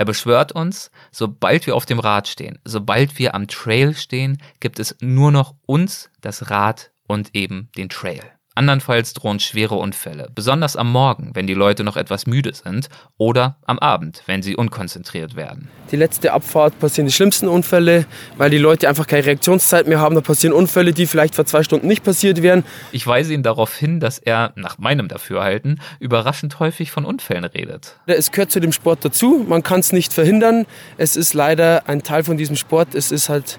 [0.00, 4.78] Er beschwört uns, sobald wir auf dem Rad stehen, sobald wir am Trail stehen, gibt
[4.78, 8.22] es nur noch uns, das Rad und eben den Trail.
[8.60, 13.56] Andernfalls drohen schwere Unfälle, besonders am Morgen, wenn die Leute noch etwas müde sind, oder
[13.64, 15.68] am Abend, wenn sie unkonzentriert werden.
[15.90, 18.04] Die letzte Abfahrt passieren die schlimmsten Unfälle,
[18.36, 20.14] weil die Leute einfach keine Reaktionszeit mehr haben.
[20.14, 22.62] Da passieren Unfälle, die vielleicht vor zwei Stunden nicht passiert wären.
[22.92, 27.98] Ich weise ihn darauf hin, dass er, nach meinem Dafürhalten, überraschend häufig von Unfällen redet.
[28.04, 30.66] Es gehört zu dem Sport dazu, man kann es nicht verhindern.
[30.98, 32.94] Es ist leider ein Teil von diesem Sport.
[32.94, 33.58] Es ist halt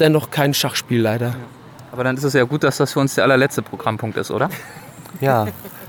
[0.00, 1.36] dennoch kein Schachspiel leider.
[2.00, 4.48] Aber dann ist es ja gut, dass das für uns der allerletzte Programmpunkt ist, oder?
[5.20, 5.46] Ja,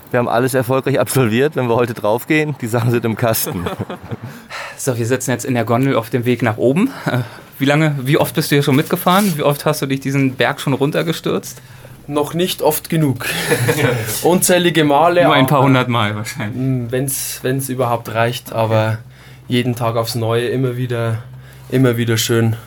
[0.09, 1.55] wir haben alles erfolgreich absolviert.
[1.55, 3.65] Wenn wir heute draufgehen, die Sachen sind im Kasten.
[4.77, 6.89] So, wir sitzen jetzt in der Gondel auf dem Weg nach oben.
[7.05, 7.19] Äh,
[7.59, 9.37] wie lange, wie oft bist du hier schon mitgefahren?
[9.37, 11.61] Wie oft hast du dich diesen Berg schon runtergestürzt?
[12.07, 13.25] Noch nicht oft genug.
[14.23, 15.23] Unzählige Male.
[15.23, 16.57] Nur ein paar hundert Mal wahrscheinlich.
[16.57, 17.05] Hm, Wenn
[17.57, 18.97] es überhaupt reicht, aber
[19.47, 21.19] jeden Tag aufs Neue immer wieder,
[21.69, 22.57] immer wieder schön.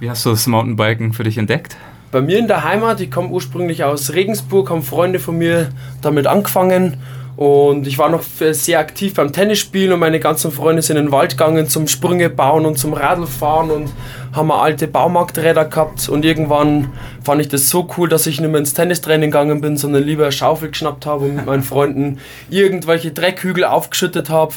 [0.00, 1.78] Wie hast du das Mountainbiken für dich entdeckt?
[2.14, 5.70] Bei mir in der Heimat, ich komme ursprünglich aus Regensburg, haben Freunde von mir
[6.00, 6.96] damit angefangen
[7.34, 11.12] und ich war noch sehr aktiv beim Tennisspielen und meine ganzen Freunde sind in den
[11.12, 13.90] Wald gegangen zum Sprünge bauen und zum Radlfahren und
[14.32, 16.92] haben alte Baumarkträder gehabt und irgendwann
[17.24, 20.22] fand ich das so cool, dass ich nicht mehr ins Tennistraining gegangen bin, sondern lieber
[20.22, 22.18] eine Schaufel geschnappt habe und mit meinen Freunden
[22.48, 24.54] irgendwelche Dreckhügel aufgeschüttet habe.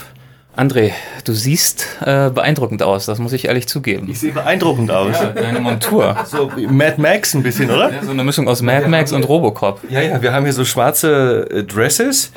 [0.57, 0.91] André,
[1.23, 4.07] du siehst äh, beeindruckend aus, das muss ich ehrlich zugeben.
[4.09, 5.13] Ich sehe beeindruckend aus.
[5.13, 6.17] Ja, deine Montur.
[6.25, 7.93] So Mad Max ein bisschen, oder?
[7.93, 9.81] Ja, so eine Mischung aus Mad Max und Robocop.
[9.87, 12.31] Ja, ja, wir haben hier so schwarze äh, Dresses,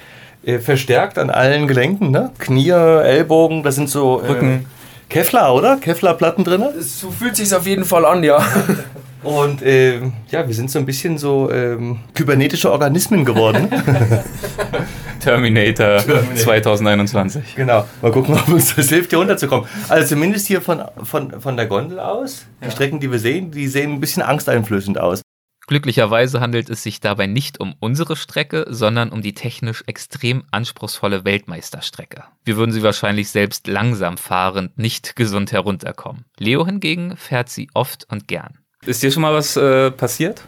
[0.45, 2.31] äh, verstärkt an allen Gelenken, ne?
[2.39, 4.21] Knie, Ellbogen, das sind so...
[4.21, 4.67] Äh, Rücken.
[5.09, 5.79] Kevlar, oder?
[5.79, 6.65] Kevlar-Platten drin?
[6.79, 8.45] So fühlt sich auf jeden Fall an, ja.
[9.23, 13.69] Und ähm, ja, wir sind so ein bisschen so ähm, kybernetische Organismen geworden.
[15.21, 17.55] Terminator, Terminator 2021.
[17.55, 17.87] Genau.
[18.01, 19.69] Mal gucken, ob uns das hilft, hier runterzukommen.
[19.89, 22.69] Also zumindest hier von, von, von der Gondel aus, ja.
[22.69, 25.21] die Strecken, die wir sehen, die sehen ein bisschen angsteinflößend aus.
[25.67, 31.25] Glücklicherweise handelt es sich dabei nicht um unsere Strecke, sondern um die technisch extrem anspruchsvolle
[31.25, 32.25] Weltmeisterstrecke.
[32.45, 36.25] Wir würden sie wahrscheinlich selbst langsam fahrend nicht gesund herunterkommen.
[36.39, 38.60] Leo hingegen fährt sie oft und gern.
[38.87, 40.41] Ist dir schon mal was äh, passiert?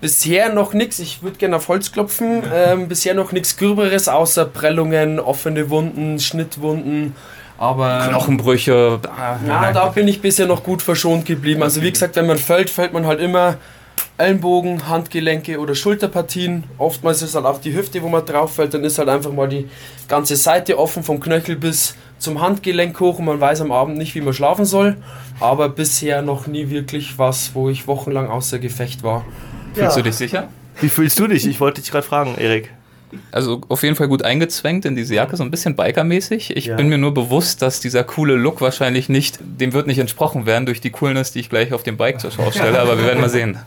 [0.00, 1.00] Bisher noch nichts.
[1.00, 2.44] Ich würde gerne auf Holz klopfen.
[2.54, 7.16] Ähm, bisher noch nichts Gröberes, außer Prellungen, offene Wunden, Schnittwunden.
[7.58, 9.00] Aber Knochenbrüche.
[9.02, 11.64] Da, ja, da bin ich bisher noch gut verschont geblieben.
[11.64, 13.56] Also wie gesagt, wenn man fällt, fällt man halt immer
[14.18, 16.62] Ellenbogen, Handgelenke oder Schulterpartien.
[16.78, 18.72] Oftmals ist halt auch die Hüfte, wo man drauf fällt.
[18.72, 19.68] Dann ist halt einfach mal die
[20.06, 24.14] ganze Seite offen, vom Knöchel bis zum Handgelenk hoch und man weiß am Abend nicht,
[24.14, 24.96] wie man schlafen soll.
[25.40, 29.24] Aber bisher noch nie wirklich was, wo ich wochenlang außer Gefecht war.
[29.74, 30.02] Fühlst ja.
[30.02, 30.48] du dich sicher?
[30.80, 31.46] Wie fühlst du dich?
[31.46, 32.70] Ich wollte dich gerade fragen, Erik.
[33.32, 36.56] Also auf jeden Fall gut eingezwängt in diese Jacke, so ein bisschen bikermäßig.
[36.56, 36.76] Ich ja.
[36.76, 40.66] bin mir nur bewusst, dass dieser coole Look wahrscheinlich nicht, dem wird nicht entsprochen werden
[40.66, 43.20] durch die Coolness, die ich gleich auf dem Bike zur Schau stelle, aber wir werden
[43.20, 43.58] mal sehen.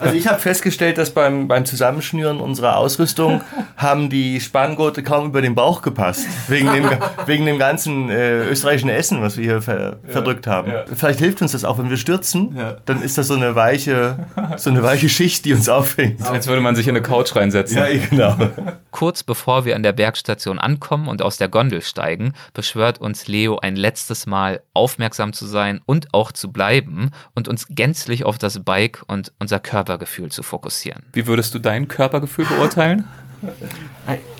[0.00, 3.42] Also ich habe festgestellt, dass beim, beim Zusammenschnüren unserer Ausrüstung
[3.76, 6.84] haben die Spanngurte kaum über den Bauch gepasst, wegen dem,
[7.26, 10.12] wegen dem ganzen äh, österreichischen Essen, was wir hier ver, ja.
[10.12, 10.70] verdrückt haben.
[10.70, 10.84] Ja.
[10.94, 14.26] Vielleicht hilft uns das auch, wenn wir stürzen, dann ist das so eine weiche,
[14.56, 16.22] so eine weiche Schicht, die uns auffängt.
[16.26, 17.78] Als würde man sich in eine Couch reinsetzen.
[17.78, 18.36] Ja, genau.
[18.90, 23.58] Kurz bevor wir an der Bergstation ankommen und aus der Gondel steigen, beschwört uns Leo
[23.58, 28.64] ein letztes Mal aufmerksam zu sein und auch zu bleiben und uns gänzlich auf das
[28.64, 31.04] Bike und unser Körpergefühl zu fokussieren.
[31.12, 33.04] Wie würdest du dein Körpergefühl beurteilen?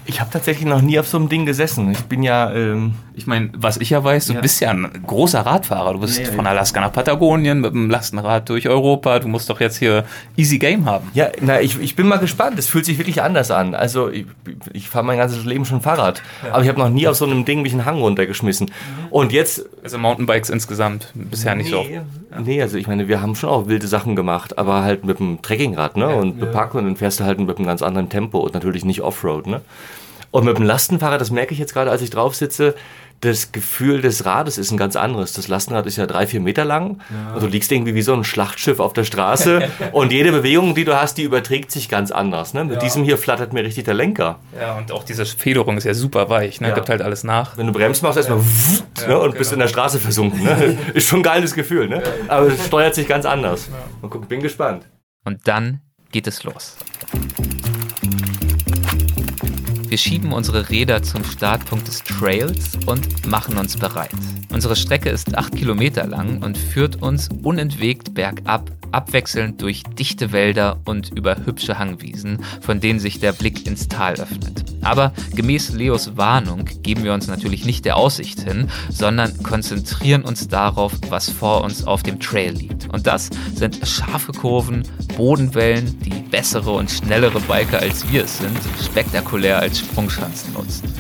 [0.05, 1.93] Ich habe tatsächlich noch nie auf so einem Ding gesessen.
[1.93, 2.53] Ich bin ja.
[2.53, 4.41] Ähm ich meine, was ich ja weiß, du ja.
[4.41, 5.93] bist ja ein großer Radfahrer.
[5.93, 9.19] Du bist ja, von Alaska nach Patagonien mit dem Lastenrad durch Europa.
[9.19, 10.05] Du musst doch jetzt hier
[10.37, 11.09] easy Game haben.
[11.15, 12.59] Ja, na, ich, ich bin mal gespannt.
[12.59, 13.75] Es fühlt sich wirklich anders an.
[13.75, 14.27] Also, ich,
[14.73, 16.23] ich fahre mein ganzes Leben schon Fahrrad.
[16.45, 16.55] Ja.
[16.55, 18.67] Aber ich habe noch nie auf so einem Ding mich einen Hang runtergeschmissen.
[18.67, 19.09] Mhm.
[19.11, 19.67] Und jetzt.
[19.83, 22.01] Also, Mountainbikes insgesamt bisher nicht nee,
[22.31, 22.41] so.
[22.43, 25.43] Nee, also ich meine, wir haben schon auch wilde Sachen gemacht, aber halt mit dem
[25.43, 26.09] Trekkingrad, ne?
[26.09, 28.92] und bepackt und dann fährst du halt mit einem ganz anderen Tempo und natürlich nicht
[29.01, 29.61] Offroad, ne?
[30.31, 32.75] Und mit dem Lastenfahrrad, das merke ich jetzt gerade, als ich drauf sitze,
[33.23, 35.33] das Gefühl des Rades ist ein ganz anderes.
[35.33, 37.35] Das Lastenrad ist ja drei, vier Meter lang ja.
[37.35, 40.85] und du liegst irgendwie wie so ein Schlachtschiff auf der Straße und jede Bewegung, die
[40.85, 42.53] du hast, die überträgt sich ganz anders.
[42.53, 42.65] Ne?
[42.65, 42.81] Mit ja.
[42.81, 44.41] diesem hier flattert mir richtig der Lenker.
[44.61, 46.71] Ja, und auch diese Federung ist ja super weich, ne?
[46.71, 46.75] Ja.
[46.75, 47.57] gibt halt alles nach.
[47.57, 49.09] Wenn du bremst, machst du erstmal ja.
[49.09, 49.19] ne?
[49.21, 49.39] und genau.
[49.39, 50.43] bist in der Straße versunken.
[50.43, 50.79] Ne?
[50.95, 52.03] ist schon ein geiles Gefühl, ne?
[52.27, 53.69] aber es steuert sich ganz anders.
[54.01, 54.89] Und guck, bin gespannt.
[55.25, 56.77] Und dann geht es los.
[59.93, 64.09] Wir schieben unsere Räder zum Startpunkt des Trails und machen uns bereit.
[64.53, 70.79] Unsere Strecke ist 8 Kilometer lang und führt uns unentwegt bergab, abwechselnd durch dichte Wälder
[70.85, 74.65] und über hübsche Hangwiesen, von denen sich der Blick ins Tal öffnet.
[74.83, 80.49] Aber gemäß Leos Warnung geben wir uns natürlich nicht der Aussicht hin, sondern konzentrieren uns
[80.49, 82.93] darauf, was vor uns auf dem Trail liegt.
[82.93, 84.83] Und das sind scharfe Kurven,
[85.17, 90.93] Bodenwellen, die bessere und schnellere Biker als wir es sind, spektakulär als Sprungschanzen nutzen.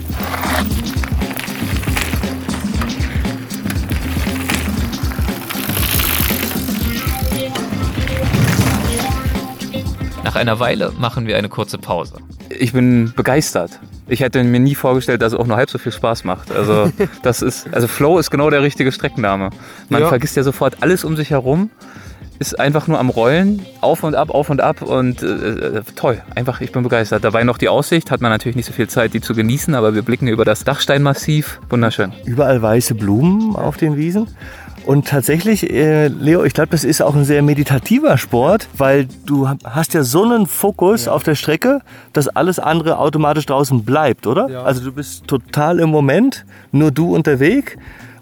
[10.32, 12.14] Nach einer Weile machen wir eine kurze Pause.
[12.48, 13.78] Ich bin begeistert.
[14.08, 16.50] Ich hätte mir nie vorgestellt, dass es auch nur halb so viel Spaß macht.
[16.50, 16.90] Also
[17.22, 19.50] das ist, also Flow ist genau der richtige Streckenname.
[19.90, 20.08] Man ja.
[20.08, 21.68] vergisst ja sofort alles um sich herum
[22.38, 26.20] ist einfach nur am Rollen, auf und ab, auf und ab und äh, äh, toll.
[26.34, 27.22] Einfach, ich bin begeistert.
[27.22, 29.94] Dabei noch die Aussicht, hat man natürlich nicht so viel Zeit, die zu genießen, aber
[29.94, 31.60] wir blicken über das Dachsteinmassiv.
[31.70, 32.12] Wunderschön.
[32.24, 34.26] Überall weiße Blumen auf den Wiesen.
[34.84, 39.48] Und tatsächlich, äh, Leo, ich glaube, das ist auch ein sehr meditativer Sport, weil du
[39.64, 41.12] hast ja so einen Fokus ja.
[41.12, 41.80] auf der Strecke,
[42.12, 44.48] dass alles andere automatisch draußen bleibt, oder?
[44.48, 44.62] Ja.
[44.62, 47.72] Also du bist total im Moment, nur du unterwegs.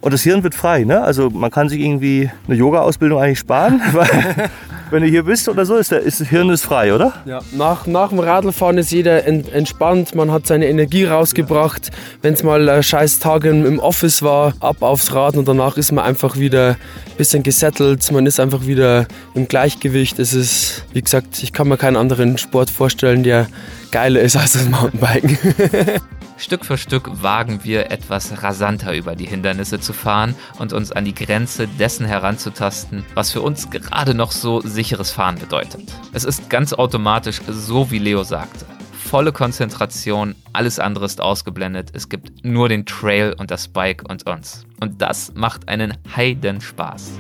[0.03, 0.85] Und das Hirn wird frei.
[0.85, 1.01] Ne?
[1.03, 4.51] Also man kann sich irgendwie eine Yoga-Ausbildung eigentlich sparen, weil
[4.91, 7.13] wenn du hier bist oder so, ist, der, ist das Hirn ist frei, oder?
[7.25, 11.91] Ja, nach, nach dem Radlfahren ist jeder ent, entspannt, man hat seine Energie rausgebracht.
[12.23, 15.93] Wenn es mal ein scheiß Tag im Office war, ab aufs Rad und danach ist
[15.93, 20.19] man einfach wieder ein bisschen gesettelt, man ist einfach wieder im Gleichgewicht.
[20.19, 23.49] Es ist, wie gesagt, ich kann mir keinen anderen Sport vorstellen, der
[23.91, 25.39] geiler ist als das Mountainbiken.
[26.41, 31.05] Stück für Stück wagen wir etwas rasanter über die Hindernisse zu fahren und uns an
[31.05, 35.83] die Grenze dessen heranzutasten, was für uns gerade noch so sicheres Fahren bedeutet.
[36.15, 38.65] Es ist ganz automatisch so, wie Leo sagte.
[39.11, 41.91] volle Konzentration, alles andere ist ausgeblendet.
[41.95, 44.65] Es gibt nur den Trail und das Bike und uns.
[44.81, 47.11] Und das macht einen Heiden Spaß.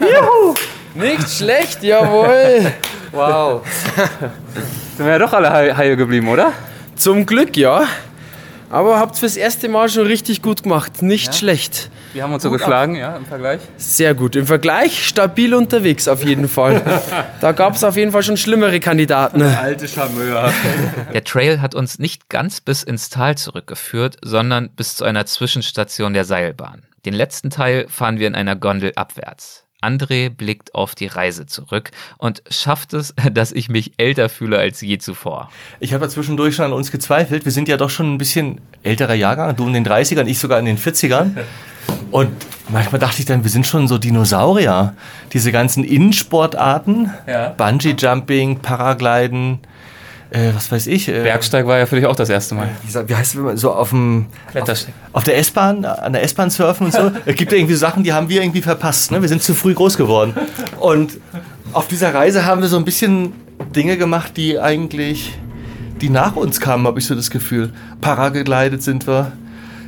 [0.00, 0.54] Juhu!
[0.94, 2.72] Nicht schlecht, jawohl.
[3.12, 3.62] Wow.
[4.96, 6.52] Sind wir ja doch alle heil, geblieben, oder?
[6.96, 7.84] Zum Glück, ja.
[8.70, 11.00] Aber habt fürs erste Mal schon richtig gut gemacht.
[11.00, 11.32] Nicht Ja.
[11.32, 11.90] schlecht.
[12.12, 13.60] Wir haben uns so geschlagen, ja, im Vergleich.
[13.76, 14.34] Sehr gut.
[14.36, 16.82] Im Vergleich stabil unterwegs auf jeden Fall.
[17.40, 19.40] da gab es auf jeden Fall schon schlimmere Kandidaten.
[19.42, 20.52] Alte Charmeur.
[21.14, 26.12] Der Trail hat uns nicht ganz bis ins Tal zurückgeführt, sondern bis zu einer Zwischenstation
[26.12, 26.82] der Seilbahn.
[27.06, 29.64] Den letzten Teil fahren wir in einer Gondel abwärts.
[29.80, 34.80] André blickt auf die Reise zurück und schafft es, dass ich mich älter fühle als
[34.80, 35.50] je zuvor.
[35.80, 37.44] Ich habe ja zwischendurch schon an uns gezweifelt.
[37.44, 39.54] Wir sind ja doch schon ein bisschen älterer Jahrgang.
[39.56, 41.30] Du in den 30ern, ich sogar in den 40ern.
[42.10, 42.30] Und
[42.68, 44.94] manchmal dachte ich dann, wir sind schon so Dinosaurier.
[45.32, 47.50] Diese ganzen Innensportarten, Ja.
[47.50, 49.58] Bungee-Jumping, Paragliden,
[50.30, 51.08] äh, was weiß ich.
[51.08, 52.68] Äh, Bergsteig war ja für dich auch das erste Mal.
[53.06, 54.92] wie heißt es, so auf dem Klettersteig.
[55.12, 57.10] auf der S-Bahn, an der S-Bahn surfen und so.
[57.24, 59.10] Es gibt irgendwie Sachen, die haben wir irgendwie verpasst.
[59.10, 59.22] Ne?
[59.22, 60.34] Wir sind zu früh groß geworden.
[60.78, 61.18] Und
[61.72, 63.32] auf dieser Reise haben wir so ein bisschen
[63.74, 65.38] Dinge gemacht, die eigentlich,
[66.00, 67.72] die nach uns kamen, habe ich so das Gefühl.
[68.00, 69.32] Paragegleitet sind wir.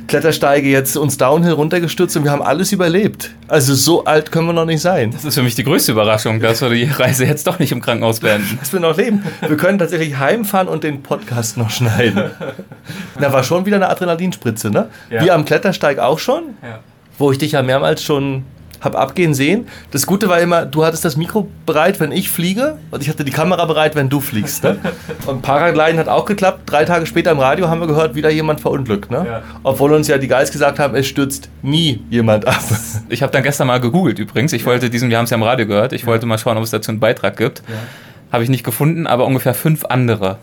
[0.07, 3.31] Klettersteige jetzt uns Downhill runtergestürzt und wir haben alles überlebt.
[3.47, 5.11] Also so alt können wir noch nicht sein.
[5.11, 7.81] Das ist für mich die größte Überraschung, dass wir die Reise jetzt doch nicht im
[7.81, 8.57] Krankenhaus beenden.
[8.59, 9.23] Dass wir noch leben.
[9.47, 12.31] Wir können tatsächlich heimfahren und den Podcast noch schneiden.
[13.19, 14.89] Da war schon wieder eine Adrenalinspritze, ne?
[15.09, 15.23] Ja.
[15.23, 16.79] Wie am Klettersteig auch schon, Ja.
[17.17, 18.43] wo ich dich ja mehrmals schon
[18.81, 19.67] hab abgehen sehen.
[19.91, 23.23] Das Gute war immer, du hattest das Mikro bereit, wenn ich fliege und ich hatte
[23.23, 24.63] die Kamera bereit, wenn du fliegst.
[24.63, 24.77] Ne?
[25.27, 26.61] Und Paragliden hat auch geklappt.
[26.65, 29.11] Drei Tage später im Radio haben wir gehört, wieder jemand verunglückt.
[29.11, 29.25] Ne?
[29.27, 29.43] Ja.
[29.63, 32.63] Obwohl uns ja die Guys gesagt haben, es stürzt nie jemand ab.
[33.09, 34.51] Ich habe dann gestern mal gegoogelt übrigens.
[34.53, 36.63] Ich wollte diesen, wir haben es ja im Radio gehört, ich wollte mal schauen, ob
[36.63, 37.61] es dazu einen Beitrag gibt.
[38.31, 40.37] Habe ich nicht gefunden, aber ungefähr fünf andere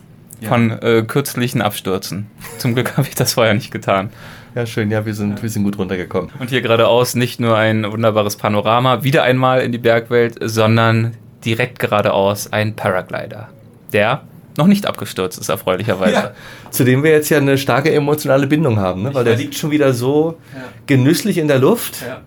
[0.47, 2.27] von äh, kürzlichen Abstürzen.
[2.59, 4.11] Zum Glück habe ich das vorher nicht getan.
[4.55, 6.31] Ja, schön, ja, wir sind, wir sind gut runtergekommen.
[6.39, 11.15] Und hier geradeaus nicht nur ein wunderbares Panorama, wieder einmal in die Bergwelt, sondern
[11.45, 13.49] direkt geradeaus ein Paraglider,
[13.93, 14.23] der
[14.57, 16.13] noch nicht abgestürzt ist, erfreulicherweise.
[16.13, 16.33] Ja.
[16.71, 19.15] Zu dem wir jetzt ja eine starke emotionale Bindung haben, ne?
[19.15, 20.37] weil der liegt schon wieder so
[20.87, 22.03] genüsslich in der Luft.
[22.07, 22.21] Ja.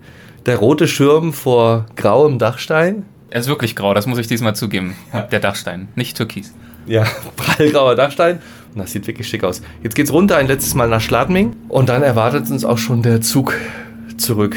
[0.45, 3.05] Der rote Schirm vor grauem Dachstein.
[3.29, 4.95] Er ist wirklich grau, das muss ich diesmal zugeben.
[5.31, 6.53] Der Dachstein, nicht türkis.
[6.87, 8.39] Ja, prallgrauer Dachstein.
[8.73, 9.61] Und das sieht wirklich schick aus.
[9.83, 13.21] Jetzt geht's runter ein letztes Mal nach Schladming und dann erwartet uns auch schon der
[13.21, 13.55] Zug
[14.17, 14.55] zurück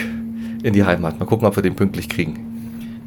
[0.63, 1.19] in die Heimat.
[1.19, 2.55] Mal gucken, ob wir den pünktlich kriegen.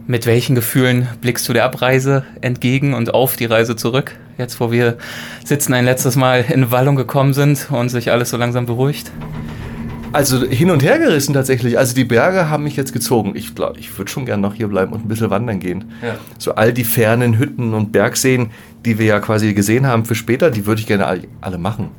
[0.06, 4.16] Mit welchen Gefühlen blickst du der Abreise entgegen und auf die Reise zurück?
[4.38, 4.98] Jetzt, wo wir
[5.44, 9.12] sitzen ein letztes Mal in Wallung gekommen sind und sich alles so langsam beruhigt?
[10.14, 11.78] Also hin und her gerissen tatsächlich.
[11.78, 13.34] Also die Berge haben mich jetzt gezogen.
[13.36, 15.92] Ich glaube, ich würde schon gerne noch hier bleiben und ein bisschen wandern gehen.
[16.02, 16.16] Ja.
[16.38, 18.52] So all die fernen Hütten und Bergseen,
[18.86, 21.90] die wir ja quasi gesehen haben für später, die würde ich gerne all, alle machen.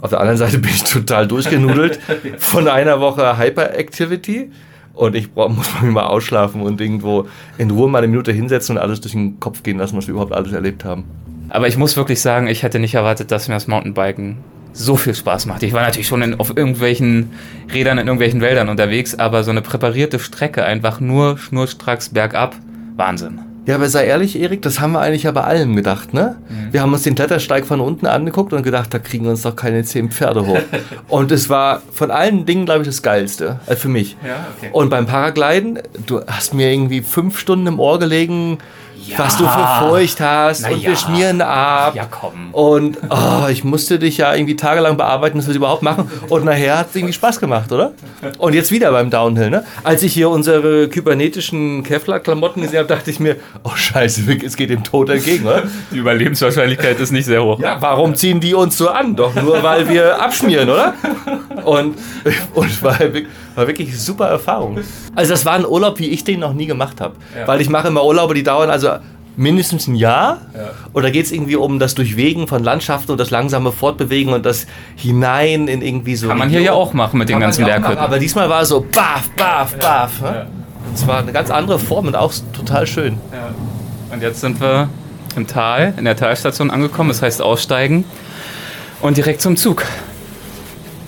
[0.00, 2.00] Auf der anderen Seite bin ich total durchgenudelt
[2.38, 4.50] von einer Woche Hyperactivity.
[4.94, 8.76] Und ich brauch, muss mich mal ausschlafen und irgendwo in Ruhe mal eine Minute hinsetzen
[8.76, 11.04] und alles durch den Kopf gehen lassen, was wir überhaupt alles erlebt haben.
[11.48, 14.38] Aber ich muss wirklich sagen, ich hätte nicht erwartet, dass mir das Mountainbiken
[14.72, 15.62] so viel Spaß macht.
[15.62, 17.30] Ich war natürlich schon in, auf irgendwelchen
[17.72, 22.56] Rädern in irgendwelchen Wäldern unterwegs, aber so eine präparierte Strecke, einfach nur schnurstracks bergab,
[22.96, 23.40] Wahnsinn.
[23.64, 26.36] Ja, aber sei ehrlich, Erik, das haben wir eigentlich ja bei allem gedacht, ne?
[26.72, 29.54] Wir haben uns den Klettersteig von unten angeguckt und gedacht, da kriegen wir uns doch
[29.54, 30.58] keine zehn Pferde hoch.
[31.08, 34.16] und es war von allen Dingen, glaube ich, das Geilste, äh, für mich.
[34.26, 34.70] Ja, okay.
[34.72, 38.58] Und beim Paragliden, du hast mir irgendwie fünf Stunden im Ohr gelegen,
[39.16, 40.90] was du für Feucht hast Na und ja.
[40.90, 41.94] wir schmieren ab.
[41.94, 42.52] Ja, komm.
[42.52, 46.10] Und oh, ich musste dich ja irgendwie tagelang bearbeiten, dass wir es überhaupt machen.
[46.28, 47.92] Und nachher hat es irgendwie Spaß gemacht, oder?
[48.38, 49.64] Und jetzt wieder beim Downhill, ne?
[49.84, 54.70] Als ich hier unsere kybernetischen Kevlar-Klamotten gesehen habe, dachte ich mir, oh scheiße, es geht
[54.70, 55.64] dem Tod entgegen, oder?
[55.90, 57.58] Die Überlebenswahrscheinlichkeit ist nicht sehr hoch.
[57.60, 59.16] Ja, warum ziehen die uns so an?
[59.16, 60.94] Doch nur, weil wir abschmieren, oder?
[61.64, 61.96] Und,
[62.54, 62.82] und es
[63.54, 64.78] war, wirk- war wirklich eine super Erfahrung.
[65.14, 67.14] Also das war ein Urlaub, wie ich den noch nie gemacht habe.
[67.38, 67.46] Ja.
[67.46, 68.90] Weil ich mache immer Urlaube, die dauern also
[69.36, 70.42] mindestens ein Jahr.
[70.92, 74.44] Und da geht es irgendwie um das Durchwegen von Landschaften und das langsame Fortbewegen und
[74.44, 74.66] das
[74.96, 76.28] hinein in irgendwie so...
[76.28, 77.96] Kann man hier ja auch machen mit den ganzen Berghütten.
[77.98, 80.20] Aber diesmal war es so baff, baff, baff.
[80.20, 80.46] ne?
[80.94, 83.18] Es war eine ganz andere Form und auch total schön.
[84.12, 84.90] Und jetzt sind wir
[85.34, 88.04] im Tal, in der Talstation angekommen, das heißt aussteigen
[89.00, 89.84] und direkt zum Zug.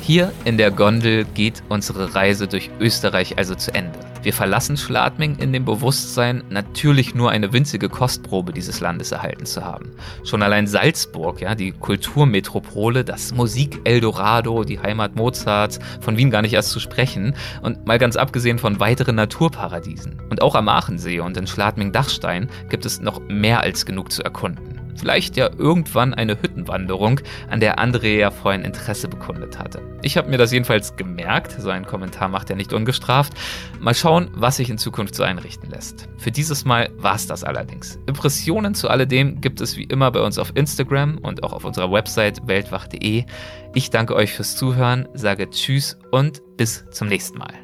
[0.07, 3.99] Hier in der Gondel geht unsere Reise durch Österreich also zu Ende.
[4.23, 9.65] Wir verlassen Schladming in dem Bewusstsein, natürlich nur eine winzige Kostprobe dieses Landes erhalten zu
[9.65, 9.93] haben.
[10.23, 16.53] Schon allein Salzburg, ja, die Kulturmetropole, das Musik-Eldorado, die Heimat Mozarts, von Wien gar nicht
[16.53, 20.21] erst zu sprechen und mal ganz abgesehen von weiteren Naturparadiesen.
[20.29, 24.74] Und auch am Aachensee und in Schladming-Dachstein gibt es noch mehr als genug zu erkunden.
[24.97, 29.81] Vielleicht ja irgendwann eine Hüttenwanderung, an der André ja vorhin Interesse bekundet hatte.
[30.03, 33.33] Ich habe mir das jedenfalls gemerkt, sein Kommentar macht er nicht ungestraft.
[33.81, 36.09] Mal schauen, was sich in Zukunft so einrichten lässt.
[36.19, 37.99] Für dieses Mal war es das allerdings.
[38.07, 41.91] Impressionen zu alledem gibt es wie immer bei uns auf Instagram und auch auf unserer
[41.91, 43.25] Website weltwach.de.
[43.75, 47.64] Ich danke euch fürs Zuhören, sage Tschüss und bis zum nächsten Mal.